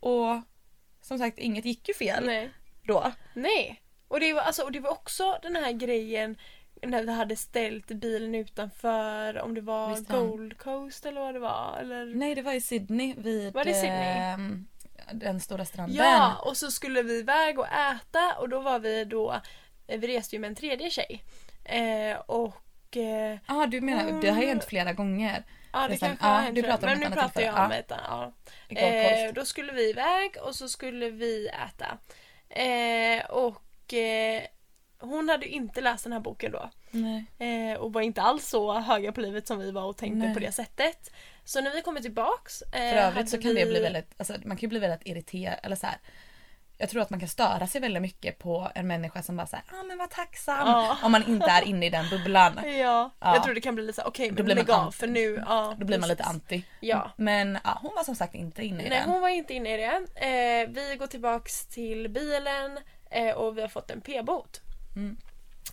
Och 0.00 0.40
som 1.00 1.18
sagt, 1.18 1.38
inget 1.38 1.64
gick 1.64 1.88
ju 1.88 1.94
fel 1.94 2.26
Nej. 2.26 2.50
Då. 2.88 3.12
Nej. 3.34 3.82
Och 4.08 4.20
det, 4.20 4.32
var, 4.32 4.40
alltså, 4.42 4.62
och 4.62 4.72
det 4.72 4.80
var 4.80 4.90
också 4.90 5.38
den 5.42 5.56
här 5.56 5.72
grejen 5.72 6.36
när 6.82 7.02
vi 7.02 7.12
hade 7.12 7.36
ställt 7.36 7.86
bilen 7.86 8.34
utanför 8.34 9.38
om 9.42 9.54
det 9.54 9.60
var 9.60 9.88
Visst 9.88 10.08
Gold 10.08 10.58
Coast 10.58 11.06
eller 11.06 11.20
vad 11.20 11.34
det 11.34 11.40
var. 11.40 11.78
Eller... 11.80 12.06
Nej, 12.06 12.34
det 12.34 12.42
var 12.42 12.52
i 12.52 12.60
Sydney 12.60 13.14
vid 13.18 13.54
Var 13.54 13.64
det 13.64 13.74
Sydney? 13.74 14.18
ehm, 14.18 14.66
den 15.12 15.40
stora 15.40 15.64
stranden. 15.64 15.96
Ja, 15.96 16.36
och 16.44 16.56
så 16.56 16.70
skulle 16.70 17.02
vi 17.02 17.18
iväg 17.18 17.58
och 17.58 17.66
äta 17.66 18.34
och 18.38 18.48
då 18.48 18.60
var 18.60 18.78
vi 18.78 19.04
då, 19.04 19.40
eh, 19.86 19.98
vi 20.00 20.06
reste 20.06 20.36
ju 20.36 20.40
med 20.40 20.48
en 20.48 20.54
tredje 20.54 20.90
tjej. 20.90 21.24
Eh, 21.64 22.18
och 22.26 22.96
eh, 22.96 23.38
ah, 23.46 23.66
du 23.66 23.80
menar, 23.80 24.20
det 24.20 24.30
har 24.30 24.42
ju 24.42 24.48
hänt 24.48 24.64
flera 24.64 24.92
gånger. 24.92 25.44
Ja 25.72 25.88
det 25.88 25.96
kanske 25.96 26.24
har 26.24 26.34
ja, 26.34 26.40
hänt 26.40 26.54
du 26.54 26.62
pratar 26.62 26.86
om 26.86 26.90
Men 26.90 27.00
nu 27.00 27.06
annat 27.06 27.18
pratar 27.18 27.40
jag 27.40 27.54
om 27.54 27.70
Ja. 27.70 27.76
ett 27.76 27.92
ja. 28.08 28.32
I 28.68 28.74
Gold 28.74 29.28
eh. 29.28 29.32
Då 29.34 29.44
skulle 29.44 29.72
vi 29.72 29.90
iväg 29.90 30.36
och 30.42 30.54
så 30.54 30.68
skulle 30.68 31.10
vi 31.10 31.48
äta. 31.48 31.98
Eh, 32.50 33.24
och 33.30 33.94
eh, 33.94 34.42
hon 35.00 35.28
hade 35.28 35.46
inte 35.48 35.80
läst 35.80 36.04
den 36.04 36.12
här 36.12 36.20
boken 36.20 36.52
då. 36.52 36.70
Eh, 37.44 37.78
och 37.78 37.92
var 37.92 38.00
inte 38.00 38.22
alls 38.22 38.48
så 38.48 38.72
höga 38.78 39.12
på 39.12 39.20
livet 39.20 39.46
som 39.46 39.58
vi 39.58 39.70
var 39.70 39.82
och 39.84 39.96
tänkte 39.96 40.18
Nej. 40.26 40.34
på 40.34 40.40
det 40.40 40.52
sättet. 40.52 41.10
Så 41.44 41.60
när 41.60 41.74
vi 41.74 41.82
kommer 41.82 42.00
tillbaks. 42.00 42.62
Eh, 42.62 42.70
För 42.70 42.96
övrigt 42.96 43.28
så 43.30 43.38
kan 43.42 43.54
det 43.54 43.64
vi- 43.64 43.70
bli 43.70 43.80
väldigt, 43.80 44.14
alltså, 44.16 44.32
man 44.44 44.56
kan 44.56 44.60
ju 44.60 44.68
bli 44.68 44.78
väldigt 44.78 45.06
irriterad 45.08 45.58
eller 45.62 45.76
så 45.76 45.86
här. 45.86 45.96
Jag 46.80 46.90
tror 46.90 47.02
att 47.02 47.10
man 47.10 47.20
kan 47.20 47.28
störa 47.28 47.66
sig 47.66 47.80
väldigt 47.80 48.02
mycket 48.02 48.38
på 48.38 48.70
en 48.74 48.86
människa 48.86 49.22
som 49.22 49.36
bara 49.36 49.46
säger 49.46 49.64
ah 49.72 49.82
men 49.82 49.98
vad 49.98 50.10
tacksam. 50.10 50.68
Ja. 50.68 50.96
Om 51.02 51.12
man 51.12 51.28
inte 51.28 51.46
är 51.50 51.62
inne 51.62 51.86
i 51.86 51.90
den 51.90 52.08
bubblan. 52.10 52.60
Ja, 52.64 53.10
Ja. 53.20 53.34
jag 53.34 53.44
tror 53.44 53.54
det 53.54 53.60
kan 53.60 53.74
bli 53.74 53.84
lite 53.86 54.00
så 54.02 54.08
okej 54.08 54.30
Då 54.30 54.42
men 54.44 54.56
lägg 54.56 54.70
av 54.70 54.90
för 54.90 55.06
nu. 55.06 55.44
Ja, 55.46 55.74
Då 55.78 55.84
blir 55.86 55.98
man 55.98 56.08
lite 56.08 56.24
anti. 56.24 56.62
Ja. 56.80 57.10
Men 57.16 57.58
ja, 57.64 57.78
hon 57.82 57.92
var 57.96 58.04
som 58.04 58.14
sagt 58.14 58.34
inte 58.34 58.62
inne 58.64 58.82
i 58.84 58.88
Nej 58.88 58.98
den. 59.00 59.08
hon 59.10 59.20
var 59.20 59.28
inte 59.28 59.54
inne 59.54 59.74
i 59.74 59.76
det. 59.76 59.86
Eh, 60.26 60.68
vi 60.68 60.96
går 60.98 61.06
tillbaks 61.06 61.66
till 61.66 62.08
bilen 62.08 62.78
eh, 63.10 63.30
och 63.34 63.56
vi 63.58 63.60
har 63.60 63.68
fått 63.68 63.90
en 63.90 64.00
p-bot. 64.00 64.60
Mm. 64.96 65.16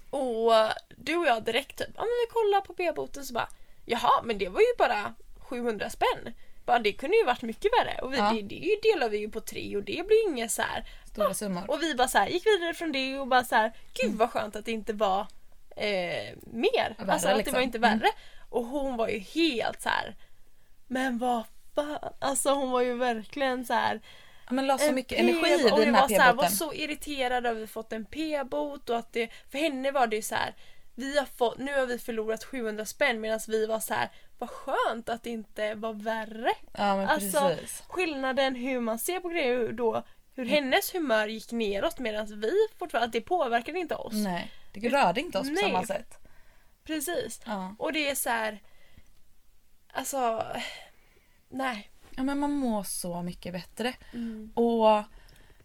Och 0.10 0.52
du 0.98 1.16
och 1.16 1.26
jag 1.28 1.44
direkt 1.44 1.78
typ, 1.78 1.88
ja 1.96 2.02
men 2.02 2.08
vi 2.28 2.32
kollar 2.34 2.62
på 2.62 2.74
p-boten 2.74 3.26
så 3.26 3.34
bara 3.34 3.50
Jaha 3.86 4.22
men 4.24 4.38
det 4.38 4.50
var 4.50 4.60
ju 4.60 4.76
bara 4.78 5.14
700 5.40 5.90
spänn. 5.90 6.34
Bara, 6.66 6.80
det 6.80 6.94
kunde 6.94 7.18
ju 7.18 7.24
varit 7.26 7.42
mycket 7.42 7.72
värre. 7.80 8.00
Och 8.02 8.14
vi, 8.14 8.18
Ja. 8.18 8.32
det, 8.34 8.42
det 8.42 8.80
delar 8.82 9.10
vi 9.10 9.18
ju 9.18 9.30
på 9.30 9.42
tre 9.42 9.78
och 9.78 9.84
det 9.84 10.08
blir 10.08 10.30
inget 10.30 10.52
så 10.52 10.62
här. 10.62 10.86
Stora 11.06 11.34
summor. 11.34 11.72
Och 11.72 11.82
vi 11.82 11.96
bara 11.96 12.08
så 12.08 12.18
här, 12.18 12.28
gick 12.28 12.46
vidare 12.46 12.74
från 12.74 12.92
det 12.92 13.20
och 13.20 13.28
bara 13.28 13.44
så 13.44 13.56
här, 13.56 13.74
gud 13.94 14.14
vad 14.16 14.32
skönt 14.32 14.56
att 14.56 14.66
det 14.66 14.72
inte 14.72 14.94
var 14.94 15.28
eh, 15.76 16.34
mer. 16.42 16.96
Värre, 16.98 17.12
alltså 17.12 17.28
att 17.28 17.34
det 17.34 17.38
liksom. 17.38 17.54
var 17.54 17.62
inte 17.62 17.80
värre. 17.80 18.10
Och 18.50 18.66
hon 18.66 18.98
var 18.98 19.08
ju 19.08 19.20
helt 19.20 19.82
så 19.82 19.90
här. 19.90 20.16
men 20.88 21.18
vad 21.18 21.44
fan. 21.76 22.14
Alltså 22.20 22.50
hon 22.50 22.72
var 22.72 22.82
ju 22.82 22.94
verkligen 22.98 23.66
så 23.66 23.74
här. 23.74 24.02
Men 24.50 24.68
la 24.68 24.78
så 24.78 24.92
mycket 24.92 25.20
energi 25.20 25.70
det 25.76 25.86
den 25.86 25.96
här 25.96 26.08
så 26.08 26.22
här, 26.22 26.34
var 26.34 26.44
p-boten. 26.44 26.58
så 26.58 26.74
irriterad 26.74 27.46
över 27.46 27.56
att 27.56 27.64
vi 27.64 27.68
fått 27.68 27.94
en 27.94 28.06
p-bot 28.06 28.90
och 28.90 28.98
att 28.98 29.14
det, 29.14 29.30
för 29.52 29.58
henne 29.58 29.92
var 29.92 30.08
det 30.08 30.16
ju 30.16 30.22
så 30.22 30.36
här. 30.36 30.56
Vi 30.96 31.18
har 31.18 31.26
fått, 31.26 31.58
nu 31.58 31.74
har 31.80 31.86
vi 31.86 32.00
förlorat 32.00 32.44
700 32.44 32.86
spänn 32.86 33.22
medan 33.22 33.40
vi 33.48 33.66
var 33.66 33.80
så 33.80 33.94
här. 33.94 34.10
Vad 34.38 34.50
skönt 34.50 35.10
att 35.10 35.24
det 35.24 35.30
inte 35.30 35.76
var 35.76 35.94
värre. 35.94 36.52
Ja 36.72 36.96
men 36.96 37.08
Alltså, 37.08 37.40
precis. 37.40 37.84
skillnaden 37.88 38.56
hur 38.56 38.80
man 38.80 39.00
ser 39.00 39.20
på 39.20 39.30
grejer 39.30 39.72
då, 39.72 40.04
hur 40.34 40.46
hennes 40.46 40.96
humör 40.96 41.28
gick 41.28 41.52
neråt 41.52 42.00
medan 42.00 42.42
vi 42.42 42.52
fortfarande, 42.78 43.06
att 43.06 43.12
det 43.14 43.22
påverkade 43.22 43.80
inte 43.80 43.96
oss. 43.96 44.14
Nej, 44.14 44.52
det 44.74 44.90
rörde 44.90 45.22
inte 45.22 45.40
oss 45.40 45.48
på 45.48 45.54
Nej. 45.54 45.64
samma 45.64 45.86
sätt. 45.86 46.18
Precis. 46.84 47.42
Ja. 47.46 47.76
Och 47.80 47.94
det 47.94 48.10
är 48.10 48.16
så 48.16 48.30
här. 48.30 48.62
Alltså, 49.94 50.46
nej. 51.50 51.90
ja 52.16 52.24
men 52.24 52.40
man 52.40 52.52
mår 52.52 52.84
så 52.84 53.22
mycket 53.22 53.54
bättre. 53.54 53.94
Mm. 54.14 54.52
Och 54.56 55.04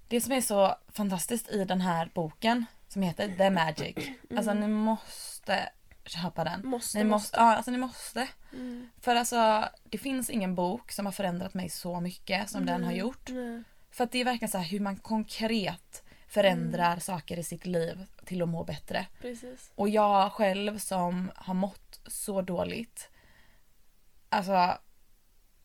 det 0.09 0.21
som 0.21 0.33
är 0.33 0.41
så 0.41 0.75
fantastiskt 0.89 1.49
i 1.49 1.65
den 1.65 1.81
här 1.81 2.11
boken 2.15 2.67
som 2.89 3.03
heter 3.03 3.35
The 3.39 3.51
Magic. 3.51 3.97
Alltså 4.37 4.55
ni 4.55 4.67
måste 4.67 5.69
köpa 6.05 6.45
den. 6.45 6.67
Måste, 6.67 6.99
Ni 6.99 7.05
måste, 7.05 7.37
ja, 7.37 7.57
alltså 7.57 7.71
ni 7.71 7.79
måste. 7.79 8.29
Mm. 8.53 8.91
För 9.01 9.17
alltså 9.17 9.69
det 9.85 9.99
finns 9.99 10.31
ingen 10.31 10.55
bok 10.55 10.93
som 10.93 11.07
har 11.07 11.13
förändrat 11.13 11.55
mig 11.55 11.69
så 11.69 12.01
mycket 12.01 12.51
som 12.51 12.67
den 12.67 12.85
har 12.85 12.93
gjort. 12.93 13.29
Nej. 13.29 13.63
För 13.91 14.05
att 14.05 14.13
det 14.13 14.21
är 14.21 14.25
verkligen 14.25 14.51
så 14.51 14.59
här 14.59 14.65
hur 14.65 14.81
man 14.81 14.97
konkret 14.97 16.03
förändrar 16.29 16.99
saker 16.99 17.39
i 17.39 17.43
sitt 17.43 17.67
liv 17.67 18.07
till 18.25 18.43
att 18.43 18.49
må 18.49 18.65
bättre. 18.65 19.07
Precis. 19.21 19.71
Och 19.75 19.89
jag 19.89 20.33
själv 20.33 20.79
som 20.79 21.31
har 21.37 21.55
mått 21.55 22.01
så 22.07 22.43
dåligt. 22.43 23.11
Alltså. 24.29 24.79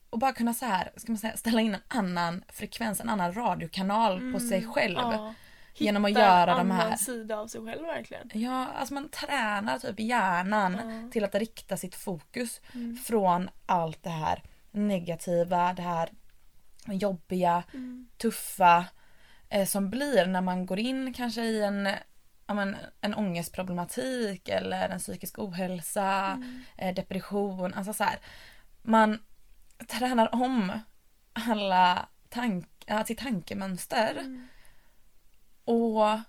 Och 0.10 0.19
bara 0.19 0.34
kunna 0.34 0.54
så 0.54 0.65
här, 0.65 0.91
ska 0.95 1.12
man 1.12 1.19
säga, 1.19 1.38
ställa 1.38 1.62
in 1.62 1.76
en 1.76 1.82
annan 1.88 2.43
frekvens, 2.50 3.02
en 3.02 3.10
annan 3.10 3.34
radiokanal 3.34 4.34
på 4.34 4.39
sig 4.39 4.65
själv. 4.65 5.00
Mm. 5.00 5.34
Genom 5.78 6.06
att 6.06 6.12
Hitta 6.12 6.20
göra 6.22 6.58
de 6.58 6.72
här- 6.72 6.86
annan 6.86 6.98
sida 6.98 7.38
av 7.38 7.48
sig 7.48 7.62
själv 7.66 7.82
verkligen. 7.86 8.30
Ja, 8.34 8.68
alltså 8.76 8.94
man 8.94 9.10
tränar 9.10 9.80
typ 9.80 10.00
hjärnan 10.00 10.74
Ja. 11.04 11.12
till 11.12 11.24
att 11.24 11.36
rikta 11.36 11.78
sitt 11.78 11.96
fokus 11.96 12.62
Mm. 12.74 12.98
från 12.98 13.50
allt 13.66 14.04
det 14.04 14.10
här 14.10 14.44
negativa, 14.72 15.74
det 15.74 15.82
här 15.82 16.10
jobbiga, 16.88 17.64
Mm. 17.74 18.08
tuffa 18.18 18.86
eh, 19.50 19.66
som 19.66 19.90
blir 19.90 20.26
när 20.26 20.42
man 20.42 20.66
går 20.66 20.80
in 20.80 21.14
kanske 21.14 21.42
i 21.44 21.62
en, 21.64 21.90
men, 22.48 22.76
en 23.02 23.16
ångestproblematik 23.16 24.50
eller 24.50 24.90
en 24.90 25.00
psykisk 25.00 25.40
ohälsa, 25.40 26.12
Mm. 26.32 26.62
eh, 26.78 26.94
depression. 26.96 27.74
Alltså 27.74 27.94
så 27.94 28.04
här, 28.04 28.20
man 28.82 29.20
tränar 29.88 30.36
om 30.36 30.72
alla 31.34 32.10
tank, 32.30 32.68
ja, 32.86 33.04
sitt 33.04 33.18
tankemönster. 33.20 34.24
Mm. 35.65 35.80
Och 35.80 36.19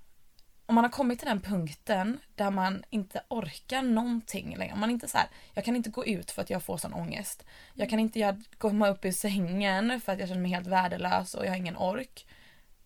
om 0.66 0.74
man 0.74 0.84
har 0.84 0.90
kommit 0.90 1.18
till 1.18 1.28
den 1.28 1.40
punkten 1.40 2.18
där 2.34 2.50
man 2.50 2.84
inte 2.90 3.22
orkar 3.28 3.82
någonting 3.82 4.56
längre. 4.56 4.74
Man 4.74 4.90
inte 4.90 5.08
så 5.08 5.18
här, 5.18 5.28
jag 5.54 5.64
kan 5.64 5.76
inte 5.76 5.90
gå 5.90 6.06
ut 6.06 6.30
för 6.30 6.42
att 6.42 6.50
jag 6.50 6.62
får 6.62 6.76
sån 6.76 6.94
ångest. 6.94 7.44
Jag 7.74 7.90
kan 7.90 7.98
inte 7.98 8.42
komma 8.58 8.88
upp 8.88 9.04
ur 9.04 9.12
sängen 9.12 10.00
för 10.00 10.12
att 10.12 10.18
jag 10.18 10.28
känner 10.28 10.42
mig 10.42 10.50
helt 10.50 10.66
värdelös 10.66 11.34
och 11.34 11.44
jag 11.44 11.50
har 11.50 11.56
ingen 11.56 11.76
ork. 11.76 12.26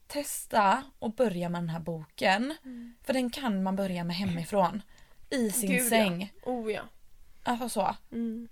Testa 0.06 0.82
och 0.98 1.12
börja 1.12 1.48
med 1.48 1.60
den 1.60 1.68
här 1.68 1.80
boken. 1.80 2.54
För 3.02 3.12
den 3.12 3.30
kan 3.30 3.62
man 3.62 3.76
börja 3.76 4.04
med 4.04 4.16
hemifrån. 4.16 4.82
I 5.30 5.50
sin 5.50 5.70
Gud, 5.70 5.80
ja. 5.80 5.88
säng. 5.88 6.32
Oh 6.42 6.72
ja. 6.72 6.82
Alltså 7.42 7.68
så. 7.68 7.96
Mm. 8.12 8.48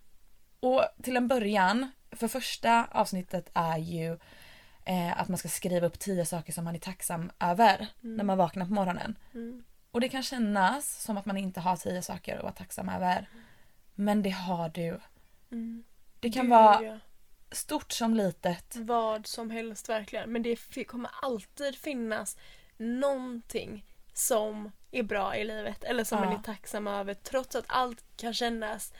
Och 0.60 0.84
till 1.02 1.16
en 1.16 1.28
början, 1.28 1.90
för 2.10 2.28
första 2.28 2.84
avsnittet 2.84 3.50
är 3.54 3.78
ju 3.78 4.18
eh, 4.88 5.20
att 5.20 5.28
man 5.28 5.38
ska 5.38 5.48
skriva 5.48 5.86
upp 5.86 5.98
tio 5.98 6.26
saker 6.26 6.52
som 6.52 6.64
man 6.64 6.74
är 6.74 6.78
tacksam 6.78 7.30
över 7.40 7.86
när 8.00 8.24
man 8.24 8.38
vaknar 8.38 8.66
på 8.66 8.72
morgonen. 8.72 9.18
Mm. 9.34 9.64
Och 9.90 10.00
det 10.00 10.08
kan 10.08 10.22
kännas 10.22 11.02
som 11.02 11.16
att 11.16 11.26
man 11.26 11.36
inte 11.36 11.60
har 11.60 11.76
tio 11.76 12.02
saker 12.02 12.36
att 12.36 12.42
vara 12.42 12.52
tacksam 12.52 12.88
över. 12.88 13.28
Men 13.94 14.22
det 14.22 14.30
har 14.30 14.68
du. 14.68 15.00
Mm. 15.50 15.84
Det 16.20 16.30
kan 16.30 16.44
Gud, 16.44 16.50
vara 16.50 16.82
ja. 16.82 16.98
stort 17.52 17.92
som 17.92 18.14
litet. 18.14 18.76
Vad 18.76 19.26
som 19.26 19.50
helst 19.50 19.88
verkligen. 19.88 20.32
Men 20.32 20.42
det 20.42 20.84
kommer 20.84 21.10
alltid 21.22 21.76
finnas 21.76 22.36
någonting 22.76 23.84
som 24.12 24.72
är 24.90 25.02
bra 25.02 25.36
i 25.36 25.44
livet 25.44 25.84
eller 25.84 26.04
som 26.04 26.18
Ja. 26.18 26.24
man 26.24 26.34
är 26.34 26.42
tacksam 26.42 26.86
över 26.86 27.14
trots 27.14 27.56
att 27.56 27.64
allt 27.68 28.04
kan 28.16 28.34
kännas 28.34 28.92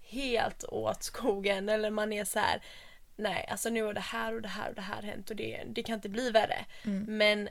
helt 0.00 0.64
åt 0.64 1.02
skogen 1.02 1.68
eller 1.68 1.90
man 1.90 2.12
är 2.12 2.24
så 2.24 2.38
här 2.38 2.62
nej 3.16 3.46
alltså 3.50 3.70
nu 3.70 3.82
har 3.82 3.92
det 3.94 4.00
här 4.00 4.34
och 4.34 4.42
det 4.42 4.48
här 4.48 4.68
och 4.68 4.74
det 4.74 4.80
här 4.82 5.02
hänt 5.02 5.30
och 5.30 5.36
det, 5.36 5.62
det 5.66 5.82
kan 5.82 5.94
inte 5.94 6.08
bli 6.08 6.30
värre. 6.30 6.64
Mm. 6.84 7.16
Men 7.18 7.48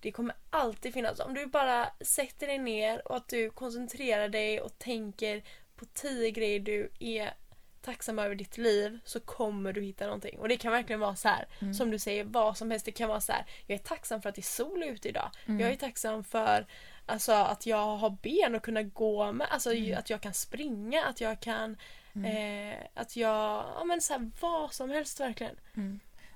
det 0.00 0.12
kommer 0.12 0.34
alltid 0.50 0.94
finnas, 0.94 1.20
om 1.20 1.34
du 1.34 1.46
bara 1.46 1.88
sätter 2.00 2.46
dig 2.46 2.58
ner 2.58 3.08
och 3.08 3.16
att 3.16 3.28
du 3.28 3.50
koncentrerar 3.50 4.28
dig 4.28 4.60
och 4.60 4.78
tänker 4.78 5.42
på 5.76 5.84
tio 5.84 6.30
grejer 6.30 6.60
du 6.60 6.90
är 6.98 7.34
tacksam 7.82 8.18
över 8.18 8.34
ditt 8.34 8.58
liv 8.58 8.98
så 9.04 9.20
kommer 9.20 9.72
du 9.72 9.82
hitta 9.82 10.04
någonting. 10.04 10.38
Och 10.38 10.48
det 10.48 10.56
kan 10.56 10.72
verkligen 10.72 11.00
vara 11.00 11.16
så 11.16 11.28
här, 11.28 11.46
Mm. 11.60 11.74
som 11.74 11.90
du 11.90 11.98
säger, 11.98 12.24
vad 12.24 12.56
som 12.56 12.70
helst. 12.70 12.86
Det 12.86 12.92
kan 12.92 13.08
vara 13.08 13.20
så 13.20 13.32
här, 13.32 13.44
jag 13.66 13.74
är 13.74 13.78
tacksam 13.82 14.22
för 14.22 14.28
att 14.28 14.34
det 14.34 14.40
är 14.40 14.42
sol 14.42 14.82
ute 14.82 15.08
idag. 15.08 15.30
Mm. 15.46 15.60
Jag 15.60 15.70
är 15.70 15.76
tacksam 15.76 16.24
för 16.24 16.66
alltså, 17.06 17.32
att 17.32 17.66
jag 17.66 17.96
har 17.96 18.10
ben 18.22 18.54
och 18.54 18.62
kunna 18.62 18.82
gå 18.82 19.32
med, 19.32 19.46
alltså 19.50 19.72
Mm. 19.74 19.98
att 19.98 20.10
jag 20.10 20.20
kan 20.20 20.34
springa, 20.34 21.04
att 21.04 21.20
jag 21.20 21.40
kan 21.40 21.76
eh, 22.14 22.78
att 22.94 23.16
jag, 23.16 23.64
ja 23.76 23.84
men 23.84 24.00
så 24.00 24.12
här, 24.12 24.30
vad 24.40 24.72
som 24.72 24.90
helst 24.90 25.20
verkligen. 25.20 25.56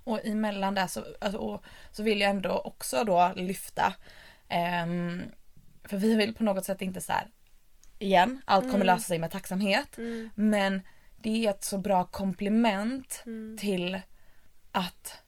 Och 0.05 0.27
emellan 0.27 0.75
där 0.75 0.87
så, 0.87 1.05
alltså, 1.21 1.39
och, 1.39 1.65
så 1.93 2.03
vill 2.03 2.21
jag 2.21 2.31
ändå 2.31 2.59
också 2.59 3.05
då 3.05 3.33
lyfta. 3.37 3.95
ehm, 4.49 5.23
för 5.85 5.97
vi 5.97 6.15
vill 6.15 6.35
på 6.35 6.45
något 6.45 6.65
sätt 6.65 6.83
inte 6.83 7.01
så 7.01 7.13
här. 7.13 7.31
Igen, 7.99 8.43
allt 8.45 8.71
kommer 8.71 8.85
lösa 8.85 9.01
sig 9.09 9.19
med 9.19 9.31
tacksamhet. 9.31 9.99
Mm. 9.99 10.31
Men 10.35 10.83
det 11.17 11.47
är 11.47 11.51
ett 11.51 11.65
så 11.65 11.79
bra 11.79 12.05
komplement 12.05 13.23
Mm. 13.27 13.59
till 13.59 14.01
att 14.73 15.23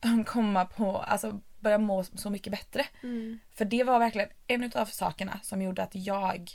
komma 0.26 0.64
på, 0.64 0.98
alltså 0.98 1.40
börja 1.60 1.78
må 1.78 2.04
så 2.04 2.30
mycket 2.30 2.50
bättre. 2.50 2.86
Mm. 3.02 3.38
För 3.54 3.64
det 3.64 3.84
var 3.84 3.98
verkligen 3.98 4.28
en 4.46 4.72
av 4.74 4.86
sakerna 4.86 5.40
som 5.42 5.62
gjorde 5.62 5.82
att 5.82 5.94
jag 5.94 6.50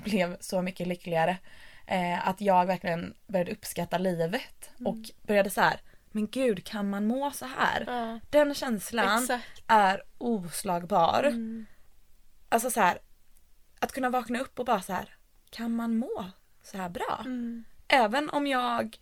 blev 0.04 0.36
så 0.40 0.62
mycket 0.62 0.86
lyckligare. 0.86 1.38
Eh, 1.86 2.28
att 2.28 2.40
jag 2.40 2.66
verkligen 2.66 3.14
började 3.26 3.52
uppskatta 3.52 3.98
livet 3.98 4.70
och 4.84 4.96
började 5.22 5.50
så 5.50 5.60
här. 5.60 5.80
men 6.10 6.26
gud 6.26 6.64
kan 6.64 6.90
man 6.90 7.06
må 7.06 7.30
så 7.30 7.46
här? 7.46 7.84
Ja, 7.86 8.20
Den 8.30 8.54
känslan 8.54 9.22
exakt. 9.22 9.62
är 9.66 10.02
oslagbar. 10.18 11.22
Mm. 11.22 11.66
Alltså 12.48 12.70
så 12.70 12.80
här, 12.80 12.98
att 13.80 13.92
kunna 13.92 14.10
vakna 14.10 14.40
upp 14.40 14.58
och 14.58 14.64
bara 14.64 14.80
så 14.82 14.92
här, 14.92 15.16
kan 15.50 15.76
man 15.76 15.96
må 15.96 16.30
så 16.62 16.76
här 16.76 16.88
bra? 16.88 17.18
Mm. 17.20 17.64
Även 17.88 18.30
om 18.30 18.46
jag 18.46 18.98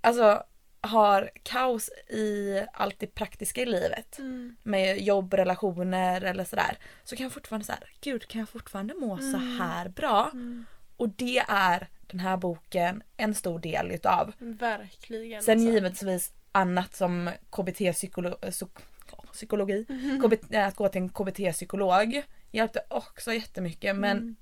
alltså 0.00 0.42
har 0.84 1.30
kaos 1.42 1.90
i 2.08 2.60
allt 2.72 2.98
det 2.98 3.14
praktiska 3.14 3.62
i 3.62 3.66
livet 3.66 4.18
Mm. 4.18 4.56
med 4.62 5.02
jobb, 5.02 5.34
relationer 5.34 6.20
eller 6.20 6.44
sådär 6.44 6.78
så 7.04 7.16
kan 7.16 7.24
jag 7.24 7.32
fortfarande 7.32 7.64
säga 7.66 7.78
gud 8.00 8.28
kan 8.28 8.38
jag 8.38 8.48
fortfarande 8.48 8.94
må 8.94 9.18
så 9.18 9.36
Mm. 9.36 9.60
här 9.60 9.88
bra? 9.88 10.30
Mm. 10.32 10.64
Och 10.96 11.08
det 11.08 11.38
är 11.48 11.88
den 12.06 12.20
här 12.20 12.36
boken 12.36 13.02
en 13.16 13.34
stor 13.34 13.58
del 13.58 13.90
utav. 13.90 14.32
Verkligen. 14.38 15.42
Sen 15.42 15.58
alltså. 15.58 15.72
givetvis 15.74 16.32
annat 16.52 16.94
som 16.96 17.30
KBT-psykologi, 17.50 19.86
Mm. 19.88 20.20
KBT, 20.22 20.54
att 20.56 20.76
gå 20.76 20.88
till 20.88 21.02
en 21.02 21.08
KBT-psykolog 21.08 22.22
hjälpte 22.50 22.80
också 22.88 23.32
jättemycket 23.34 23.96
men 23.96 24.16
Mm. 24.18 24.36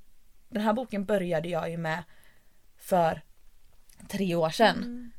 den 0.49 0.63
här 0.63 0.73
boken 0.73 1.05
började 1.05 1.49
jag 1.49 1.71
ju 1.71 1.77
med 1.77 2.03
för 2.77 3.21
tre 4.09 4.35
år 4.35 4.51
sedan. 4.51 5.13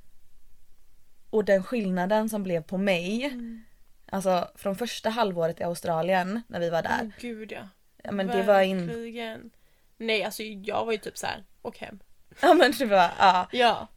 Mm. 1.31 1.37
Och 1.37 1.45
den 1.45 1.63
skillnaden 1.63 2.29
som 2.29 2.43
blev 2.43 2.63
på 2.63 2.77
mig, 2.77 3.23
Mm. 3.25 3.61
alltså 4.11 4.47
från 4.55 4.75
första 4.75 5.09
halvåret 5.09 5.59
i 5.59 5.63
Australien 5.63 6.41
när 6.47 6.59
vi 6.59 6.69
var 6.69 6.81
där. 6.81 6.99
Åh 7.03 7.09
gud 7.21 7.51
ja. 7.51 7.67
Ja 8.03 8.11
men 8.11 8.27
det 8.27 8.43
var 8.43 8.61
in... 8.61 9.51
Nej 9.97 10.23
alltså 10.23 10.43
jag 10.43 10.85
var 10.85 10.91
ju 10.91 10.97
typ 10.97 11.17
så 11.17 11.27
här. 11.27 11.43
och 11.61 11.77
hem. 11.79 11.99
Ja 12.41 12.53
men 12.53 12.71
det 12.79 12.85
var, 12.85 13.09
ja. 13.19 13.47
Ja. 13.51 13.87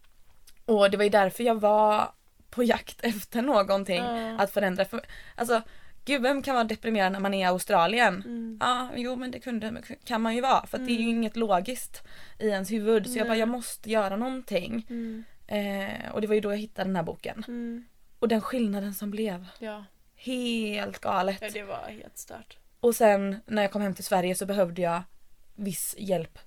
Och 0.65 0.91
det 0.91 0.97
var 0.97 1.05
ju 1.05 1.11
därför 1.11 1.45
jag 1.45 1.61
var 1.61 2.13
på 2.51 2.63
jakt 2.63 3.05
efter 3.05 3.43
någonting 3.43 4.03
Ja. 4.05 4.39
att 4.39 4.51
förändra. 4.51 4.85
För, 4.85 5.01
alltså 5.35 5.63
gud 6.05 6.23
vem 6.23 6.43
kan 6.43 6.55
vara 6.55 6.65
deprimerad 6.65 7.13
när 7.13 7.21
man 7.21 7.35
är 7.35 7.41
i 7.41 7.45
Australien? 7.45 8.15
Mm. 8.27 8.59
Ja, 8.61 8.91
jo 8.97 9.17
men 9.17 9.31
det 9.31 9.39
kunde, 9.41 9.83
kan 10.05 10.23
man 10.23 10.35
ju 10.35 10.41
vara 10.41 10.67
för 10.67 10.79
att 10.79 10.87
det 10.87 10.93
är 10.93 10.97
ju 10.97 11.03
Mm. 11.05 11.17
inget 11.17 11.37
logiskt 11.37 12.03
i 12.39 12.49
ens 12.49 12.73
huvud. 12.73 13.07
Så 13.11 13.19
jag 13.19 13.27
bara, 13.27 13.33
Nej. 13.33 13.39
jag 13.41 13.49
måste 13.49 13.91
göra 13.91 14.17
någonting. 14.17 14.87
Mm. 14.91 15.25
Eh, 15.47 16.11
och 16.13 16.21
det 16.21 16.27
var 16.27 16.35
ju 16.35 16.41
då 16.41 16.53
jag 16.53 16.59
hittade 16.59 16.89
den 16.89 16.97
här 16.97 17.03
boken. 17.03 17.45
Mm. 17.49 17.85
Och 18.19 18.29
den 18.29 18.41
skillnaden 18.41 18.95
som 18.95 19.11
blev. 19.11 19.47
Ja. 19.59 19.85
Helt 20.17 20.99
galet. 20.99 21.39
ja, 21.43 21.49
det 21.53 21.63
var 21.63 21.89
helt 21.89 22.19
stört. 22.19 22.59
Och 22.81 22.97
sen 22.97 23.41
när 23.47 23.63
jag 23.63 23.73
kom 23.73 23.83
hem 23.83 23.95
till 23.95 24.05
Sverige 24.05 24.35
så 24.35 24.47
behövde 24.47 24.83
jag 24.83 25.03
viss 25.55 25.95
hjälp 25.99 26.39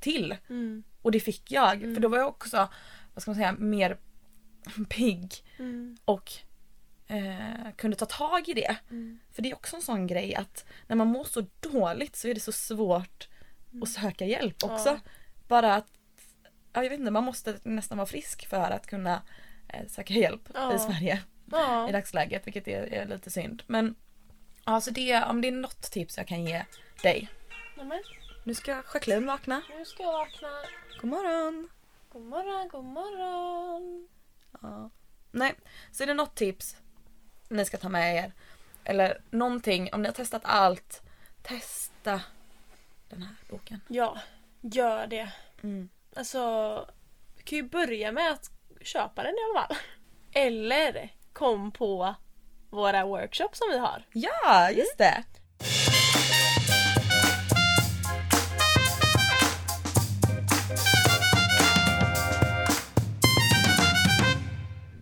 till. 0.00 0.36
Mm. 0.48 0.82
Och 1.02 1.12
det 1.12 1.20
fick 1.20 1.50
jag. 1.52 1.80
För 1.80 2.00
då 2.00 2.08
var 2.08 2.18
jag 2.18 2.28
också, 2.28 2.68
vad 3.14 3.22
ska 3.22 3.30
man 3.30 3.36
säga, 3.36 3.52
mer 3.58 3.96
pigg 4.88 5.34
Mm. 5.58 5.96
och 6.04 6.32
eh, 7.06 7.72
kunde 7.76 7.96
ta 7.96 8.06
tag 8.06 8.48
i 8.48 8.52
det. 8.52 8.76
Mm. 8.90 9.18
För 9.32 9.42
det 9.42 9.50
är 9.50 9.54
också 9.54 9.76
en 9.76 9.82
sån 9.82 10.06
grej 10.06 10.34
att 10.34 10.64
när 10.86 10.96
man 10.96 11.06
mår 11.08 11.24
så 11.24 11.44
dåligt 11.60 12.16
så 12.16 12.28
är 12.28 12.34
det 12.34 12.40
så 12.40 12.52
svårt 12.52 13.28
att 13.82 13.88
söka 13.88 14.24
hjälp 14.24 14.64
också. 14.64 14.88
Ja. 14.88 14.98
Bara 15.48 15.74
att, 15.74 15.86
jag 16.72 16.80
vet 16.90 16.92
inte, 17.00 17.10
man 17.10 17.24
måste 17.24 17.58
nästan 17.62 17.98
vara 17.98 18.06
frisk 18.06 18.48
för 18.48 18.70
att 18.70 18.86
kunna 18.86 19.22
eh, 19.68 19.86
söka 19.88 20.14
hjälp 20.14 20.48
Ja. 20.54 20.74
i 20.74 20.78
Sverige 20.78 21.14
i 21.46 21.50
Ja. 21.50 21.88
dagsläget, 21.92 22.46
vilket 22.46 22.68
är, 22.68 22.82
är 22.82 23.06
lite 23.06 23.30
synd. 23.30 23.62
Men 23.66 23.94
alltså 24.64 24.90
det, 24.90 25.22
om 25.24 25.40
det 25.40 25.48
är 25.48 25.52
något 25.52 25.82
tips 25.90 26.16
jag 26.18 26.26
kan 26.28 26.44
ge 26.44 26.64
dig. 27.02 27.28
Nämen, 27.76 28.02
Nu 28.44 28.54
ska 28.54 28.70
Jacqueline 28.70 29.26
vakna. 29.26 29.62
nu 29.78 29.84
ska 29.84 30.02
jag 30.02 30.12
vakna. 30.12 30.48
God 31.00 31.10
morgon! 31.10 31.68
God 32.12 32.22
morgon, 32.22 32.68
god 32.68 32.84
morgon. 32.84 34.08
Ja. 34.62 34.90
Nej, 35.30 35.54
så 35.92 36.02
är 36.02 36.06
det 36.06 36.14
något 36.14 36.34
tips 36.34 36.76
ni 37.48 37.64
ska 37.64 37.76
ta 37.76 37.88
med 37.88 38.16
er. 38.16 38.32
Eller 38.84 39.20
någonting, 39.30 39.92
om 39.92 40.02
ni 40.02 40.08
har 40.08 40.14
testat 40.14 40.42
allt, 40.44 41.02
testa 41.42 42.20
den 43.08 43.22
här 43.22 43.34
boken. 43.50 43.80
Ja, 43.88 44.18
gör 44.60 45.06
det. 45.06 45.32
Mm. 45.62 45.88
Alltså, 46.16 46.40
du 47.36 47.42
kan 47.42 47.56
ju 47.56 47.62
börja 47.68 48.12
med 48.12 48.30
att 48.32 48.50
köpa 48.80 49.22
den 49.22 49.32
i 49.34 49.38
alla 49.50 49.66
fall. 49.66 49.76
Eller 50.32 51.12
kom 51.32 51.72
på 51.72 52.14
våra 52.70 53.04
workshops 53.06 53.58
som 53.58 53.68
vi 53.70 53.78
har. 53.78 54.04
Ja, 54.12 54.70
just 54.70 54.98
det! 54.98 55.24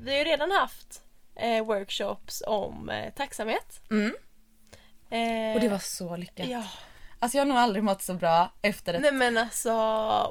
Vi 0.01 0.11
har 0.11 0.19
ju 0.19 0.25
redan 0.25 0.51
haft 0.51 1.03
eh, 1.37 1.65
workshops 1.65 2.43
om 2.47 2.89
eh, 2.91 3.13
tacksamhet. 3.15 3.81
Mm. 3.91 4.15
Eh, 5.11 5.55
Och 5.55 5.61
det 5.61 5.69
var 5.69 5.79
så 5.79 6.17
lyckat. 6.17 6.47
Ja. 6.47 6.63
Alltså 7.19 7.39
jag 7.39 7.45
har 7.45 7.49
nog 7.49 7.59
aldrig 7.59 7.85
mått 7.85 8.03
så 8.03 8.15
bra 8.15 8.53
efter 8.63 8.95
ett... 8.95 9.01
Nej 9.03 9.13
men 9.13 9.39
alltså, 9.39 9.73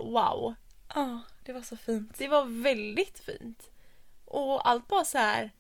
wow. 0.04 0.54
Ja, 0.98 1.20
det 1.44 1.54
var 1.54 1.62
så 1.62 1.78
fint. 1.78 2.18
Det 2.18 2.28
var 2.28 2.64
väldigt 2.64 3.20
fint. 3.20 3.70
Och 4.26 4.70
allt 4.70 4.88
bara 4.88 5.06
så 5.06 5.18
här 5.18 5.52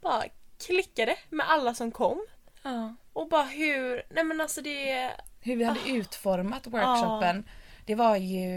bara 0.00 0.24
klickade 0.66 1.16
med 1.30 1.50
alla 1.50 1.74
som 1.74 1.92
kom. 1.92 2.26
Ja. 2.62 2.94
Och 3.12 3.28
bara 3.28 3.42
hur, 3.42 4.02
nej 4.10 4.24
men 4.24 4.40
alltså 4.40 4.62
det, 4.62 5.12
Hur 5.40 5.56
vi 5.56 5.64
hade 5.64 5.90
utformat 5.90 6.66
workshopen. 6.66 7.48
Det 7.86 7.94
var 7.94 8.16
ju... 8.16 8.48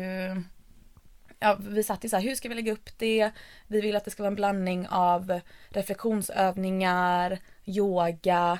Ja, 1.39 1.57
vi 1.59 1.83
satt 1.83 2.05
ju 2.05 2.09
så 2.09 2.15
här, 2.15 2.23
hur 2.23 2.35
ska 2.35 2.49
vi 2.49 2.55
lägga 2.55 2.71
upp 2.71 2.89
det? 2.97 3.31
Vi 3.67 3.81
vill 3.81 3.95
att 3.95 4.05
det 4.05 4.11
ska 4.11 4.23
vara 4.23 4.31
en 4.31 4.35
blandning 4.35 4.87
av 4.87 5.39
reflektionsövningar, 5.69 7.39
yoga, 7.65 8.59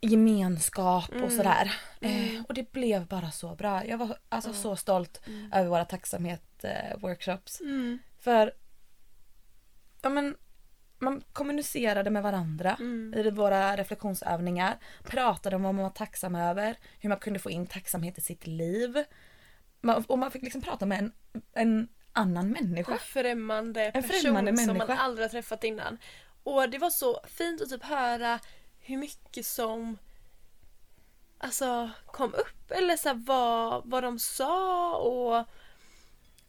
gemenskap 0.00 1.10
och 1.22 1.32
sådär. 1.32 1.72
Eh, 2.00 2.42
och 2.48 2.54
det 2.54 2.72
blev 2.72 3.06
bara 3.06 3.30
så 3.30 3.54
bra. 3.54 3.86
Jag 3.86 3.98
var 3.98 4.16
alltså 4.28 4.52
så 4.52 4.76
stolt 4.76 5.20
över 5.52 5.68
våra 5.68 5.84
tacksamhet-workshops. 5.84 7.60
mm, 7.60 7.98
För 8.18 8.52
ja, 10.02 10.08
men, 10.08 10.36
man 10.98 11.22
kommunicerade 11.32 12.10
med 12.10 12.22
varandra 12.22 12.76
Mm. 12.80 13.14
i 13.18 13.30
våra 13.30 13.76
reflektionsövningar. 13.76 14.78
Pratade 15.04 15.56
om 15.56 15.62
vad 15.62 15.74
man 15.74 15.82
var 15.82 15.90
tacksam 15.90 16.34
över. 16.34 16.76
Hur 17.00 17.08
man 17.08 17.18
kunde 17.18 17.38
få 17.38 17.50
in 17.50 17.66
tacksamhet 17.66 18.18
i 18.18 18.20
sitt 18.20 18.46
liv. 18.46 19.04
Man, 19.80 20.04
och 20.08 20.18
man 20.18 20.30
fick 20.30 20.42
liksom 20.42 20.62
prata 20.62 20.86
med 20.86 20.98
en, 20.98 21.12
en 21.52 21.88
annan 22.12 22.48
människa. 22.50 22.92
en 22.92 22.98
främmande 22.98 23.84
En 23.84 23.92
person 24.02 24.20
främmande 24.20 24.56
som 24.56 24.78
man 24.78 24.90
aldrig 24.90 25.24
har 25.24 25.30
träffat 25.30 25.64
innan. 25.64 25.98
Och 26.42 26.70
det 26.70 26.78
var 26.78 26.90
så 26.90 27.20
fint 27.28 27.62
att 27.62 27.70
typ 27.70 27.84
höra 27.84 28.40
hur 28.90 28.98
mycket 28.98 29.46
som 29.46 29.98
alltså 31.38 31.90
kom 32.06 32.34
upp 32.34 32.70
eller 32.70 32.96
så 32.96 33.08
här, 33.08 33.16
vad, 33.16 33.82
vad 33.86 34.02
de 34.02 34.18
sa 34.18 34.96
och 34.96 35.44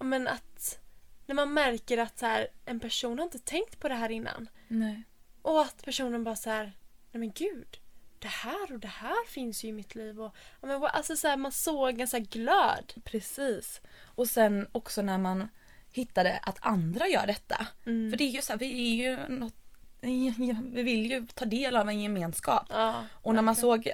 men 0.05 0.27
att 0.27 0.79
när 1.25 1.35
man 1.35 1.53
märker 1.53 1.97
att 1.97 2.19
så 2.19 2.25
här, 2.25 2.47
en 2.65 2.79
person 2.79 3.17
har 3.19 3.25
inte 3.25 3.39
tänkt 3.39 3.79
på 3.79 3.89
det 3.89 3.95
här 3.95 4.11
innan 4.11 4.49
Nej. 4.67 5.03
och 5.41 5.61
att 5.61 5.85
personen 5.85 6.23
bara 6.23 6.35
så 6.35 6.49
här, 6.49 6.63
nej 7.11 7.19
men 7.19 7.31
gud 7.31 7.81
det 8.21 8.27
här 8.27 8.73
och 8.73 8.79
det 8.79 8.87
här 8.87 9.27
finns 9.27 9.63
ju 9.63 9.67
i 9.67 9.71
mitt 9.71 9.95
liv 9.95 10.21
och 10.21 10.35
men, 10.61 10.83
alltså 10.83 11.15
så 11.15 11.27
här, 11.27 11.37
man 11.37 11.51
såg 11.51 11.99
en 11.99 12.07
så 12.07 12.19
glöd. 12.19 12.93
Precis. 13.03 13.81
Och 14.03 14.27
sen 14.27 14.67
också 14.71 15.01
när 15.01 15.17
man 15.17 15.47
hittade 15.91 16.39
att 16.43 16.57
andra 16.61 17.07
gör 17.07 17.27
detta. 17.27 17.67
Mm. 17.85 18.11
För 18.11 18.17
det 18.17 18.23
är 18.23 18.29
ju 18.29 18.41
så 18.41 18.53
här, 18.53 18.59
vi 18.59 18.99
är 19.01 19.09
ju 19.09 19.37
något, 19.37 19.55
vi 20.71 20.83
vill 20.83 21.11
ju 21.11 21.27
ta 21.33 21.45
del 21.45 21.75
av 21.77 21.89
en 21.89 22.01
gemenskap. 22.01 22.65
Ja, 22.69 23.03
Och 23.11 23.35
när 23.35 23.41
man 23.41 23.55
såg 23.55 23.91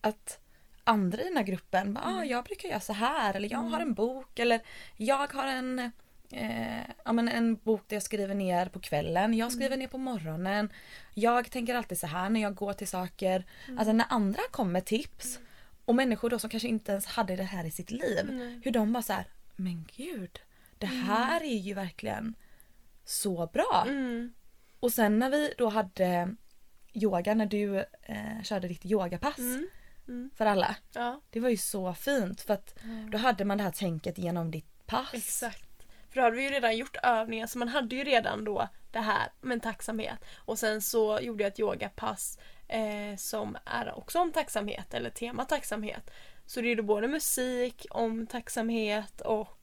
att 0.00 0.38
andra 0.84 1.22
i 1.22 1.24
den 1.24 1.36
här 1.36 1.44
gruppen, 1.44 1.94
bara, 1.94 2.04
ah, 2.04 2.24
jag 2.24 2.44
brukar 2.44 2.68
göra 2.68 2.80
så 2.80 2.92
här 2.92 3.34
eller 3.34 3.52
jag 3.52 3.58
har 3.58 3.80
en 3.80 3.94
bok 3.94 4.38
eller 4.38 4.60
jag 4.96 5.32
har 5.32 5.46
en, 5.46 5.78
eh, 6.32 6.80
ja, 7.04 7.12
men 7.12 7.28
en 7.28 7.54
bok 7.56 7.82
där 7.86 7.96
jag 7.96 8.02
skriver 8.02 8.34
ner 8.34 8.66
på 8.66 8.80
kvällen, 8.80 9.34
jag 9.34 9.52
skriver 9.52 9.76
ner 9.76 9.88
på 9.88 9.98
morgonen. 9.98 10.72
Jag 11.14 11.50
tänker 11.50 11.74
alltid 11.74 11.98
så 11.98 12.06
här 12.06 12.28
när 12.30 12.40
jag 12.40 12.54
går 12.54 12.72
till 12.72 12.88
saker. 12.88 13.44
Alltså 13.78 13.92
när 13.92 14.06
andra 14.08 14.42
kommer 14.50 14.80
tips 14.80 15.38
och 15.84 15.94
människor 15.94 16.30
då 16.30 16.38
som 16.38 16.50
kanske 16.50 16.68
inte 16.68 16.92
ens 16.92 17.06
hade 17.06 17.36
det 17.36 17.42
här 17.42 17.64
i 17.64 17.70
sitt 17.70 17.90
liv. 17.90 18.26
Hur 18.64 18.70
de 18.70 18.92
bara 18.92 19.02
så 19.02 19.12
här, 19.12 19.24
men 19.56 19.88
gud, 19.96 20.40
det 20.78 20.86
här 20.86 21.42
är 21.42 21.58
ju 21.58 21.74
verkligen 21.74 22.34
så 23.04 23.46
bra. 23.52 23.84
Mm. 23.86 24.32
Och 24.80 24.92
sen 24.92 25.18
när 25.18 25.30
vi 25.30 25.54
då 25.58 25.68
hade 25.68 26.34
yoga, 26.94 27.34
när 27.34 27.46
du 27.46 27.78
eh, 28.02 28.42
körde 28.44 28.68
ditt 28.68 28.86
yogapass 28.86 29.38
Mm. 29.38 29.68
Mm. 30.08 30.30
för 30.36 30.46
alla. 30.46 30.76
Ja, 30.94 31.20
Det 31.30 31.40
var 31.40 31.48
ju 31.48 31.56
så 31.56 31.94
fint 31.94 32.40
för 32.40 32.54
att 32.54 32.78
då 33.12 33.18
hade 33.18 33.44
man 33.44 33.58
det 33.58 33.64
här 33.64 33.70
tänket 33.70 34.18
genom 34.18 34.50
ditt 34.50 34.86
pass. 34.86 35.14
exakt. 35.14 35.64
För 36.08 36.14
då 36.16 36.22
hade 36.22 36.36
vi 36.36 36.42
ju 36.42 36.50
redan 36.50 36.76
gjort 36.76 36.96
övningar 37.02 37.46
så 37.46 37.58
man 37.58 37.68
hade 37.68 37.96
ju 37.96 38.04
redan 38.04 38.44
då 38.44 38.68
det 38.92 38.98
här 38.98 39.28
med 39.40 39.62
tacksamhet. 39.62 40.18
Och 40.36 40.58
sen 40.58 40.82
så 40.82 41.20
gjorde 41.20 41.42
jag 41.44 41.52
ett 41.52 41.60
yogapass 41.60 42.38
eh, 42.68 43.16
som 43.16 43.56
är 43.64 43.98
också 43.98 44.18
om 44.20 44.32
tacksamhet 44.32 44.94
eller 44.94 45.10
tema 45.10 45.44
tacksamhet. 45.44 46.10
Så 46.46 46.60
det 46.60 46.68
är 46.68 46.76
då 46.76 46.82
både 46.82 47.08
musik 47.08 47.86
om 47.90 48.26
tacksamhet 48.26 49.20
och 49.20 49.57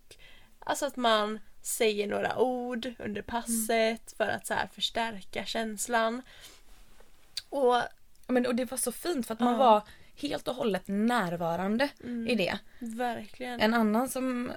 alltså 0.66 0.86
att 0.86 0.96
man 0.96 1.40
säger 1.62 2.08
några 2.08 2.38
ord 2.40 2.94
under 3.00 3.22
passet 3.22 4.14
för 4.18 4.28
att 4.28 4.48
så 4.48 4.54
här 4.54 4.68
förstärka 4.74 5.46
känslan. 5.46 6.22
Och 7.50 7.82
Men, 8.28 8.46
och 8.46 8.56
det 8.56 8.72
var 8.72 8.78
så 8.78 8.92
fint 8.92 9.28
för 9.28 9.34
att 9.34 9.40
man 9.40 9.54
Ja. 9.54 9.60
var 9.60 9.84
helt 10.16 10.48
och 10.48 10.56
hållet 10.56 10.84
närvarande 10.88 11.90
Mm. 12.04 12.28
i 12.28 12.36
det. 12.36 12.58
verkligen. 12.80 13.60
En 13.62 13.74
annan 13.74 14.10
som 14.10 14.52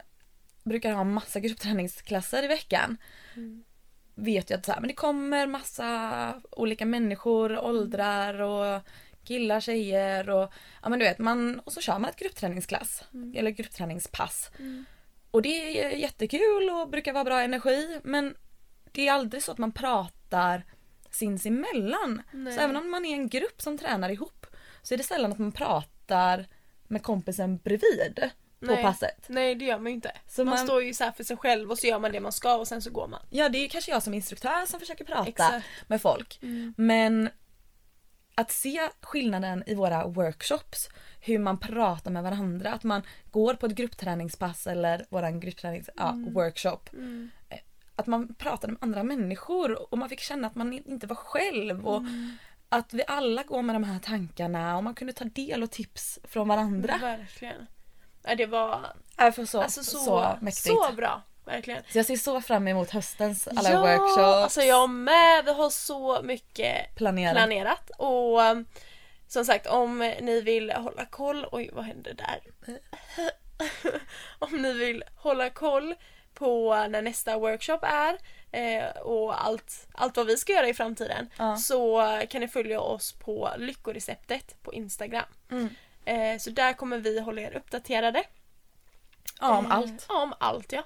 brukar 0.65 0.93
ha 0.93 1.05
massa 1.05 1.41
gruppträningsklasser 1.41 2.43
i 2.43 2.47
veckan 2.47 2.97
Mm. 3.37 3.65
vet 4.15 4.51
ju 4.51 4.55
att 4.55 4.65
så 4.67 4.73
här, 4.73 4.81
men 4.81 4.89
det 4.89 4.95
kommer 4.95 5.47
massa 5.47 6.43
olika 6.51 6.87
människor, 6.87 7.59
åldrar 7.59 8.41
och 8.41 8.83
killar, 9.25 9.61
tjejer 9.61 10.31
och 10.31 10.53
ja 10.83 10.89
men 10.89 10.99
du 10.99 11.05
vet 11.05 11.19
man 11.19 11.59
och 11.61 11.73
så 11.73 11.81
kör 11.81 11.99
man 11.99 12.11
ett 12.11 12.19
gruppträningsklass 12.19 13.05
eller 13.37 13.51
gruppträningspass. 13.51 14.51
Mm. 14.59 14.85
Och 15.39 15.43
det 15.43 15.81
är 15.83 15.91
jättekul 15.91 16.71
och 16.71 16.89
brukar 16.89 17.13
vara 17.13 17.25
bra 17.25 17.41
energi 17.41 18.01
men 18.05 18.35
det 18.93 19.09
är 19.09 19.13
aldrig 19.13 19.43
så 19.43 19.53
att 19.53 19.59
man 19.59 19.73
pratar 19.73 20.65
sinsemellan. 21.11 22.23
Nej. 22.33 22.53
Så 22.53 22.61
även 22.61 22.77
om 22.77 22.91
man 22.91 23.05
är 23.05 23.13
en 23.15 23.29
grupp 23.29 23.63
som 23.63 23.79
tränar 23.79 24.09
ihop 24.09 24.47
så 24.83 24.95
är 24.95 24.99
det 24.99 25.05
sällan 25.05 25.33
att 25.33 25.39
man 25.39 25.53
pratar 25.53 26.47
med 26.89 27.03
kompisen 27.03 27.57
bredvid 27.57 28.31
på 28.61 28.67
Nej. 28.67 28.83
passet. 28.83 29.25
Nej 29.29 29.55
det 29.55 29.65
gör 29.65 29.79
man 29.79 29.87
ju 29.87 29.95
inte. 29.95 30.13
Så 30.27 30.45
man, 30.45 30.55
man- 30.55 30.67
står 30.67 30.83
ju 30.83 30.95
så 30.95 31.13
för 31.17 31.25
sig 31.25 31.37
själv 31.37 31.71
och 31.71 31.79
så 31.79 31.87
gör 31.87 31.99
man 31.99 32.13
det 32.13 32.21
man 32.21 32.33
ska 32.33 32.55
och 32.57 32.69
sen 32.69 32.83
så 32.83 32.91
går 32.91 33.09
man. 33.09 33.21
Ja 33.31 33.49
det 33.49 33.59
är 33.59 33.69
kanske 33.69 33.91
jag 33.91 34.03
som 34.03 34.15
instruktör 34.15 34.67
som 34.67 34.81
försöker 34.81 35.05
prata 35.05 35.29
Exakt. 35.29 35.67
med 35.87 36.03
folk. 36.03 36.39
Mm. 36.43 36.75
Men 36.77 37.31
att 38.39 38.51
se 38.51 38.81
skillnaden 39.03 39.63
i 39.67 39.75
våra 39.75 40.07
workshops, 40.07 40.89
hur 41.21 41.39
man 41.39 41.59
pratar 41.59 42.11
med 42.11 42.23
varandra, 42.23 42.73
att 42.73 42.85
man 42.85 43.03
går 43.31 43.55
på 43.55 43.67
ett 43.67 43.73
gruppträningspass 43.73 44.67
eller 44.67 45.07
våran 45.11 45.41
grupptränings, 45.41 45.91
ja, 45.97 46.15
workshop. 46.31 46.79
Mm. 46.93 47.31
Att 47.97 48.07
man 48.07 48.35
pratade 48.35 48.73
med 48.73 48.83
andra 48.83 49.03
människor 49.03 49.93
och 49.93 49.99
man 49.99 50.09
fick 50.09 50.21
känna 50.21 50.47
att 50.47 50.55
man 50.55 50.73
inte 50.73 51.07
var 51.07 51.17
själv 51.17 51.87
och 51.87 52.03
att 52.69 52.95
vi 52.95 53.03
alla 53.07 53.43
går 53.43 53.63
med 53.63 53.75
de 53.75 53.85
här 53.85 53.99
tankarna 53.99 54.77
och 54.77 54.85
man 54.85 54.95
kunde 54.95 55.13
ta 55.13 55.25
del 55.25 55.63
och 55.63 55.71
tips 55.71 56.19
från 56.25 56.49
varandra. 56.49 56.99
Verkligen. 57.01 57.67
Ja, 58.23 58.35
det 58.35 58.47
var 58.47 58.87
Äh, 59.19 59.45
så, 59.45 59.63
alltså 59.63 59.85
så, 59.85 59.99
så 59.99 60.05
så, 60.05 60.39
mäktigt. 60.41 60.97
bra. 60.97 61.23
Verkligen. 61.49 61.83
Så 61.93 61.99
jag 61.99 62.07
ser 62.07 62.17
så 62.17 62.41
fram 62.41 62.69
emot 62.69 62.91
höstens 62.91 63.49
alla 63.49 63.71
ja, 63.71 63.81
workshops. 63.81 64.19
alltså 64.43 64.63
jag 64.63 64.91
med. 64.91 65.45
Vi 65.45 65.53
har 65.53 65.71
så 65.71 66.23
mycket 66.23 66.95
planerat. 66.95 67.35
planerat. 67.35 67.91
Och 67.99 68.41
som 69.29 69.45
sagt, 69.45 69.67
om 69.67 69.99
ni 70.21 70.41
vill 70.41 70.71
hålla 70.71 71.05
koll... 71.07 71.47
Oj, 71.53 71.71
vad 71.73 71.85
hände 71.85 72.13
där? 72.13 72.41
om 74.39 74.63
ni 74.63 74.73
vill 74.73 75.05
hålla 75.17 75.51
koll 75.51 75.95
på 76.35 76.75
när 76.91 77.03
nästa 77.03 77.39
workshop 77.39 77.79
är 77.83 78.19
eh, 78.53 78.89
och 78.97 79.45
allt, 79.45 79.89
allt 79.95 80.17
vad 80.17 80.27
vi 80.27 80.37
ska 80.37 80.53
göra 80.53 80.69
i 80.69 80.75
framtiden 80.75 81.31
Ja. 81.39 81.57
så 81.57 82.03
kan 82.31 82.41
ni 82.41 82.49
följa 82.49 82.81
oss 82.81 83.13
på 83.13 83.51
Lyckoreceptet 83.59 84.63
på 84.63 84.73
Instagram. 84.73 85.25
Mm. 85.51 85.69
Eh, 86.05 86.39
så 86.39 86.51
där 86.51 86.73
kommer 86.73 86.99
vi 86.99 87.21
hålla 87.21 87.41
er 87.41 87.57
uppdaterade. 87.57 88.25
Ja, 89.41 89.59
om 89.59 89.67
Eh, 89.67 89.73
allt. 89.73 90.07
Ja, 90.09 90.23
om 90.23 90.35
allt 90.41 90.73
ja. 90.73 90.83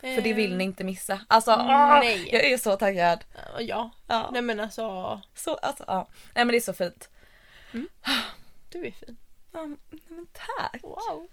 För 0.00 0.22
det 0.22 0.32
vill 0.32 0.52
Eh, 0.52 0.58
ni 0.58 0.64
inte 0.64 0.84
missa. 0.84 1.20
Alltså, 1.28 1.50
ah, 1.50 1.98
Nej. 1.98 2.28
jag 2.32 2.44
är 2.44 2.58
så 2.58 2.76
taggad. 2.76 3.24
Ja. 3.58 3.90
Ja. 4.06 4.30
Nej 4.32 4.42
men 4.42 4.60
alltså, 4.60 5.20
Så, 5.34 5.54
alltså, 5.54 5.84
ja. 5.86 6.08
Nej 6.34 6.44
men 6.44 6.48
det 6.48 6.56
är 6.58 6.60
så 6.60 6.72
fint. 6.72 7.08
du 8.68 8.86
är 8.86 8.90
fin. 8.90 9.16
Ja, 9.52 9.66
men 10.08 10.26
tack. 10.32 10.82
Wow. 10.82 11.28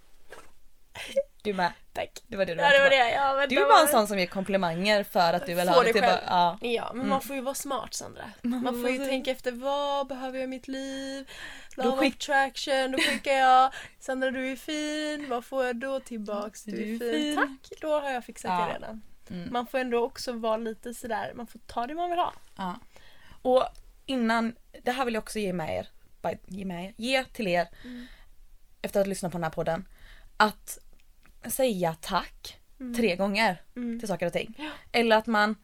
Du 1.44 1.54
med. 1.54 1.72
Tack. 1.94 2.10
Det 2.28 2.38
var 2.38 2.46
det 2.46 2.56
du 2.56 2.62
Ja 2.62 2.70
det 2.70 2.80
var 2.80 2.90
det. 2.90 3.12
Ja, 3.12 3.34
vänta, 3.34 3.56
Du 3.56 3.62
är 3.62 3.66
bara 3.68 3.82
en 3.82 3.88
sån 3.88 4.08
som 4.08 4.20
ger 4.20 4.26
komplimanger 4.26 5.04
för 5.04 5.34
att 5.34 5.46
du 5.46 5.54
vill 5.54 5.70
ha 5.70 5.82
det 5.84 5.88
det. 5.94 5.94
Själv. 6.02 6.04
bara, 6.04 6.22
ja. 6.28 6.58
Ja, 6.62 6.92
men 6.94 7.08
man 7.10 7.22
får 7.22 7.36
ju 7.36 7.42
vara 7.42 7.56
smart 7.56 7.94
Sandra. 7.94 8.24
Man 8.42 8.64
får 8.82 8.90
ju 8.90 8.98
måste- 8.98 9.06
tänka 9.12 9.32
efter 9.32 9.52
vad 9.52 10.08
behöver 10.08 10.38
jag 10.38 10.44
i 10.44 10.48
mitt 10.48 10.68
liv? 10.68 11.30
Då 11.76 11.84
Law 11.84 11.98
skick- 12.00 12.16
attraction, 12.30 12.92
då 12.92 12.98
skickar 12.98 13.32
jag 13.34 13.74
Sandra 14.00 14.32
du 14.32 14.52
är 14.52 14.56
fin, 14.56 15.30
vad 15.30 15.46
får 15.46 15.66
jag 15.66 15.76
då 15.76 16.00
tillbaks? 16.00 16.64
Du, 16.64 16.72
Du 16.72 16.96
är 16.96 17.00
fin. 17.00 17.12
fin. 17.12 17.36
Tack, 17.36 17.80
då 17.82 18.00
har 18.00 18.10
jag 18.12 18.26
fixat 18.26 18.52
Ja. 18.52 18.68
det 18.68 18.74
redan. 18.74 19.02
Mm. 19.30 19.54
Man 19.54 19.68
får 19.68 19.78
ändå 19.78 20.04
också 20.06 20.32
vara 20.34 20.58
lite 20.58 20.94
sådär, 20.94 21.32
man 21.36 21.48
får 21.48 21.60
ta 21.68 21.88
det 21.88 21.96
man 21.96 22.10
vill 22.10 22.20
ha. 22.20 22.34
Ja. 22.58 22.76
Och 23.42 23.64
innan, 24.06 24.56
det 24.84 24.92
här 24.92 25.06
vill 25.06 25.14
jag 25.14 25.22
också 25.24 25.40
ge 25.40 25.54
med 25.54 25.78
er, 25.80 25.88
ge 26.48 26.66
med 26.66 26.86
er, 26.86 26.94
ge 26.98 27.24
till 27.24 27.48
er 27.48 27.68
efter 28.82 29.00
att 29.00 29.06
ha 29.06 29.10
lyssnat 29.10 29.32
på 29.32 29.38
den 29.38 29.44
här 29.44 29.52
podden. 29.52 29.88
Att 30.38 30.78
säga 31.52 31.96
tack 32.02 32.58
tre 32.98 33.16
gånger 33.16 33.62
Mm. 33.76 34.00
till 34.00 34.08
saker 34.08 34.26
och 34.26 34.34
ting. 34.34 34.54
Ja. 34.58 34.70
Eller 34.92 35.16
att 35.18 35.28
man, 35.28 35.56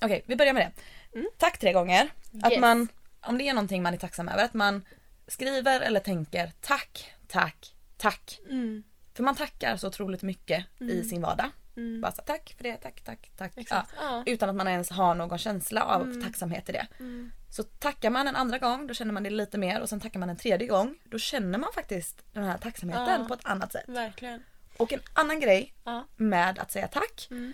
okej 0.00 0.22
vi 0.26 0.36
börjar 0.36 0.52
med 0.52 0.72
det. 1.12 1.22
Tack 1.38 1.58
tre 1.58 1.72
gånger. 1.72 2.08
Att 2.42 2.52
Yes. 2.52 2.60
man, 2.60 2.88
om 3.20 3.38
det 3.38 3.48
är 3.48 3.54
någonting 3.54 3.82
man 3.82 3.94
är 3.94 3.98
tacksam 3.98 4.28
över, 4.28 4.44
att 4.44 4.54
man 4.54 4.84
skriver 5.26 5.80
eller 5.80 6.00
tänker 6.00 6.52
tack, 6.60 7.12
tack, 7.28 7.74
tack. 7.96 8.40
Mm. 8.50 8.82
För 9.14 9.22
man 9.22 9.34
tackar 9.34 9.76
så 9.76 9.88
otroligt 9.88 10.22
mycket 10.22 10.66
i 10.80 11.04
sin 11.04 11.22
vardag. 11.22 11.50
Mm. 11.76 12.00
Bara 12.00 12.12
så, 12.12 12.22
tack 12.22 12.54
för 12.56 12.64
det, 12.64 12.76
tack, 12.76 13.00
tack, 13.04 13.30
tack. 13.36 13.52
Ja. 13.70 13.86
Ja. 14.00 14.22
Utan 14.26 14.48
att 14.50 14.56
man 14.56 14.68
ens 14.68 14.90
har 14.90 15.14
någon 15.14 15.38
känsla 15.38 15.82
av 15.84 16.22
tacksamhet 16.22 16.68
i 16.68 16.72
det. 16.72 16.86
Mm. 16.98 17.32
Så 17.50 17.62
tackar 17.62 18.10
man 18.10 18.28
en 18.28 18.36
andra 18.36 18.58
gång 18.58 18.86
då 18.86 18.94
känner 18.94 19.12
man 19.12 19.22
det 19.22 19.30
lite 19.30 19.58
mer 19.58 19.80
och 19.80 19.88
sen 19.88 20.00
tackar 20.00 20.20
man 20.20 20.30
en 20.30 20.36
tredje 20.36 20.66
gång 20.66 20.94
då 21.04 21.18
känner 21.18 21.58
man 21.58 21.70
faktiskt 21.74 22.24
den 22.32 22.44
här 22.44 22.58
tacksamheten 22.58 23.20
Ja. 23.20 23.24
på 23.28 23.34
ett 23.34 23.44
annat 23.46 23.72
sätt. 23.72 23.84
Verkligen. 23.88 24.42
Och 24.80 24.92
en 24.92 25.00
annan 25.12 25.40
grej 25.40 25.74
Ja. 25.84 26.04
med 26.16 26.58
att 26.58 26.72
säga 26.72 26.88
tack 26.88 27.28
Mm. 27.30 27.52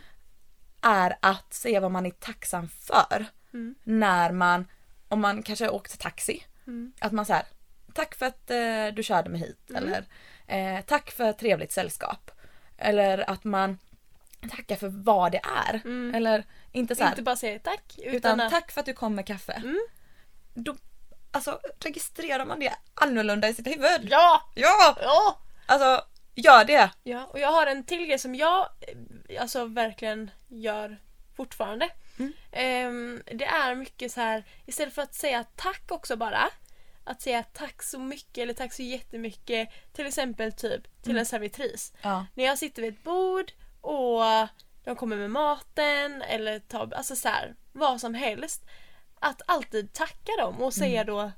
är 0.82 1.16
att 1.22 1.54
säga 1.54 1.80
vad 1.80 1.90
man 1.90 2.06
är 2.06 2.10
tacksam 2.10 2.68
för. 2.68 3.26
Mm. 3.52 3.74
När 3.84 4.32
man, 4.32 4.66
om 5.08 5.20
man 5.20 5.42
kanske 5.42 5.64
har 5.64 5.74
åkt 5.74 6.00
taxi, 6.00 6.44
Mm. 6.66 6.92
att 7.00 7.12
man 7.12 7.26
säger 7.26 7.44
tack 7.94 8.14
för 8.14 8.26
att 8.26 8.50
eh, 8.50 8.86
du 8.94 9.02
körde 9.02 9.30
mig 9.30 9.40
hit 9.40 9.70
eller 9.74 10.04
eh, 10.46 10.80
tack 10.84 11.10
för 11.10 11.24
ett 11.30 11.38
trevligt 11.38 11.72
sällskap. 11.72 12.30
Eller 12.78 13.30
att 13.30 13.44
man 13.44 13.78
tackar 14.50 14.76
för 14.76 14.88
vad 14.88 15.32
det 15.32 15.40
är. 15.68 15.74
Mm. 15.74 16.14
Eller 16.14 16.44
inte 16.72 16.96
så 16.96 17.02
här, 17.02 17.10
Inte 17.10 17.22
bara 17.22 17.36
säga 17.36 17.58
tack 17.58 17.98
utan, 17.98 18.14
utan 18.14 18.40
att... 18.40 18.50
tack 18.52 18.70
för 18.72 18.80
att 18.80 18.86
du 18.86 18.92
kom 18.94 19.14
med 19.14 19.26
kaffe. 19.26 19.52
Mm. 19.52 19.80
Då 20.54 20.76
alltså, 21.30 21.60
registrerar 21.80 22.44
man 22.44 22.60
det 22.60 22.74
annorlunda 22.94 23.48
i 23.48 23.54
sitt 23.54 23.66
huvud. 23.66 24.08
Ja! 24.10 24.50
Ja! 24.54 24.96
Ja! 25.02 25.38
Alltså, 25.66 26.04
gör 26.36 26.64
det! 26.64 26.90
Ja, 27.02 27.24
och 27.24 27.38
jag 27.38 27.52
har 27.52 27.66
en 27.66 27.84
till 27.84 28.06
grej 28.06 28.18
som 28.18 28.34
jag 28.34 28.68
eh, 29.28 29.42
alltså 29.42 29.64
verkligen 29.64 30.30
gör 30.48 30.98
fortfarande. 31.36 31.88
Mm. 32.18 32.32
Ehm, 32.52 33.22
det 33.26 33.44
är 33.44 33.74
mycket 33.74 34.12
så 34.12 34.20
här 34.20 34.44
istället 34.66 34.94
för 34.94 35.02
att 35.02 35.14
säga 35.14 35.44
tack 35.56 35.82
också 35.88 36.16
bara. 36.16 36.48
Att 37.04 37.22
säga 37.22 37.42
tack 37.42 37.82
så 37.82 37.98
mycket 37.98 38.38
eller 38.38 38.54
tack 38.54 38.72
så 38.72 38.82
jättemycket. 38.82 39.68
Till 39.92 40.06
exempel 40.06 40.52
typ 40.52 41.02
till 41.02 41.18
en 41.18 41.26
servitris. 41.26 41.92
Ja. 42.02 42.26
När 42.34 42.44
jag 42.44 42.58
sitter 42.58 42.82
vid 42.82 42.94
ett 42.94 43.02
bord 43.04 43.52
och 43.80 44.22
de 44.84 44.96
kommer 44.96 45.16
med 45.16 45.30
maten 45.30 46.22
eller 46.22 46.58
tar, 46.58 46.92
alltså 46.94 47.16
så 47.16 47.28
här, 47.28 47.54
vad 47.72 48.00
som 48.00 48.14
helst. 48.14 48.64
Att 49.20 49.42
alltid 49.46 49.92
tacka 49.92 50.32
dem 50.38 50.62
och 50.62 50.74
säga 50.74 51.00
Mm. 51.00 51.14
då 51.14 51.32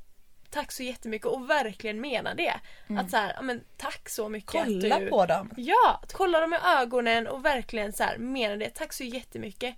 tack 0.51 0.73
så 0.73 0.83
jättemycket 0.83 1.27
och 1.27 1.51
verkligen 1.51 2.01
mena 2.01 2.35
det. 2.35 2.55
Att 2.99 3.11
så 3.11 3.17
här, 3.17 3.43
men 3.43 3.65
tack 3.77 4.09
så 4.09 4.29
mycket 4.29 4.55
Mm. 4.67 4.81
Kolla 4.81 4.99
du... 4.99 5.09
på 5.11 5.27
dem. 5.27 5.51
Ja, 5.57 6.01
att 6.03 6.13
kolla 6.13 6.41
dem 6.41 6.55
i 6.55 6.57
ögonen 6.65 7.27
och 7.27 7.45
verkligen 7.45 7.93
så 7.93 8.03
här, 8.05 8.19
mena 8.19 8.57
det. 8.57 8.71
Tack 8.71 8.93
så 8.93 9.05
jättemycket 9.05 9.75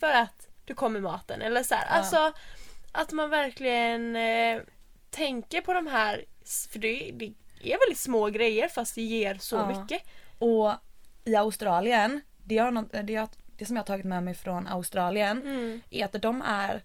för 0.00 0.12
att 0.12 0.48
du 0.64 0.74
kom 0.74 0.92
med 0.92 1.02
maten. 1.02 1.42
Eller 1.42 1.62
så 1.62 1.74
här, 1.74 1.84
Ja. 1.86 1.92
alltså 1.92 2.32
att 2.92 3.12
man 3.12 3.30
verkligen 3.30 4.16
eh, 4.16 4.60
tänker 5.10 5.60
på 5.60 5.72
de 5.72 5.86
här, 5.86 6.24
för 6.72 6.78
det, 6.78 7.10
det 7.14 7.26
är 7.72 7.78
väldigt 7.86 7.98
små 7.98 8.26
grejer 8.26 8.68
fast 8.68 8.94
det 8.94 9.02
ger 9.02 9.34
så 9.34 9.56
Ja. 9.56 9.80
mycket. 9.80 10.02
Och 10.38 10.72
i 11.24 11.36
Australien, 11.36 12.20
det, 12.44 12.58
har 12.58 12.70
något, 12.70 12.92
det, 13.02 13.14
har, 13.14 13.28
det 13.56 13.66
som 13.66 13.76
jag 13.76 13.82
har 13.82 13.86
tagit 13.86 14.06
med 14.06 14.22
mig 14.22 14.34
från 14.34 14.66
Australien 14.66 15.42
Mm. 15.42 15.80
är 15.90 16.04
att 16.04 16.22
de 16.22 16.42
är 16.42 16.82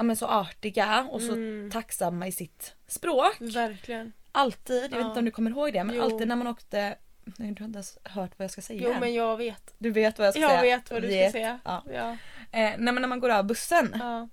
ja, 0.00 0.04
men 0.04 0.16
så 0.16 0.26
artiga 0.26 1.06
och 1.10 1.20
så 1.22 1.32
Mm. 1.32 1.70
tacksamma 1.70 2.26
i 2.26 2.32
sitt 2.32 2.74
språk. 2.86 3.36
Verkligen. 3.40 4.12
Alltid, 4.32 4.82
jag 4.82 4.88
vet 4.88 4.98
Ja. 5.00 5.06
inte 5.06 5.18
om 5.18 5.24
du 5.24 5.30
kommer 5.30 5.50
ihåg 5.50 5.72
det, 5.72 5.84
men 5.84 5.96
Jo. 5.96 6.02
alltid 6.02 6.28
när 6.28 6.36
man 6.36 6.46
åkte 6.46 6.96
Nej, 7.24 7.52
du 7.52 7.62
har 7.62 7.66
inte 7.66 7.76
ens 7.76 7.98
hört 8.04 8.30
vad 8.38 8.44
jag 8.44 8.50
ska 8.50 8.60
säga 8.62 8.80
Jo 8.84 8.94
men 9.00 9.14
jag 9.14 9.36
vet. 9.36 9.74
Du 9.78 9.90
vet 9.90 10.18
vad 10.18 10.26
jag 10.26 10.34
ska 10.34 10.40
Jag 10.40 10.50
säga. 10.50 10.76
vet 10.76 10.90
vad 10.90 11.02
du 11.02 11.08
Vet. 11.08 11.30
ska 11.30 11.38
säga. 11.38 11.60
Ja. 11.64 11.84
Ja. 11.92 12.10
Eh, 12.10 12.16
nej, 12.52 12.78
men 12.78 12.94
när 12.94 13.06
man 13.08 13.20
går 13.20 13.30
av 13.30 13.44
bussen, 13.44 13.96
Ja. 13.98 14.28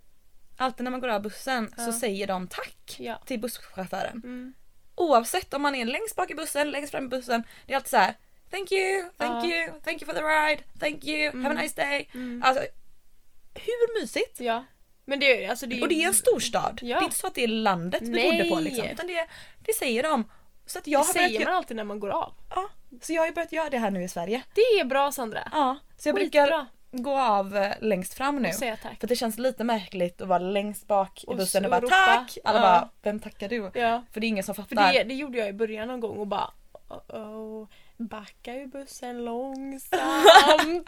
alltid 0.57 0.83
när 0.83 0.91
man 0.91 0.99
går 0.99 1.07
av 1.09 1.21
bussen 1.21 1.73
så 1.77 1.91
säger 1.91 2.27
de 2.27 2.47
tack 2.47 2.99
till 3.25 3.39
busschauffören. 3.39 4.21
Mm. 4.23 4.53
Oavsett 4.95 5.53
om 5.53 5.61
man 5.61 5.75
är 5.75 5.85
längst 5.85 6.15
bak 6.15 6.31
i 6.31 6.35
bussen, 6.35 6.71
längst 6.71 6.91
fram 6.91 7.05
i 7.05 7.07
bussen. 7.07 7.43
Det 7.65 7.73
är 7.73 7.75
alltid 7.75 7.89
så 7.89 7.97
här. 7.97 8.13
Thank 8.51 8.71
you, 8.71 9.09
thank 9.17 9.45
you, 9.45 9.67
thank 9.83 10.01
you 10.01 10.05
for 10.05 10.13
the 10.13 10.23
ride, 10.23 10.61
thank 10.79 11.05
you, 11.05 11.41
have 11.43 11.55
a 11.59 11.61
nice 11.61 11.81
day. 11.81 12.09
Mm. 12.13 12.43
Alltså, 12.45 12.63
hur 13.53 14.01
mysigt? 14.01 14.39
ja. 14.39 14.65
Men 15.09 15.19
det, 15.19 15.45
alltså 15.47 15.65
det 15.65 15.81
Och 15.81 15.87
det 15.87 16.03
är 16.03 16.07
en 16.07 16.13
storstad. 16.13 16.79
Ja. 16.81 16.95
Det 16.97 17.01
är 17.01 17.03
inte 17.03 17.15
så 17.17 17.27
att 17.27 17.35
det 17.35 17.43
är 17.43 17.47
landet 17.47 18.01
vi 18.01 18.09
Nej. 18.09 18.31
bodde 18.31 18.49
på 18.49 18.59
liksom. 18.59 18.85
Utan 18.85 19.07
det, 19.07 19.27
det 19.65 19.73
säger 19.79 20.03
de. 20.03 20.23
Så 20.65 20.79
att 20.79 20.87
jag 20.87 21.01
Det 21.01 21.07
har 21.07 21.13
börjat, 21.13 21.31
säger 21.31 21.45
man 21.45 21.55
alltid 21.55 21.77
när 21.77 21.83
man 21.83 21.99
går 21.99 22.09
av. 22.09 22.33
ja, 22.55 22.69
så 23.01 23.13
jag 23.13 23.21
har 23.21 23.27
ju 23.27 23.33
börjat 23.33 23.51
göra 23.51 23.69
det 23.69 23.77
här 23.77 23.91
nu 23.91 24.03
i 24.03 24.07
Sverige. 24.09 24.41
Det 24.53 24.61
är 24.61 24.85
bra 24.85 25.11
Sandra. 25.11 25.49
Ja, 25.51 25.77
så 25.97 26.09
jag 26.09 26.15
Skitbra. 26.15 26.41
brukar 26.41 26.65
gå 26.91 27.17
av 27.19 27.57
eh, 27.57 27.73
längst 27.81 28.13
fram 28.13 28.35
nu. 28.41 28.51
För 28.99 29.07
det 29.07 29.15
känns 29.15 29.37
lite 29.37 29.63
märkligt 29.63 30.21
att 30.21 30.27
vara 30.27 30.39
längst 30.39 30.87
bak 30.87 31.23
i 31.23 31.35
bussen 31.35 31.65
och 31.65 31.71
bara 31.71 31.77
och 31.77 31.83
ropa. 31.83 31.95
tack! 32.05 32.37
Alla 32.43 32.59
Ja. 32.59 32.61
bara, 32.63 32.89
vem 33.01 33.19
tackar 33.19 33.49
du? 33.49 33.71
Ja. 33.73 34.03
För 34.11 34.19
det 34.21 34.27
är 34.27 34.29
ingen 34.29 34.43
som 34.43 34.55
För 34.55 34.61
fattar. 34.63 34.93
det, 34.93 35.03
det 35.03 35.13
gjorde 35.13 35.37
jag 35.37 35.49
i 35.49 35.53
början 35.53 35.87
någon 35.87 35.99
gång 35.99 36.17
och 36.17 36.27
bara 36.27 36.51
oh, 36.89 37.15
oh, 37.19 37.67
backa 37.97 38.53
ur 38.55 38.67
bussen 38.67 39.25
långsamt. 39.25 40.87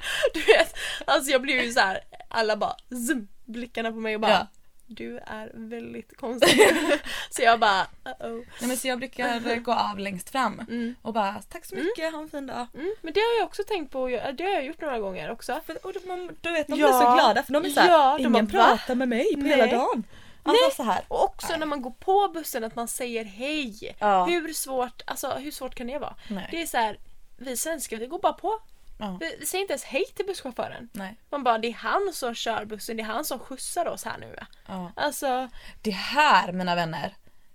du 0.34 0.40
vet, 0.40 0.74
alltså 1.06 1.30
jag 1.30 1.42
blev 1.42 1.60
ju 1.60 1.72
så 1.72 1.80
här, 1.80 2.00
alla 2.28 2.56
bara 2.56 2.76
zoom, 3.08 3.28
blickarna 3.50 3.90
på 3.92 3.96
mig 3.96 4.14
och 4.14 4.20
bara 4.20 4.30
Ja. 4.30 4.46
du 4.86 5.18
är 5.18 5.50
väldigt 5.54 6.16
konstig. 6.16 6.60
så 7.30 7.42
jag 7.42 7.60
bara 7.60 7.80
uh 7.82 7.86
oh. 8.32 8.36
Nej, 8.60 8.68
men 8.68 8.76
så 8.76 8.88
jag 8.88 8.98
brukar 8.98 9.56
gå 9.60 9.72
av 9.72 9.98
längst 9.98 10.30
fram 10.30 10.60
Mm. 10.68 10.94
och 11.02 11.12
bara 11.12 11.42
tack 11.48 11.64
så 11.64 11.74
mycket, 11.74 12.12
ha 12.12 12.20
en 12.22 12.28
fin 12.30 12.46
dag. 12.46 12.66
Mm, 12.74 12.94
men 13.02 13.12
det 13.12 13.20
har 13.20 13.38
jag 13.38 13.46
också 13.46 13.62
tänkt 13.64 13.92
på, 13.92 14.06
det 14.08 14.44
har 14.44 14.50
jag 14.50 14.64
gjort 14.64 14.80
några 14.80 14.98
gånger 14.98 15.30
också. 15.30 15.60
För, 15.66 15.86
och 15.86 15.92
de, 15.92 16.30
du 16.40 16.52
vet, 16.52 16.66
de 16.66 16.78
Ja. 16.80 16.86
blir 16.88 16.98
så 17.08 17.14
glada 17.14 17.42
för 17.42 17.52
de 17.52 17.64
är 17.64 17.68
såhär, 17.70 17.88
Ja, 17.90 18.16
de 18.18 18.26
ingen 18.26 18.46
pratar 18.46 18.94
med 18.94 19.08
mig 19.08 19.34
på 19.34 19.40
Nej. 19.40 19.50
hela 19.50 19.66
dagen. 19.66 20.04
Alltså 20.42 20.62
Nej. 20.66 20.74
så 20.76 20.82
här. 20.82 21.00
Och 21.08 21.24
också 21.24 21.56
när 21.56 21.66
man 21.66 21.82
går 21.82 21.90
på 21.90 22.28
bussen 22.34 22.64
att 22.64 22.76
man 22.76 22.88
säger 22.88 23.24
hej. 23.24 23.96
Ja. 23.98 24.24
Hur 24.24 24.52
svårt, 24.52 25.02
alltså 25.06 25.30
hur 25.30 25.50
svårt 25.50 25.74
kan 25.74 25.86
det 25.86 25.98
vara? 25.98 26.14
Nej. 26.28 26.48
Det 26.50 26.62
är 26.62 26.66
så 26.66 26.76
här, 26.76 26.98
vi 27.38 27.56
svenskar 27.56 27.96
vi 27.96 28.06
går 28.06 28.18
bara 28.18 28.32
på. 28.32 28.58
Ja. 29.00 29.18
Vi, 29.20 29.46
säger 29.46 29.62
inte 29.62 29.72
ens 29.72 29.84
hej 29.84 30.04
till 30.16 30.26
busschauffören. 30.26 30.88
Nej. 30.92 31.16
Man 31.30 31.44
bara, 31.44 31.58
det 31.58 31.68
är 31.68 31.72
han 31.74 32.10
som 32.12 32.34
kör 32.34 32.64
bussen, 32.64 32.96
det 32.96 33.02
är 33.02 33.06
han 33.06 33.24
som 33.24 33.38
skjutsar 33.38 33.86
oss 33.88 34.04
här 34.04 34.18
nu. 34.18 34.36
Ja. 34.68 34.92
Alltså, 34.96 35.48
Det 35.82 35.90
här 35.90 36.52
mina 36.52 36.74
vänner 36.74 37.14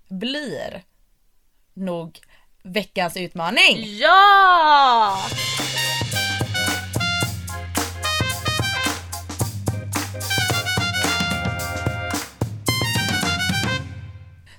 blir 0.10 0.84
nog 1.74 2.20
veckans 2.64 3.18
utmaning. 3.18 3.98
ja! 3.98 5.18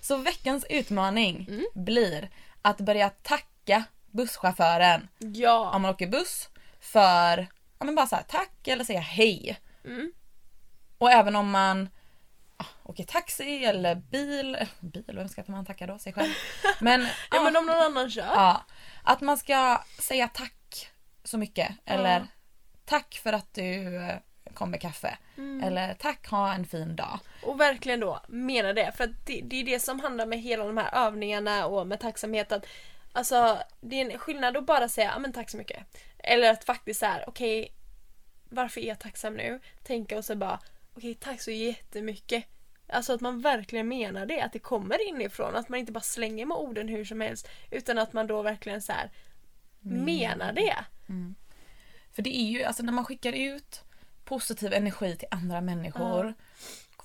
Så 0.00 0.16
veckans 0.16 0.64
utmaning 0.70 1.46
Mm. 1.50 1.64
blir 1.74 2.30
att 2.62 2.78
börja 2.80 3.10
tacka 3.10 3.84
busschauffören 4.10 5.08
Ja. 5.18 5.70
om 5.74 5.82
man 5.82 5.90
åker 5.90 6.06
buss 6.06 6.48
för, 6.86 7.46
ja 7.78 7.84
men 7.84 7.94
bara 7.94 8.06
så 8.06 8.16
här, 8.16 8.22
tack 8.22 8.68
eller 8.68 8.84
säga 8.84 9.00
hej. 9.00 9.60
Mm. 9.84 10.12
Och 10.98 11.10
även 11.10 11.36
om 11.36 11.50
man 11.50 11.88
ah, 12.56 12.64
åker 12.82 13.04
taxi 13.04 13.64
eller 13.64 13.94
bil, 13.94 14.56
bil, 14.80 15.04
vem 15.06 15.28
ska 15.28 15.44
man 15.46 15.66
tacka 15.66 15.86
då? 15.86 15.98
Sig 15.98 16.12
själv? 16.12 16.32
Men, 16.80 17.00
Ja 17.02 17.08
ja, 17.30 17.42
men 17.42 17.56
om 17.56 17.66
någon 17.66 17.82
annan 17.82 18.10
kör. 18.10 18.22
ja, 18.22 18.64
att 19.02 19.20
man 19.20 19.38
ska 19.38 19.82
säga 19.98 20.28
tack 20.28 20.90
så 21.24 21.38
mycket 21.38 21.72
eller 21.84 22.26
tack 22.84 23.20
för 23.22 23.32
att 23.32 23.54
du 23.54 23.96
eh, 23.96 24.18
kom 24.54 24.70
med 24.70 24.80
kaffe. 24.80 25.18
Mm. 25.36 25.62
Eller 25.64 25.94
tack, 25.94 26.28
ha 26.28 26.52
en 26.52 26.66
fin 26.66 26.96
dag. 26.96 27.18
Och 27.42 27.60
verkligen 27.60 28.00
då 28.00 28.20
mena 28.28 28.72
det. 28.72 28.92
För 28.96 29.06
det, 29.26 29.40
det 29.44 29.56
är 29.56 29.64
det 29.64 29.80
som 29.80 30.00
handlar 30.00 30.26
med 30.26 30.40
hela 30.40 30.64
de 30.64 30.76
här 30.76 31.06
övningarna 31.06 31.66
och 31.66 31.86
med 31.86 32.00
tacksamhet. 32.00 32.52
Att, 32.52 32.66
alltså 33.16 33.58
det 33.80 34.00
är 34.00 34.10
en 34.10 34.18
skillnad 34.18 34.56
att 34.56 34.66
bara 34.66 34.88
säga 34.88 35.10
"Ja, 35.12 35.18
men 35.18 35.32
tack 35.32 35.50
så 35.50 35.56
mycket. 35.56 35.86
Eller 36.18 36.50
att 36.50 36.64
faktiskt 36.64 37.02
här, 37.02 37.24
okej 37.26 37.72
varför 38.48 38.80
är 38.80 38.88
jag 38.88 38.98
tacksam 38.98 39.34
nu? 39.34 39.60
Tänka 39.82 40.18
och 40.18 40.24
så 40.24 40.36
bara 40.36 40.60
okej 40.94 41.14
tack 41.14 41.40
så 41.40 41.50
jättemycket. 41.50 42.44
Alltså 42.88 43.14
att 43.14 43.20
man 43.20 43.40
verkligen 43.40 43.88
menar 43.88 44.26
det, 44.26 44.40
att 44.40 44.52
det 44.52 44.58
kommer 44.58 45.08
inifrån. 45.08 45.56
Att 45.56 45.68
man 45.68 45.80
inte 45.80 45.92
bara 45.92 46.00
slänger 46.00 46.46
med 46.46 46.56
orden 46.56 46.88
hur 46.88 47.04
som 47.04 47.20
helst. 47.20 47.48
Utan 47.70 47.98
att 47.98 48.12
man 48.12 48.26
då 48.26 48.42
verkligen 48.42 48.82
så 48.82 48.92
här 48.92 49.10
menar 49.80 50.52
det. 50.52 50.76
För 52.12 52.22
det 52.22 52.36
är 52.36 52.46
ju, 52.50 52.62
alltså 52.64 52.82
när 52.82 52.92
man 52.92 53.04
skickar 53.04 53.32
ut 53.32 53.82
positiv 54.24 54.72
energi 54.72 55.16
till 55.16 55.28
andra 55.30 55.60
människor 55.60 56.34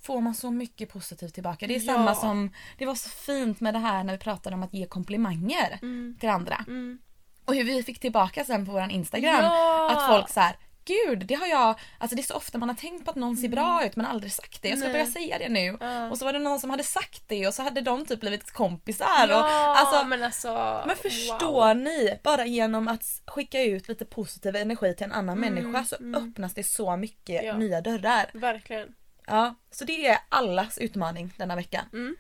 får 0.02 0.22
man 0.22 0.36
så 0.36 0.52
mycket 0.52 0.90
positivt 0.90 1.34
tillbaka. 1.34 1.68
Det 1.68 1.76
är 1.76 1.80
Ja. 1.80 1.94
samma 1.94 2.16
som, 2.16 2.52
det 2.78 2.86
var 2.86 2.96
så 2.96 3.10
fint 3.10 3.60
med 3.60 3.74
det 3.74 3.80
här 3.80 4.04
när 4.04 4.14
vi 4.14 4.20
pratade 4.20 4.56
om 4.56 4.64
att 4.64 4.74
ge 4.74 4.86
komplimanger 4.86 5.80
till 6.20 6.30
andra. 6.30 6.56
Mm. 6.68 7.00
Och 7.46 7.56
hur 7.56 7.64
vi 7.64 7.84
fick 7.84 8.00
tillbaka 8.00 8.44
sen 8.46 8.66
på 8.66 8.72
våran 8.72 8.92
Instagram 8.92 9.44
Ja! 9.46 9.92
att 9.92 10.08
folk 10.08 10.30
så 10.30 10.40
här. 10.40 10.56
Gud, 10.86 11.26
det 11.26 11.36
har 11.36 11.48
jag, 11.48 11.80
alltså 11.98 12.16
det 12.16 12.22
är 12.22 12.24
så 12.24 12.34
ofta 12.36 12.58
man 12.58 12.70
har 12.70 12.76
tänkt 12.76 13.06
på 13.06 13.12
att 13.12 13.16
någon 13.18 13.38
ser 13.38 13.48
bra 13.50 13.86
ut 13.86 13.96
men 13.96 14.06
aldrig 14.06 14.32
sagt 14.34 14.62
det. 14.62 14.70
Jag 14.70 14.78
ska 14.78 14.88
Mm. 14.88 14.98
Nej. 14.98 15.04
börja 15.06 15.14
säga 15.14 15.38
det 15.38 15.50
nu. 15.50 15.78
Ja. 15.80 16.10
Och 16.10 16.18
så 16.18 16.26
var 16.26 16.34
det 16.34 16.40
någon 16.40 16.60
som 16.60 16.70
hade 16.70 16.84
sagt 16.84 17.24
det 17.28 17.48
och 17.48 17.54
så 17.54 17.64
hade 17.64 17.82
de 17.82 18.06
typ 18.06 18.20
blivit 18.20 18.52
kompisar. 18.52 19.28
Ja, 19.30 19.40
och, 19.40 19.78
alltså, 19.78 20.08
men 20.08 20.24
alltså... 20.24 20.84
men 20.88 20.96
förstår 20.96 21.74
ni? 21.74 22.20
Bara 22.24 22.46
genom 22.46 22.88
att 22.88 23.04
skicka 23.28 23.62
ut 23.64 23.88
lite 23.88 24.06
positiv 24.06 24.56
energi 24.56 24.94
till 24.96 25.06
en 25.06 25.12
annan 25.12 25.40
människa 25.40 25.84
så 25.86 25.96
öppnas 25.96 26.54
det 26.54 26.64
så 26.64 26.96
mycket 26.98 27.44
Mm, 27.44 27.46
Ja. 27.46 27.58
nya 27.58 27.82
dörrar. 27.82 28.30
Verkligen. 28.34 28.88
Ja, 29.28 29.56
så 29.72 29.86
det 29.86 30.08
är 30.08 30.18
allas 30.30 30.78
utmaning 30.78 31.34
denna 31.38 31.56
veckan. 31.56 31.86
Mm. 31.94 32.16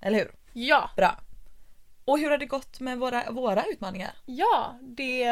Eller 0.00 0.18
hur? 0.18 0.32
Ja, 0.52 0.90
Bra. 0.96 1.18
Och 2.04 2.18
hur 2.18 2.30
har 2.30 2.38
det 2.38 2.46
gått 2.46 2.80
med 2.80 2.98
våra, 2.98 3.30
våra 3.30 3.64
utmaningar? 3.64 4.10
ja 4.26 4.78
det, 4.82 5.24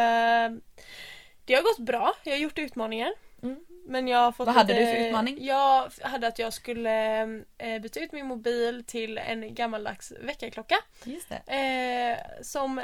det 1.45 1.55
har 1.55 1.63
gått 1.63 1.79
bra. 1.79 2.15
Jag 2.25 2.33
har 2.33 2.39
gjort 2.39 2.59
utmaningar. 2.59 3.13
Mm. 3.43 3.65
Men 3.87 4.09
jag 4.09 4.19
har 4.19 4.33
fått 4.33 4.47
Vad 4.47 4.55
hade 4.57 4.73
lite- 4.75 4.87
du 4.87 4.93
för 4.99 5.07
utmaning? 5.07 5.39
Jag 5.47 5.91
hade 6.03 6.27
att 6.27 6.39
jag 6.39 6.53
skulle 6.53 7.23
eh, 7.59 7.79
byta 7.81 8.01
ut 8.01 8.13
min 8.13 8.27
mobil 8.27 8.85
till 8.87 9.19
en 9.19 9.55
gammaldags 9.55 10.13
väckarklocka. 10.21 10.77
Just 11.05 11.29
det. 11.29 11.53
Eh, 11.55 12.43
som 12.43 12.83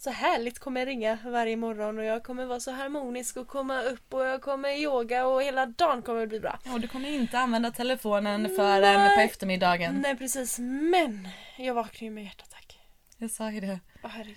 så 0.00 0.10
härligt 0.10 0.58
kommer 0.58 0.86
ringa 0.86 1.18
varje 1.24 1.56
morgon 1.56 1.98
och 1.98 2.04
jag 2.04 2.22
kommer 2.22 2.44
vara 2.46 2.60
så 2.60 2.70
harmonisk 2.70 3.36
och 3.36 3.48
komma 3.48 3.82
upp 3.82 4.14
och 4.14 4.26
jag 4.26 4.42
kommer 4.42 4.70
yoga 4.70 5.26
och 5.26 5.42
hela 5.42 5.66
dagen 5.66 6.02
kommer 6.02 6.26
bli 6.26 6.40
bra. 6.40 6.58
Och 6.72 6.80
du 6.80 6.88
kommer 6.88 7.08
inte 7.08 7.38
använda 7.38 7.70
telefonen 7.70 8.56
förrän 8.56 9.14
på 9.16 9.20
eftermiddagen. 9.20 10.00
Nej 10.00 10.16
precis, 10.16 10.58
men 10.58 11.28
jag 11.58 11.74
vaknar 11.74 12.06
ju 12.06 12.10
med 12.10 12.24
hjärtattack. 12.24 12.78
Jag 13.18 13.30
sa 13.30 13.50
ju 13.50 13.60
det. 13.60 13.80
Åh 14.04 14.10
herregud. 14.10 14.36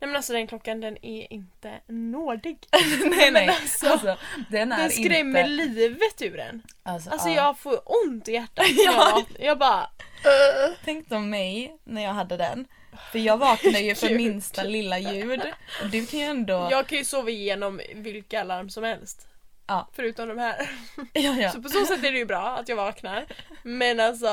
Nej 0.00 0.08
men 0.08 0.16
alltså 0.16 0.32
den 0.32 0.46
klockan 0.46 0.80
den 0.80 1.04
är 1.04 1.32
inte 1.32 1.80
nådig. 1.86 2.58
nej 3.10 3.30
nej. 3.30 3.48
alltså, 3.48 3.86
Alltså, 3.86 4.16
den 4.50 4.72
är 4.72 4.78
Den 4.78 4.90
skrämmer 4.90 5.40
inte... 5.40 5.50
livet 5.50 6.22
ur 6.22 6.38
en. 6.38 6.62
Alltså, 6.82 7.10
Alltså 7.10 7.28
ja. 7.28 7.34
jag 7.34 7.58
får 7.58 7.80
ont 8.06 8.28
i 8.28 8.32
hjärtat. 8.32 8.66
Ja. 8.84 9.24
jag, 9.38 9.46
jag 9.46 9.58
bara... 9.58 9.90
"Ugh." 10.24 10.76
Tänk 10.84 11.12
om 11.12 11.30
mig 11.30 11.76
när 11.84 12.02
jag 12.02 12.12
hade 12.12 12.36
den. 12.36 12.66
För 13.12 13.18
jag 13.18 13.36
vaknar 13.36 13.80
ju 13.80 13.94
för 13.94 14.10
minsta 14.16 14.62
lilla 14.62 14.98
ljud. 14.98 15.40
Och 15.82 15.90
du 15.90 16.06
kan 16.06 16.20
ju 16.20 16.26
ändå... 16.26 16.68
Jag 16.70 16.86
kan 16.86 16.98
ju 16.98 17.04
sova 17.04 17.30
igenom 17.30 17.80
vilka 17.94 18.40
alarm 18.40 18.70
som 18.70 18.84
helst. 18.84 19.28
Ja. 19.66 19.88
Förutom 19.92 20.28
de 20.28 20.38
här. 20.38 20.70
Ja, 21.12 21.34
ja. 21.40 21.50
Så 21.50 21.62
på 21.62 21.68
så 21.68 21.86
sätt 21.86 22.04
är 22.04 22.12
det 22.12 22.18
ju 22.18 22.24
bra 22.24 22.56
att 22.56 22.68
jag 22.68 22.76
vaknar. 22.76 23.26
Men 23.62 24.00
alltså 24.00 24.28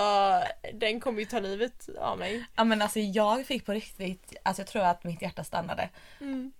den 0.73 0.99
kommer 0.99 1.19
ju 1.19 1.25
ta 1.25 1.39
livet 1.39 1.89
av 1.99 2.17
mig. 2.17 2.45
ja 2.55 2.63
men 2.63 2.81
alltså 2.81 2.99
jag 2.99 3.45
fick 3.45 3.65
på 3.65 3.71
riktigt, 3.71 4.33
alltså 4.43 4.61
jag 4.61 4.67
tror 4.67 4.83
att 4.83 5.03
mitt 5.03 5.21
hjärta 5.21 5.43
stannade. 5.43 5.89
Mm. 6.21 6.51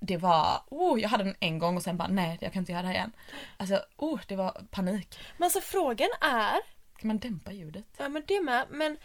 Det 0.00 0.16
var, 0.16 0.62
oh 0.70 1.00
jag 1.00 1.08
hade 1.08 1.24
den 1.24 1.34
en 1.40 1.58
gång 1.58 1.76
och 1.76 1.82
sen 1.82 1.96
bara 1.96 2.08
nej 2.08 2.38
jag 2.40 2.52
kan 2.52 2.60
inte 2.62 2.72
göra 2.72 2.82
det 2.82 2.88
här 2.88 2.94
igen. 2.94 3.12
Alltså 3.56 3.80
oh 3.96 4.20
det 4.26 4.36
var 4.36 4.62
panik. 4.70 5.18
Men 5.36 5.44
alltså 5.44 5.60
frågan 5.60 6.08
är, 6.20 6.56
Kan 6.98 7.08
man 7.08 7.18
dämpa 7.18 7.52
ljudet? 7.52 7.86
ja 7.98 8.08
men 8.08 8.22
det 8.26 8.40
med, 8.40 8.66
men 8.70 8.96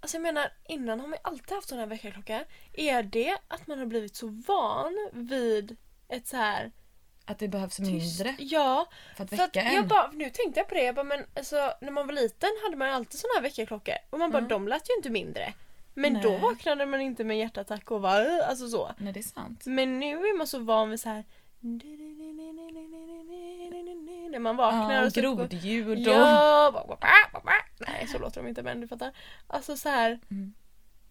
Alltså 0.00 0.16
jag 0.16 0.22
menar 0.22 0.52
innan 0.68 1.00
har 1.00 1.06
man 1.06 1.18
ju 1.24 1.28
alltid 1.30 1.52
haft 1.54 1.68
sån 1.68 1.78
här 1.78 1.86
väckarklocka. 1.86 2.44
Är 2.72 3.02
det 3.02 3.38
att 3.48 3.66
man 3.66 3.78
har 3.78 3.86
blivit 3.86 4.16
så 4.16 4.26
van 4.26 5.08
vid 5.12 5.76
ett 6.08 6.26
så 6.26 6.36
här 6.36 6.72
Att 7.24 7.38
det 7.38 7.48
behövs 7.48 7.76
tyst- 7.76 7.90
mindre 7.90 8.36
Ja, 8.38 8.86
för 9.16 9.24
att 9.24 9.30
För 9.30 9.36
väcka 9.36 9.60
att 9.60 9.66
en. 9.68 9.74
jag 9.74 9.86
bara, 9.88 10.10
nu 10.12 10.30
tänkte 10.30 10.60
jag 10.60 10.68
på 10.68 10.74
det, 10.74 10.82
jag 10.82 10.94
bara, 10.94 11.04
men 11.04 11.24
alltså, 11.36 11.72
när 11.80 11.90
man 11.90 12.06
var 12.06 12.14
liten 12.14 12.50
hade 12.64 12.76
man 12.76 12.88
ju 12.88 12.94
alltid 12.94 13.20
såna 13.20 13.30
här 13.36 13.42
väckarklockor 13.42 13.94
och 14.10 14.18
man 14.18 14.30
bara 14.30 14.38
Mm. 14.38 14.48
de 14.48 14.68
lät 14.68 14.90
ju 14.90 14.94
inte 14.96 15.10
mindre. 15.10 15.52
Men 15.94 16.14
då 16.22 16.28
Nej. 16.30 16.40
vaknade 16.40 16.86
man 16.86 17.00
inte 17.00 17.24
med 17.24 17.38
hjärtattack 17.38 17.90
och 17.90 18.00
var 18.00 18.26
"Åh", 18.26 18.48
alltså 18.48 18.68
så. 18.68 18.90
Nej 18.98 19.12
det 19.12 19.20
är 19.20 19.22
sant. 19.22 19.66
Men 19.66 19.98
nu 20.00 20.06
är 20.16 20.38
man 20.38 20.46
så 20.46 20.58
van 20.58 20.90
vid 20.90 21.00
så 21.00 21.08
här 21.08 21.24
när 24.30 24.38
man 24.38 24.56
vaknar 24.56 24.94
Ja, 24.94 25.06
och 25.06 25.12
så- 25.12 25.20
grodljud 25.20 26.08
och... 26.08 26.14
Ja. 26.14 26.86
Nej 27.78 28.06
så 28.06 28.18
låter 28.18 28.42
de 28.42 28.48
inte 28.48 28.62
men 28.62 28.80
du 28.80 28.88
fattar. 28.88 29.12
Alltså 29.46 29.76
så 29.76 29.88
här. 29.88 30.18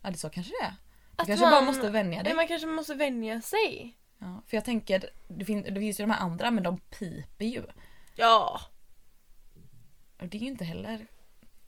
Ja 0.02 0.12
det 0.12 0.18
så 0.18 0.30
kanske 0.30 0.54
det 0.62 0.66
är. 0.66 0.74
Du 1.18 1.26
kanske 1.26 1.46
man, 1.46 1.52
bara 1.52 1.62
måste 1.62 1.90
vänja 1.90 2.24
dig. 2.24 2.34
Man 2.34 2.48
kanske 2.48 2.68
måste 2.68 2.94
vänja 2.94 3.42
sig. 3.42 3.98
Ja, 4.18 4.42
för 4.48 4.58
jag 4.58 4.66
tänker, 4.66 5.10
det 5.28 5.46
finns, 5.46 5.66
det 5.66 5.80
finns 5.80 6.00
ju 6.00 6.04
de 6.04 6.12
här 6.12 6.20
andra 6.22 6.52
men 6.52 6.64
de 6.64 6.78
piper 6.78 7.46
ju. 7.46 7.64
Ja. 8.16 8.62
Och 10.22 10.28
det 10.28 10.38
är 10.38 10.42
ju 10.42 10.48
inte 10.48 10.66
heller 10.66 11.08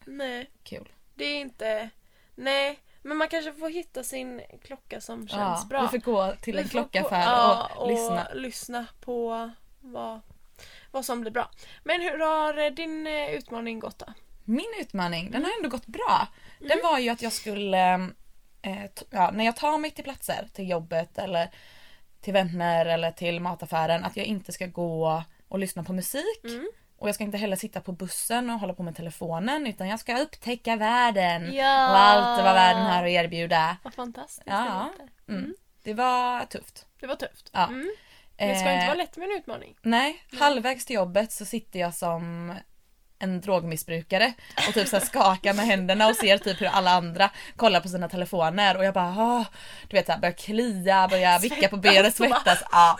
Nej. 0.05 0.49
kul. 0.63 0.89
Det 1.15 1.25
är 1.25 1.41
inte... 1.41 1.89
Nej. 2.35 2.79
Men 3.01 3.17
man 3.17 3.27
kanske 3.27 3.53
får 3.53 3.69
hitta 3.69 4.03
sin 4.03 4.41
klocka 4.63 5.01
som 5.01 5.27
känns 5.27 5.61
ja, 5.61 5.65
bra. 5.69 5.81
Vi 5.81 5.87
får 5.99 6.11
gå 6.11 6.33
till 6.41 6.57
en 6.57 6.69
får 6.69 6.79
gå- 6.79 6.83
klockaffär 6.89 7.21
ja, 7.21 7.69
och, 7.75 7.87
lyssna. 7.91 8.27
lyssna 8.33 8.85
på 9.01 9.51
vad, 9.79 10.21
vad 10.91 11.05
som 11.05 11.21
blir 11.21 11.31
bra. 11.31 11.49
Men 11.83 12.01
hur 12.01 12.19
har 12.19 12.57
eh, 12.65 12.71
din 12.71 13.07
eh, 13.07 13.29
utmaning 13.29 13.79
gått 13.79 13.99
då? 13.99 14.05
Min 14.45 14.73
utmaning, 14.81 15.31
den 15.31 15.43
har 15.45 15.51
ändå 15.57 15.69
gått 15.69 15.85
bra. 15.85 16.27
Den 16.59 16.79
var 16.83 16.99
ju 16.99 17.09
att 17.09 17.21
jag 17.21 17.33
skulle, 17.33 17.93
eh, 18.61 18.85
t- 18.95 19.05
ja, 19.09 19.31
när 19.33 19.45
jag 19.45 19.55
tar 19.55 19.77
mig 19.77 19.91
till 19.91 20.03
platser, 20.03 20.47
till 20.53 20.69
jobbet 20.69 21.17
eller 21.17 21.49
till 22.21 22.33
vänner 22.33 22.85
eller 22.85 23.11
till 23.11 23.39
mataffären, 23.39 24.03
att 24.05 24.17
jag 24.17 24.25
inte 24.25 24.51
ska 24.51 24.65
gå 24.65 25.23
och 25.47 25.59
lyssna 25.59 25.83
på 25.83 25.93
musik. 25.93 26.43
Mm. 26.43 26.69
Och 26.97 27.07
jag 27.07 27.15
ska 27.15 27.23
inte 27.23 27.37
heller 27.37 27.55
sitta 27.55 27.81
på 27.81 27.91
bussen 27.91 28.49
och 28.49 28.59
hålla 28.59 28.73
på 28.73 28.83
med 28.83 28.95
telefonen 28.95 29.67
utan 29.67 29.87
jag 29.87 29.99
ska 29.99 30.19
upptäcka 30.19 30.75
världen. 30.75 31.53
Ja. 31.53 31.89
Och 31.91 31.97
allt 31.97 32.43
vad 32.43 32.53
världen 32.53 32.83
har 32.83 33.03
att 33.03 33.09
erbjuda. 33.09 33.77
Vad 33.83 33.93
fantastiskt 33.93 34.43
Ja. 34.45 34.89
det 34.97 35.03
låter. 35.03 35.13
Mm. 35.33 35.55
Det 35.83 35.93
var 35.93 36.45
tufft. 36.45 36.85
Det 36.99 37.07
var 37.07 37.15
tufft. 37.15 37.49
Ja. 37.53 37.67
Mm. 37.67 37.89
Men 38.39 38.47
det 38.49 38.55
ska 38.55 38.67
Eh, 38.69 38.73
inte 38.75 38.87
vara 38.87 38.97
lätt 38.97 39.17
med 39.17 39.29
en 39.29 39.37
utmaning. 39.37 39.75
Nej, 39.81 40.23
halvvägs 40.39 40.85
till 40.85 40.95
jobbet 40.95 41.31
så 41.31 41.45
sitter 41.45 41.79
jag 41.79 41.93
som 41.93 42.55
en 43.21 43.41
drogmissbrukare 43.41 44.33
och 44.67 44.73
typ 44.73 44.87
så 44.87 44.99
skakar 44.99 45.53
med 45.53 45.65
händerna 45.65 46.07
och 46.07 46.15
ser 46.15 46.37
typ 46.37 46.61
hur 46.61 46.67
alla 46.67 46.91
andra 46.91 47.29
kollar 47.55 47.79
på 47.81 47.87
sina 47.89 48.09
telefoner 48.09 48.77
och 48.77 48.85
jag 48.85 48.93
bara 48.93 49.09
åh, 49.17 49.43
du 49.89 49.97
vet 49.97 50.05
såhär 50.05 50.19
börjar 50.19 50.33
klia, 50.33 51.07
börjar 51.07 51.39
vicka 51.39 51.67
på 51.69 51.77
benet, 51.77 52.15
svettas. 52.15 52.63
Ja. 52.71 52.97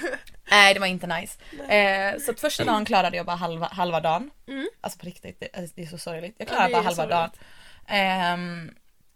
Nej 0.50 0.74
det 0.74 0.80
var 0.80 0.86
inte 0.86 1.06
nice. 1.06 1.38
Eh, 1.74 2.18
så 2.18 2.34
första 2.34 2.64
dagen 2.64 2.84
klarade 2.84 3.16
jag 3.16 3.26
bara 3.26 3.36
halva, 3.36 3.66
halva 3.72 4.00
dagen. 4.00 4.30
Mm. 4.48 4.68
Alltså 4.80 4.98
på 4.98 5.06
riktigt, 5.06 5.40
det, 5.40 5.48
alltså, 5.58 5.72
det 5.76 5.82
är 5.82 5.86
så 5.86 5.98
sorgligt. 5.98 6.34
Jag 6.38 6.48
Ja, 6.48 6.50
klarade 6.50 6.68
det 6.68 6.72
bara 6.72 6.84
halva 6.84 7.06
dagen. 7.06 7.30
sorgligt. 7.30 7.40
Ehm, 7.88 8.70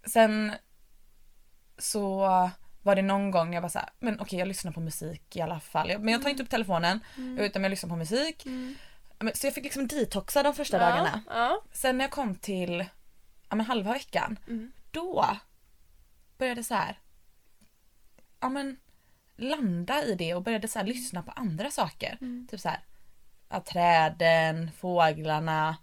sen 0.06 0.52
så 1.78 2.50
var 2.86 2.96
det 2.96 3.02
någon 3.02 3.30
gång 3.30 3.54
jag 3.54 3.62
bara 3.62 3.68
såhär, 3.68 3.88
men 3.98 4.20
okej 4.20 4.38
jag 4.38 4.48
lyssnar 4.48 4.72
på 4.72 4.80
musik 4.80 5.36
i 5.36 5.40
alla 5.40 5.60
fall. 5.60 5.98
Men 5.98 6.08
jag 6.08 6.22
tar 6.22 6.30
inte 6.30 6.42
upp 6.42 6.50
telefonen 6.50 7.00
utan 7.38 7.62
jag 7.62 7.70
lyssnar 7.70 7.90
på 7.90 7.96
musik. 7.96 8.46
Mm. 8.46 8.76
Så 9.34 9.46
jag 9.46 9.54
fick 9.54 9.64
liksom 9.64 9.86
detoxa 9.86 10.42
de 10.42 10.54
första 10.54 10.76
Ja, 10.76 10.90
dagarna. 10.90 11.22
Ja. 11.28 11.62
Sen 11.72 11.98
när 11.98 12.04
jag 12.04 12.10
kom 12.10 12.34
till 12.34 12.84
ja, 13.48 13.56
men 13.56 13.66
halva 13.66 13.92
veckan, 13.92 14.38
Mm. 14.48 14.72
då 14.90 15.26
började 16.38 16.64
så 16.64 16.74
här, 16.74 16.98
ja 18.40 18.48
men 18.48 18.76
landa 19.36 20.02
i 20.04 20.14
det 20.14 20.34
och 20.34 20.42
började 20.42 20.68
så 20.68 20.78
här 20.78 20.86
lyssna 20.86 21.22
på 21.22 21.30
andra 21.30 21.70
saker. 21.70 22.18
Mm. 22.20 22.46
Typ 22.50 22.60
så 22.60 22.68
här, 22.68 22.80
ja, 23.48 23.60
träden, 23.60 24.70
fåglarna. 24.78 25.76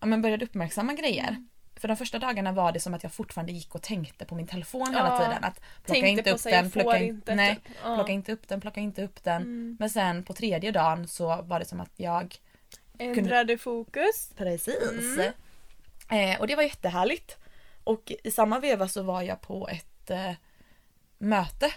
Ja 0.00 0.06
men 0.06 0.22
började 0.22 0.44
uppmärksamma 0.44 0.94
grejer. 0.94 1.28
Mm. 1.28 1.48
För 1.84 1.88
de 1.88 1.96
första 1.96 2.18
dagarna 2.18 2.52
var 2.52 2.72
det 2.72 2.80
som 2.80 2.94
att 2.94 3.02
jag 3.02 3.12
fortfarande 3.12 3.52
gick 3.52 3.74
och 3.74 3.82
tänkte 3.82 4.24
på 4.24 4.34
min 4.34 4.46
telefon 4.46 4.86
hela 4.94 5.08
Ja. 5.08 5.18
tiden. 5.18 5.44
Att 5.44 5.60
plocka 5.84 6.06
inte 6.06 6.32
upp 6.32 6.40
sig, 6.40 6.52
den, 6.52 6.70
plocka, 6.70 6.98
in, 6.98 7.08
inte, 7.08 7.34
nej, 7.34 7.54
typ. 7.54 7.76
Ja. 7.84 7.94
plocka 7.94 8.12
inte 8.12 8.32
upp 8.32 8.48
den, 8.48 8.60
plocka 8.60 8.80
inte 8.80 9.04
upp 9.04 9.24
den. 9.24 9.42
Mm. 9.42 9.76
Men 9.80 9.90
sen 9.90 10.24
på 10.24 10.32
tredje 10.32 10.70
dagen 10.70 11.08
så 11.08 11.42
var 11.42 11.58
det 11.58 11.64
som 11.64 11.80
att 11.80 11.90
jag 11.96 12.36
Ändrade 12.98 13.58
fokus. 13.58 14.30
Precis. 14.36 15.18
Mm. 16.10 16.30
Eh, 16.32 16.40
och 16.40 16.46
det 16.46 16.56
var 16.56 16.62
jättehärligt. 16.62 17.36
Och 17.84 18.12
i 18.24 18.30
samma 18.30 18.58
veva 18.58 18.88
så 18.88 19.02
var 19.02 19.22
jag 19.22 19.40
på 19.40 19.68
ett 19.68 20.10
eh, 20.10 20.32
möte 21.18 21.72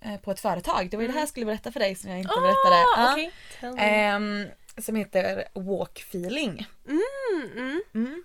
eh, 0.00 0.16
på 0.16 0.30
ett 0.30 0.40
företag. 0.40 0.90
Det 0.90 0.96
var 0.96 1.02
ju 1.02 1.06
det 1.08 1.14
här 1.14 1.20
jag 1.20 1.28
skulle 1.28 1.46
berätta 1.46 1.72
för 1.72 1.80
dig 1.80 1.94
som 1.94 2.10
jag 2.10 2.18
inte 2.18 2.34
berättade. 2.40 2.84
Ah, 2.96 3.16
me. 3.16 3.82
Ehm, 3.82 4.46
som 4.78 4.96
heter 4.96 5.44
Walk 5.52 6.00
Feeling. 6.00 6.66
Mm, 6.88 7.02
mm, 7.56 7.82
Mm. 7.94 8.24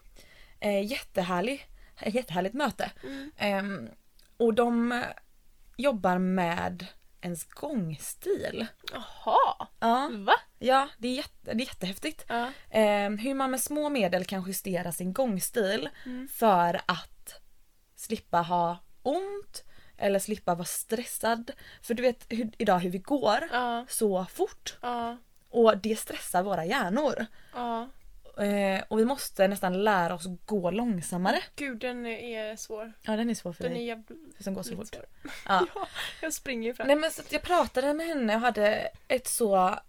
Eh, 0.60 0.86
jättehärlig, 0.86 1.68
ett 2.00 2.14
jättehärligt 2.16 2.56
möte. 2.56 2.92
mm. 3.04 3.32
Ehm, 3.38 3.90
och 4.38 4.54
de 4.54 4.92
eh, 4.92 5.04
jobbar 5.78 6.18
med 6.18 6.86
ens 7.22 7.44
gångstil. 7.50 8.68
Jaha, 8.94 9.68
Ja, 9.80 10.10
va? 10.14 10.34
ja 10.60 10.90
det, 10.98 11.08
är 11.08 11.14
jätte, 11.16 11.54
det 11.54 11.64
är 11.64 11.68
jättehäftigt. 11.68 12.26
Ja. 12.30 12.52
Ehm, 12.70 13.18
hur 13.18 13.34
man 13.34 13.52
med 13.52 13.62
små 13.62 13.90
medel 13.90 14.26
kan 14.26 14.44
justera 14.48 14.92
sin 14.92 15.14
gångstil 15.14 15.90
Mm. 16.06 16.28
för 16.28 16.82
att 16.86 17.42
slippa 17.96 18.42
ha 18.42 18.78
ont 19.02 19.64
eller 19.98 20.20
slippa 20.20 20.56
vara 20.56 20.66
stressad. 20.66 21.52
För 21.82 21.94
du 21.94 22.04
vet 22.04 22.26
hur, 22.30 22.52
idag 22.58 22.80
hur 22.80 22.90
vi 22.90 22.98
går 23.00 23.50
Ja, 23.52 23.86
så 23.90 24.26
fort 24.26 24.78
ja, 24.82 25.18
och 25.50 25.78
det 25.78 25.96
stressar 26.00 26.44
våra 26.44 26.66
hjärnor. 26.66 27.26
ja. 27.54 27.90
Eh, 28.40 28.84
och 28.88 29.00
vi 29.00 29.06
måste 29.06 29.48
nästan 29.48 29.84
lära 29.84 30.14
oss 30.16 30.26
gå 30.46 30.72
långsammare. 30.72 31.40
Gud 31.56 31.80
den 31.80 32.06
är 32.06 32.56
svår. 32.56 32.94
Ja 33.02 33.16
den 33.16 33.30
är 33.30 33.34
svår 33.36 33.54
för 33.54 33.64
Den 33.64 33.72
är 33.72 33.76
dig 33.78 33.86
jävligt 33.86 34.44
som 34.44 34.54
går 34.54 34.64
så 34.64 34.76
fort. 34.76 34.88
Ja. 34.94 35.00
Ja, 35.76 35.88
jag 36.22 36.34
springer 36.34 36.68
ju 36.68 36.74
fram. 36.74 36.88
Nej 36.88 36.96
men 36.96 37.12
så 37.12 37.22
jag 37.30 37.42
pratade 37.42 37.94
med 37.94 38.08
henne 38.08 38.36
och 38.36 38.42
hade 38.42 38.90
ett 39.08 39.28
så 39.28 39.80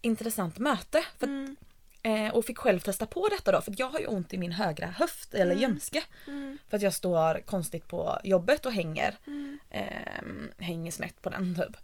intressant 0.00 0.58
möte. 0.58 1.04
För, 1.18 1.26
Mm, 1.26 1.56
eh, 2.02 2.34
och 2.34 2.44
fick 2.44 2.58
själv 2.58 2.80
testa 2.80 3.06
på 3.06 3.28
detta 3.28 3.52
då 3.52 3.60
för 3.60 3.74
jag 3.78 3.88
har 3.90 3.98
ju 4.00 4.06
ont 4.06 4.34
i 4.34 4.38
min 4.38 4.52
högra 4.52 4.86
höft 4.86 5.34
eller 5.34 5.52
Mm. 5.54 5.58
ljumske. 5.62 6.02
mm, 6.26 6.58
För 6.68 6.76
att 6.76 6.82
jag 6.82 6.94
står 6.94 7.40
konstigt 7.46 7.88
på 7.88 8.18
jobbet 8.24 8.66
och 8.66 8.72
hänger. 8.72 9.14
mm. 9.26 9.58
Eh, 9.70 10.64
hänger 10.64 10.90
snett 10.90 11.22
på 11.22 11.30
den 11.30 11.54
typ. 11.54 11.76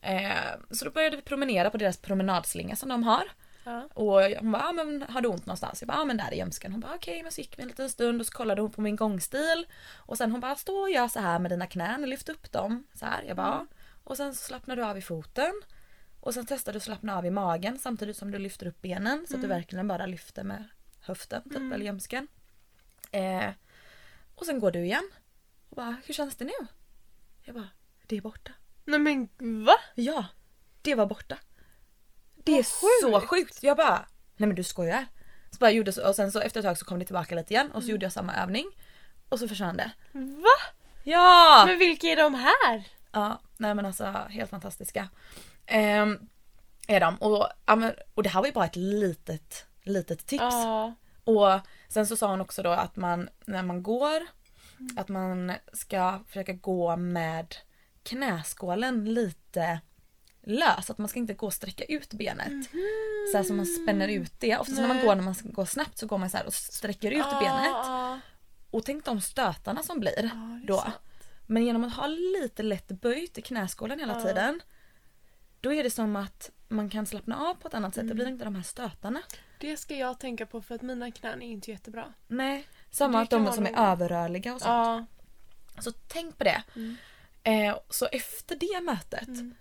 Eh, 0.00 0.30
så 0.70 0.84
då 0.84 0.90
började 0.90 1.16
vi 1.16 1.22
promenera 1.22 1.70
på 1.70 1.76
deras 1.76 1.96
promenadslinga 1.96 2.76
som 2.76 2.88
de 2.88 3.02
har. 3.02 3.24
Ja. 3.68 3.88
Och 3.94 4.22
hon 4.40 4.52
bara, 4.52 4.62
ah, 4.68 4.72
men 4.72 5.02
har 5.08 5.20
du 5.20 5.28
ont 5.28 5.46
någonstans? 5.46 5.82
Jag 5.82 5.88
bara, 5.88 5.98
ah, 5.98 6.04
men 6.04 6.16
där 6.16 6.34
i 6.34 6.36
ljumsken. 6.38 6.72
Hon 6.72 6.80
bara, 6.80 6.94
okej, 6.94 7.22
men 7.22 7.32
så 7.32 7.40
gick 7.40 7.58
vi 7.58 7.62
en 7.62 7.68
liten 7.68 7.90
stund 7.90 8.20
och 8.20 8.26
så 8.26 8.32
kollade 8.32 8.60
hon 8.62 8.70
på 8.70 8.80
min 8.80 8.96
gångstil. 8.96 9.66
Och 9.96 10.18
sen 10.18 10.30
hon 10.30 10.40
bara, 10.40 10.56
stå 10.56 10.76
och 10.76 10.90
gör 10.90 11.08
så 11.08 11.20
här 11.20 11.38
med 11.38 11.50
dina 11.50 11.66
knän 11.66 12.02
och 12.02 12.08
lyft 12.08 12.28
upp 12.28 12.52
dem. 12.52 12.86
Så 12.94 13.06
här, 13.06 13.22
jag 13.22 13.36
bara, 13.36 13.54
Mm. 13.54 13.66
Och 14.04 14.16
sen 14.16 14.34
så 14.34 14.44
slappnar 14.44 14.76
du 14.76 14.84
av 14.84 14.98
i 14.98 15.02
foten. 15.02 15.52
Och 16.20 16.34
sen 16.34 16.46
testar 16.46 16.72
du 16.72 16.76
att 16.76 16.82
slappna 16.82 17.16
av 17.18 17.26
i 17.26 17.30
magen 17.30 17.78
samtidigt 17.78 18.16
som 18.16 18.30
du 18.30 18.38
lyfter 18.38 18.66
upp 18.66 18.82
benen. 18.82 19.18
Så 19.28 19.34
att 19.34 19.40
du 19.40 19.46
Mm. 19.46 19.56
verkligen 19.58 19.88
bara 19.88 20.06
lyfter 20.06 20.44
med 20.44 20.64
höften 21.00 21.42
typ, 21.42 21.56
Mm. 21.56 21.72
eller 21.72 21.84
ljumsken. 21.84 22.28
Eh, 23.12 23.50
och 24.34 24.46
sen 24.46 24.60
går 24.60 24.70
du 24.70 24.84
igen. 24.84 25.10
Och 25.68 25.76
bara, 25.76 25.96
hur 26.04 26.14
känns 26.14 26.36
det 26.36 26.44
nu? 26.44 26.66
Jag 27.44 27.54
bara, 27.54 27.68
det 28.06 28.16
är 28.16 28.20
borta. 28.20 28.52
Nej 28.84 28.98
men 28.98 29.28
va? 29.64 29.74
Ja, 29.94 30.24
det 30.82 30.94
var 30.94 31.06
borta. 31.06 31.38
Det 32.46 32.52
är 32.52 32.56
Vad 33.12 33.12
så 33.12 33.20
sjukt. 33.20 33.30
sjukt. 33.30 33.62
Jag 33.62 33.76
bara, 33.76 34.06
nej 34.36 34.46
men 34.46 34.54
du 34.56 34.62
skojar. 34.62 35.06
Så 35.50 35.56
bara 35.58 35.70
gjorde 35.70 35.92
så, 35.92 36.08
och 36.08 36.14
sen 36.14 36.32
så 36.32 36.40
efter 36.40 36.60
ett 36.60 36.66
tag 36.66 36.78
så 36.78 36.84
kom 36.84 36.98
det 36.98 37.04
tillbaka 37.04 37.34
lite 37.34 37.54
igen 37.54 37.66
Mm. 37.66 37.76
och 37.76 37.82
så 37.82 37.90
gjorde 37.90 38.04
jag 38.06 38.12
samma 38.12 38.34
övning. 38.34 38.66
Och 39.28 39.38
så 39.38 39.48
försvann 39.48 39.76
det. 39.76 39.90
Va? 40.12 40.72
Ja! 41.04 41.64
Men 41.66 41.78
vilka 41.78 42.06
är 42.06 42.16
de 42.16 42.34
här? 42.34 42.88
Ja, 43.12 43.40
nej 43.56 43.74
men 43.74 43.86
alltså 43.86 44.04
helt 44.30 44.50
fantastiska. 44.50 45.08
Ehm, 45.66 46.18
är 46.88 47.00
de. 47.00 47.16
Och, 47.16 47.48
och 48.14 48.22
det 48.22 48.28
här 48.28 48.40
var 48.40 48.46
ju 48.46 48.52
bara 48.52 48.64
ett 48.64 48.76
litet, 48.76 49.66
litet 49.82 50.26
tips. 50.26 50.42
Ja. 50.42 50.94
Och 51.24 51.60
sen 51.88 52.06
så 52.06 52.16
sa 52.16 52.30
hon 52.30 52.40
också 52.40 52.62
då 52.62 52.70
att 52.70 52.96
man 52.96 53.28
när 53.46 53.62
man 53.62 53.82
går 53.82 54.20
Mm. 54.80 54.98
att 54.98 55.08
man 55.08 55.52
ska 55.72 56.20
försöka 56.28 56.52
gå 56.52 56.96
med 56.96 57.56
knäskålen 58.02 59.14
lite 59.14 59.80
lös. 60.46 60.90
Att 60.90 60.98
man 60.98 61.08
ska 61.08 61.18
inte 61.18 61.34
gå 61.34 61.46
och 61.46 61.52
sträcka 61.52 61.84
ut 61.84 62.12
benet. 62.14 62.70
Så 63.32 63.36
här 63.36 63.44
som 63.44 63.56
man 63.56 63.66
spänner 63.66 64.08
ut 64.08 64.32
det. 64.40 64.56
Oftast 64.56 64.78
när 64.80 64.88
man 64.88 64.96
Nej. 64.96 65.06
går 65.06 65.14
när 65.14 65.22
man 65.22 65.34
går 65.44 65.64
snabbt 65.64 65.98
så 65.98 66.06
går 66.06 66.18
man 66.18 66.30
så 66.30 66.38
och 66.46 66.54
sträcker 66.54 67.10
ut 67.10 67.24
benet. 67.40 67.70
Ja, 67.72 68.20
Och 68.70 68.84
tänk 68.84 69.04
de 69.04 69.20
stötarna 69.20 69.82
som 69.82 70.00
blir 70.00 70.12
det 70.16 70.22
är 70.22 70.66
då. 70.66 70.78
sant. 70.80 70.94
Men 71.46 71.64
genom 71.64 71.84
att 71.84 71.92
ha 71.94 72.06
lite 72.06 72.62
lätt 72.62 72.88
böjt 72.88 73.38
i 73.38 73.42
knäskålen 73.42 74.00
hela 74.00 74.12
Ja. 74.20 74.22
tiden. 74.26 74.60
Då 75.60 75.72
är 75.72 75.82
det 75.84 75.90
som 75.90 76.16
att 76.16 76.50
man 76.68 76.90
kan 76.90 77.06
slappna 77.06 77.36
av 77.36 77.54
på 77.54 77.68
ett 77.68 77.74
annat 77.74 77.94
sätt. 77.94 78.02
Det 78.04 78.06
Mm. 78.12 78.16
blir 78.16 78.26
inte 78.28 78.44
de 78.44 78.54
här 78.54 78.62
stötarna. 78.62 79.22
Det 79.60 79.76
ska 79.76 79.94
jag 79.96 80.18
tänka 80.20 80.46
på 80.46 80.62
för 80.62 80.74
att 80.74 80.82
mina 80.82 81.10
knän 81.10 81.42
är 81.42 81.46
inte 81.50 81.70
jättebra. 81.70 82.12
Nej, 82.28 82.66
samma 82.90 83.18
Det 83.18 83.22
att 83.22 83.30
de 83.30 83.52
som 83.52 83.66
är 83.66 83.70
nog- 83.72 83.80
överrörliga 83.80 84.54
och 84.54 84.60
sånt. 84.60 85.10
Så 85.78 85.92
tänk 86.08 86.38
på 86.38 86.44
det. 86.44 86.62
Mm. 86.76 86.96
Eh, 87.42 87.78
så 87.90 88.06
efter 88.06 88.56
det 88.56 88.80
mötet, 88.80 89.28
Mm. 89.28 89.54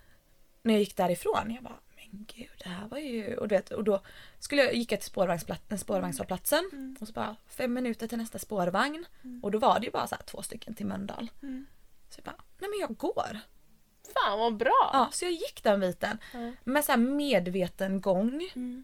När 0.66 0.74
jag 0.74 0.80
gick 0.80 0.98
därifrån, 0.98 1.52
jag 1.54 1.64
bara 1.64 1.80
men 1.96 2.26
gud 2.36 2.50
det 2.64 2.70
här 2.70 2.88
var 2.88 2.98
ju... 2.98 3.38
Och, 3.38 3.48
du 3.48 3.56
vet, 3.56 3.70
och 3.72 3.84
då 3.84 4.02
skulle 4.40 4.64
jag, 4.64 4.74
gick 4.76 4.92
jag 4.92 5.02
till 5.02 5.12
spårvagnsplat- 5.12 5.78
spårvagnshållplatsen 5.78 6.70
Mm. 6.74 6.98
och 7.02 7.08
så 7.08 7.14
bara 7.14 7.36
fem 7.48 7.74
minuter 7.74 8.08
till 8.08 8.18
nästa 8.18 8.40
spårvagn. 8.40 9.06
Mm. 9.24 9.44
Och 9.44 9.52
då 9.52 9.60
var 9.60 9.80
det 9.80 9.86
ju 9.86 9.92
bara 9.92 10.08
så 10.08 10.16
två 10.26 10.42
stycken 10.42 10.76
till 10.76 10.86
Mölndal. 10.86 11.32
Mm. 11.44 11.66
Så 12.10 12.20
jag 12.20 12.26
bara, 12.26 12.44
nej 12.58 12.70
men 12.70 12.80
jag 12.80 12.98
går. 12.98 13.40
Fan 14.14 14.40
vad 14.40 14.58
bra! 14.58 14.90
Ja, 14.94 15.10
så 15.12 15.26
jag 15.26 15.32
gick 15.32 15.64
den 15.64 15.80
biten 15.80 16.18
Ja. 16.34 16.52
med 16.64 16.86
så 16.86 16.92
här 16.92 17.00
medveten 17.00 18.02
gång 18.02 18.50
Mm. 18.56 18.84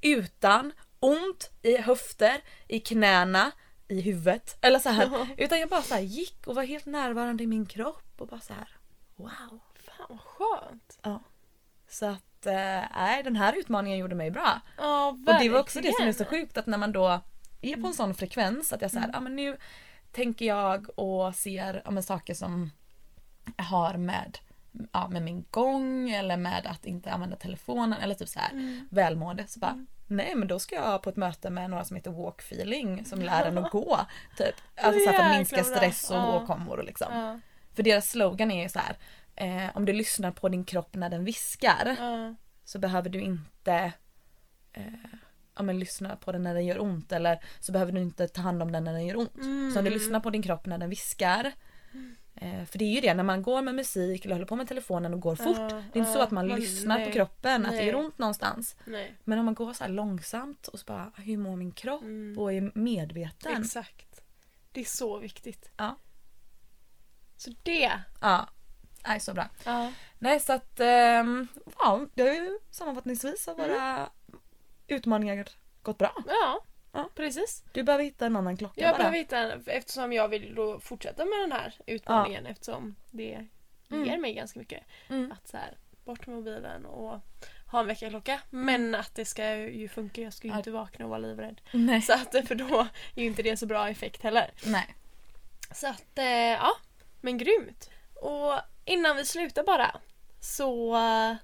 utan 0.00 0.72
ont 1.00 1.50
i 1.62 1.76
höfter, 1.76 2.40
i 2.68 2.80
knäna, 2.80 3.52
i 3.88 4.00
huvudet. 4.00 4.58
Eller 4.60 4.78
så 4.78 4.88
här. 4.88 5.28
Utan 5.36 5.60
jag 5.60 5.68
bara 5.68 5.82
så 5.82 5.98
gick 5.98 6.46
och 6.46 6.54
var 6.54 6.62
helt 6.62 6.86
närvarande 6.86 7.44
i 7.44 7.46
min 7.46 7.66
kropp 7.66 8.12
och 8.18 8.26
bara 8.26 8.40
så 8.40 8.52
här 8.52 8.68
wow. 9.16 9.60
Fan 10.08 10.18
vad 10.18 10.20
skönt! 10.20 10.98
Så 11.88 12.06
att, 12.06 12.46
eh, 12.46 12.82
nej 12.96 13.22
den 13.22 13.36
här 13.36 13.52
utmaningen 13.58 13.98
gjorde 13.98 14.14
mig 14.14 14.30
bra. 14.30 14.60
Ja 14.76 15.08
Och 15.08 15.38
det 15.40 15.48
var 15.48 15.60
också 15.60 15.80
det 15.80 15.92
som 15.96 16.06
är 16.06 16.12
så 16.12 16.18
verkligen. 16.24 16.44
sjukt 16.46 16.56
att 16.58 16.66
när 16.66 16.78
man 16.78 16.92
då 16.92 17.20
är 17.62 17.76
på 17.76 17.86
en 17.86 17.94
sån 17.94 18.14
frekvens 18.14 18.72
att 18.72 18.82
jag 18.82 18.90
säger, 18.90 19.04
Mm. 19.04 19.14
ja 19.14 19.20
men 19.20 19.36
nu 19.36 19.56
tänker 20.12 20.44
jag 20.46 20.98
och 20.98 21.34
ser 21.34 21.82
ja, 21.84 21.90
men, 21.90 22.02
saker 22.02 22.34
som 22.34 22.70
jag 23.56 23.64
har 23.64 23.94
med, 23.96 24.38
ja, 24.92 25.08
med 25.08 25.22
min 25.22 25.44
gång 25.50 26.10
eller 26.10 26.36
med 26.36 26.66
att 26.66 26.86
inte 26.86 27.12
använda 27.12 27.36
telefonen 27.36 27.98
eller 28.00 28.14
typ 28.14 28.28
så 28.28 28.38
här 28.38 28.50
Mm. 28.50 28.88
välmående. 28.90 29.46
Så 29.46 29.60
bara, 29.60 29.70
Mm. 29.70 29.86
nej 30.06 30.34
men 30.34 30.48
då 30.48 30.58
ska 30.58 30.74
jag 30.74 31.02
på 31.02 31.10
ett 31.10 31.16
möte 31.16 31.50
med 31.50 31.70
några 31.70 31.84
som 31.84 31.96
heter 31.96 32.10
walk 32.10 32.40
feeling 32.40 33.04
som 33.04 33.22
lär 33.22 33.44
en 33.46 33.58
att 33.58 33.70
gå. 33.70 34.00
Typ. 34.36 34.54
Alltså 34.76 35.00
så 35.00 35.10
här, 35.10 35.18
för 35.18 35.24
att 35.24 35.36
minska 35.36 35.64
stress 35.64 36.10
och 36.10 36.16
Ja. 36.16 36.42
åkommor 36.42 36.78
och 36.78 36.84
liksom. 36.84 37.08
Ja. 37.18 37.40
För 37.74 37.82
deras 37.82 38.10
slogan 38.10 38.50
är 38.50 38.62
ju 38.62 38.68
så 38.68 38.78
här, 38.78 38.96
eh, 39.36 39.76
om 39.76 39.84
du 39.84 39.92
lyssnar 39.92 40.30
på 40.32 40.48
din 40.48 40.64
kropp 40.64 40.94
när 40.94 41.08
den 41.10 41.24
viskar 41.24 41.96
Ja. 41.98 42.34
så 42.64 42.78
behöver 42.78 43.08
du 43.10 43.20
inte 43.20 43.92
eh, 44.72 44.82
ja, 45.56 45.62
men 45.62 45.78
lyssna 45.78 46.16
på 46.16 46.32
den 46.32 46.42
när 46.42 46.54
den 46.54 46.66
gör 46.66 46.80
ont 46.80 47.12
eller 47.12 47.44
så 47.60 47.72
behöver 47.72 47.92
du 47.92 48.00
inte 48.00 48.28
ta 48.28 48.40
hand 48.42 48.62
om 48.62 48.72
den 48.72 48.84
när 48.84 48.92
den 48.92 49.06
gör 49.06 49.16
ont. 49.16 49.36
Mm. 49.36 49.70
Så 49.72 49.78
om 49.78 49.84
du 49.84 49.90
lyssnar 49.90 50.20
på 50.20 50.30
din 50.30 50.42
kropp 50.42 50.66
när 50.66 50.78
den 50.78 50.90
viskar 50.90 51.52
eh, 52.34 52.64
för 52.64 52.78
det 52.78 52.84
är 52.84 52.94
ju 52.94 53.00
det 53.00 53.14
när 53.14 53.22
man 53.24 53.42
går 53.42 53.62
med 53.62 53.74
musik 53.74 54.24
eller 54.24 54.34
håller 54.34 54.46
på 54.46 54.56
med 54.56 54.68
telefonen 54.68 55.14
och 55.14 55.20
går 55.20 55.36
fort. 55.36 55.56
Ja, 55.58 55.82
det 55.92 55.98
är 55.98 56.00
inte 56.00 56.12
så 56.12 56.20
att 56.22 56.30
man 56.30 56.48
man- 56.48 56.60
lyssnar 56.60 56.96
nej. 56.98 57.06
på 57.06 57.12
kroppen 57.12 57.64
att 57.66 57.70
det 57.72 57.76
Nej. 57.76 57.86
gör 57.86 57.94
ont 57.94 58.18
någonstans. 58.18 58.76
Nej. 58.84 59.14
Men 59.24 59.38
om 59.38 59.44
man 59.44 59.54
går 59.54 59.72
så 59.72 59.84
här 59.84 59.90
långsamt 59.90 60.68
och 60.68 60.78
så 60.78 60.84
bara 60.84 61.12
hur 61.16 61.36
mår 61.38 61.56
min 61.56 61.72
kropp 61.72 62.02
Mm. 62.02 62.38
och 62.38 62.52
är 62.52 62.70
medveten. 62.74 63.62
Exakt. 63.62 64.20
Det 64.72 64.80
är 64.80 64.84
så 64.84 65.18
viktigt. 65.18 65.70
Ja. 65.76 65.96
Så 67.36 67.50
det. 67.62 67.92
Ja. 68.20 68.48
Nej 69.06 69.20
så 69.20 69.34
bra. 69.34 69.48
Ja. 69.64 69.92
Nej 70.18 70.40
så 70.40 70.52
att 70.52 70.80
ehm, 70.80 71.48
ja, 71.78 72.06
det 72.14 72.22
har 72.22 72.34
ju 72.34 72.58
sammanfattningsvis 72.70 73.48
Mm. 73.48 73.68
våra 73.68 74.08
utmaningar 74.86 75.48
gått 75.82 75.98
bra. 75.98 76.12
Ja. 76.28 76.60
Ja. 76.92 77.08
Precis. 77.14 77.64
Du 77.72 77.82
behöver 77.82 78.04
hitta 78.04 78.26
en 78.26 78.36
annan 78.36 78.56
klocka 78.56 78.80
Jag 78.80 78.90
bara. 78.92 78.98
behöver 78.98 79.18
hitta 79.18 79.38
en, 79.38 79.62
eftersom 79.66 80.12
jag 80.12 80.28
vill 80.28 80.54
då 80.54 80.80
fortsätta 80.80 81.24
med 81.24 81.38
den 81.40 81.52
här 81.52 81.74
utmaningen 81.86 82.46
eftersom 82.46 82.96
det 83.10 83.46
Mm. 83.90 84.04
ger 84.08 84.18
mig 84.18 84.34
ganska 84.34 84.58
mycket. 84.58 84.82
Mm. 85.08 85.32
Att 85.32 85.48
så 85.48 85.56
här, 85.56 85.76
bort 86.04 86.26
med 86.26 86.36
mobilen 86.36 86.86
och 86.86 87.20
ha 87.66 87.80
en 87.80 87.86
väckarklocka. 87.86 88.40
Men 88.50 88.94
att 88.94 89.14
det 89.14 89.24
ska 89.24 89.54
ju 89.56 89.88
funka. 89.88 90.20
Jag 90.22 90.32
ska 90.32 90.46
ju 90.48 90.52
Ja. 90.54 90.58
inte 90.58 90.70
vakna 90.70 91.04
och 91.04 91.08
vara 91.10 91.18
livrädd. 91.20 91.60
Nej. 91.72 92.02
Så 92.02 92.12
att, 92.12 92.48
för 92.48 92.54
då 92.54 92.80
är 93.14 93.20
ju 93.22 93.26
inte 93.26 93.42
det 93.42 93.56
så 93.56 93.66
bra 93.66 93.88
effekt 93.88 94.22
heller. 94.22 94.50
Nej. 94.66 94.94
Så 95.74 95.86
att, 95.88 96.18
eh, 96.18 96.24
ja. 96.52 96.70
Men 97.20 97.38
grymt. 97.38 97.90
Och 98.14 98.52
innan 98.86 99.16
vi 99.16 99.24
slutar 99.24 99.62
bara 99.62 100.00
så 100.40 100.96
eh, 100.96 101.36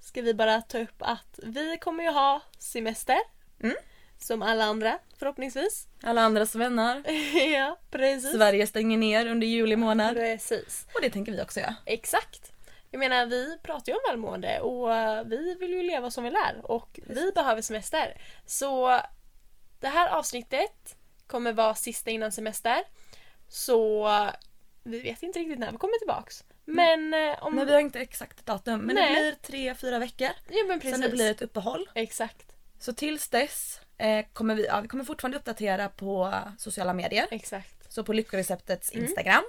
ska 0.00 0.22
vi 0.22 0.34
bara 0.34 0.62
ta 0.62 0.78
upp 0.78 0.96
att 1.02 1.40
vi 1.42 1.78
kommer 1.78 2.04
ju 2.04 2.10
ha 2.10 2.40
semester. 2.58 3.18
Mm. 3.62 3.76
Som 4.18 4.42
alla 4.42 4.64
andra 4.64 4.98
förhoppningsvis. 5.18 5.86
Alla 6.02 6.20
andras 6.22 6.54
vänner. 6.54 7.02
ja, 7.54 7.78
precis. 7.90 8.32
Sverige 8.32 8.66
stänger 8.66 8.98
ner 8.98 9.26
under 9.26 9.46
juli 9.46 9.76
månad. 9.76 10.14
Precis. 10.14 10.86
Och 10.94 11.00
det 11.02 11.10
tänker 11.10 11.32
vi 11.32 11.42
också 11.42 11.60
göra. 11.60 11.74
Exakt. 11.86 12.52
Jag 12.90 12.98
menar 12.98 13.26
vi 13.26 13.58
pratar 13.62 13.92
ju 13.92 13.96
om 13.96 14.00
välmående 14.08 14.60
och 14.60 14.94
eh, 14.94 15.24
vi 15.24 15.54
vill 15.54 15.70
ju 15.70 15.82
leva 15.82 16.10
som 16.10 16.24
vi 16.24 16.30
lär 16.30 16.60
och 16.62 17.00
vi 17.06 17.32
behöver 17.34 17.62
semester. 17.62 18.20
Så 18.46 19.00
det 19.80 19.88
här 19.88 20.08
avsnittet 20.08 20.96
kommer 21.26 21.52
vara 21.52 21.74
sista 21.74 22.10
innan 22.10 22.32
semester. 22.32 22.82
Så 23.48 24.08
vi 24.82 25.00
vet 25.00 25.22
inte 25.22 25.38
riktigt 25.38 25.58
när 25.58 25.72
vi 25.72 25.78
kommer 25.78 25.98
tillbaks. 25.98 26.44
Men 26.70 27.14
eh, 27.14 27.42
om... 27.44 27.54
Men 27.54 27.66
vi 27.66 27.72
har 27.72 27.80
inte 27.80 28.00
exakt 28.00 28.46
datum. 28.46 28.80
Men 28.80 28.94
Nej. 28.94 29.14
det 29.14 29.20
blir 29.20 29.34
tre, 29.42 29.74
fyra 29.74 29.98
veckor. 29.98 30.28
Ja 30.48 30.64
men 30.68 30.80
precis. 30.80 30.92
Sen 30.92 31.00
det 31.00 31.08
blir 31.08 31.30
ett 31.30 31.42
uppehåll. 31.42 31.90
Exakt. 31.94 32.46
Så 32.78 32.92
tills 32.92 33.28
dess 33.28 33.80
eh, 33.98 34.26
kommer 34.32 34.54
vi, 34.54 34.66
ja, 34.66 34.80
vi 34.80 34.88
kommer 34.88 35.04
fortfarande 35.04 35.38
uppdatera 35.38 35.88
på 35.88 36.34
sociala 36.58 36.92
medier. 36.92 37.26
Exakt. 37.30 37.92
Så 37.92 38.04
på 38.04 38.12
Lyckoreceptets 38.12 38.90
Instagram. 38.90 39.42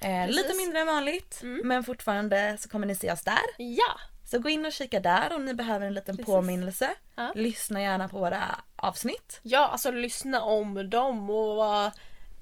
Eh, 0.00 0.28
lite 0.28 0.54
mindre 0.56 0.78
än 0.80 0.86
vanligt 0.86 1.42
Mm. 1.42 1.60
men 1.68 1.84
fortfarande 1.84 2.56
så 2.60 2.68
kommer 2.68 2.86
ni 2.86 2.94
se 2.94 3.12
oss 3.12 3.22
där. 3.22 3.38
Ja! 3.58 4.00
Så 4.30 4.38
gå 4.38 4.48
in 4.48 4.66
och 4.66 4.72
kika 4.72 5.00
där 5.00 5.32
om 5.32 5.44
ni 5.44 5.54
behöver 5.54 5.86
en 5.86 5.94
liten 5.94 6.16
Precis. 6.16 6.26
påminnelse. 6.26 6.90
Ja. 7.14 7.32
Lyssna 7.34 7.82
gärna 7.82 8.08
på 8.08 8.18
våra 8.18 8.42
avsnitt. 8.76 9.40
Ja, 9.42 9.68
alltså 9.68 9.90
lyssna 9.90 10.42
om 10.42 10.90
dem 10.90 11.30
och 11.30 11.84
uh, 11.86 11.92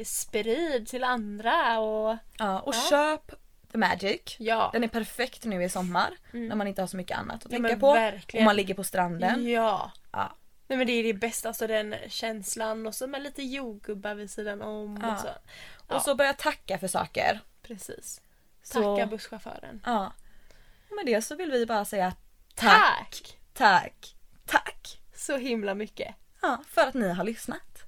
sprid 0.05 0.89
till 0.89 1.05
andra 1.05 1.79
och 1.81 2.17
Ja, 2.39 2.61
och 2.61 2.75
Ja. 2.75 2.87
köp 2.91 3.33
The 3.73 3.79
Magic. 3.79 4.37
ja. 4.39 4.71
Den 4.73 4.85
är 4.85 4.89
perfekt 4.89 5.45
nu 5.45 5.65
i 5.65 5.69
sommar 5.69 6.11
Mm. 6.33 6.47
när 6.49 6.57
man 6.57 6.67
inte 6.67 6.83
har 6.83 6.87
så 6.87 6.97
mycket 6.97 7.19
annat 7.19 7.47
att 7.47 7.53
Ja, 7.53 7.59
tänka 7.59 7.77
på. 7.77 7.93
verkligen. 7.93 8.43
Om 8.43 8.45
man 8.45 8.57
ligger 8.57 8.75
på 8.75 8.85
stranden. 8.85 9.49
Ja. 9.49 9.93
Ja. 10.13 10.37
Nej 10.69 10.77
men 10.79 10.87
det 10.87 10.93
är 10.93 11.03
det 11.03 11.15
bästa, 11.15 11.49
alltså 11.49 11.67
den 11.67 11.95
känslan 12.09 12.87
och 12.87 12.95
så 12.95 13.07
med 13.07 13.23
lite 13.23 13.43
jordgubbar 13.43 14.15
vid 14.15 14.31
sidan 14.31 14.63
om 14.63 14.99
Ja. 15.03 15.13
och 15.13 15.19
så. 15.21 15.29
Och 15.95 16.03
så 16.03 16.15
börja 16.15 16.33
tacka 16.35 16.79
för 16.79 16.89
saker. 16.89 17.41
Precis. 17.63 18.21
Så- 18.63 18.97
Tacka 18.97 19.07
busschauffören. 19.07 19.83
Ja. 19.87 20.13
Och 20.91 20.97
med 20.97 21.07
det 21.07 21.23
så 21.23 21.35
vill 21.37 21.51
vi 21.51 21.67
bara 21.67 21.85
säga 21.85 22.15
Tack! 22.55 23.39
tack, 23.53 24.15
tack 24.47 25.01
Så 25.15 25.37
himla 25.37 25.75
mycket. 25.75 26.15
ja, 26.43 26.63
för 26.69 26.83
att 26.87 26.95
ni 26.95 27.09
har 27.13 27.25
lyssnat. 27.25 27.83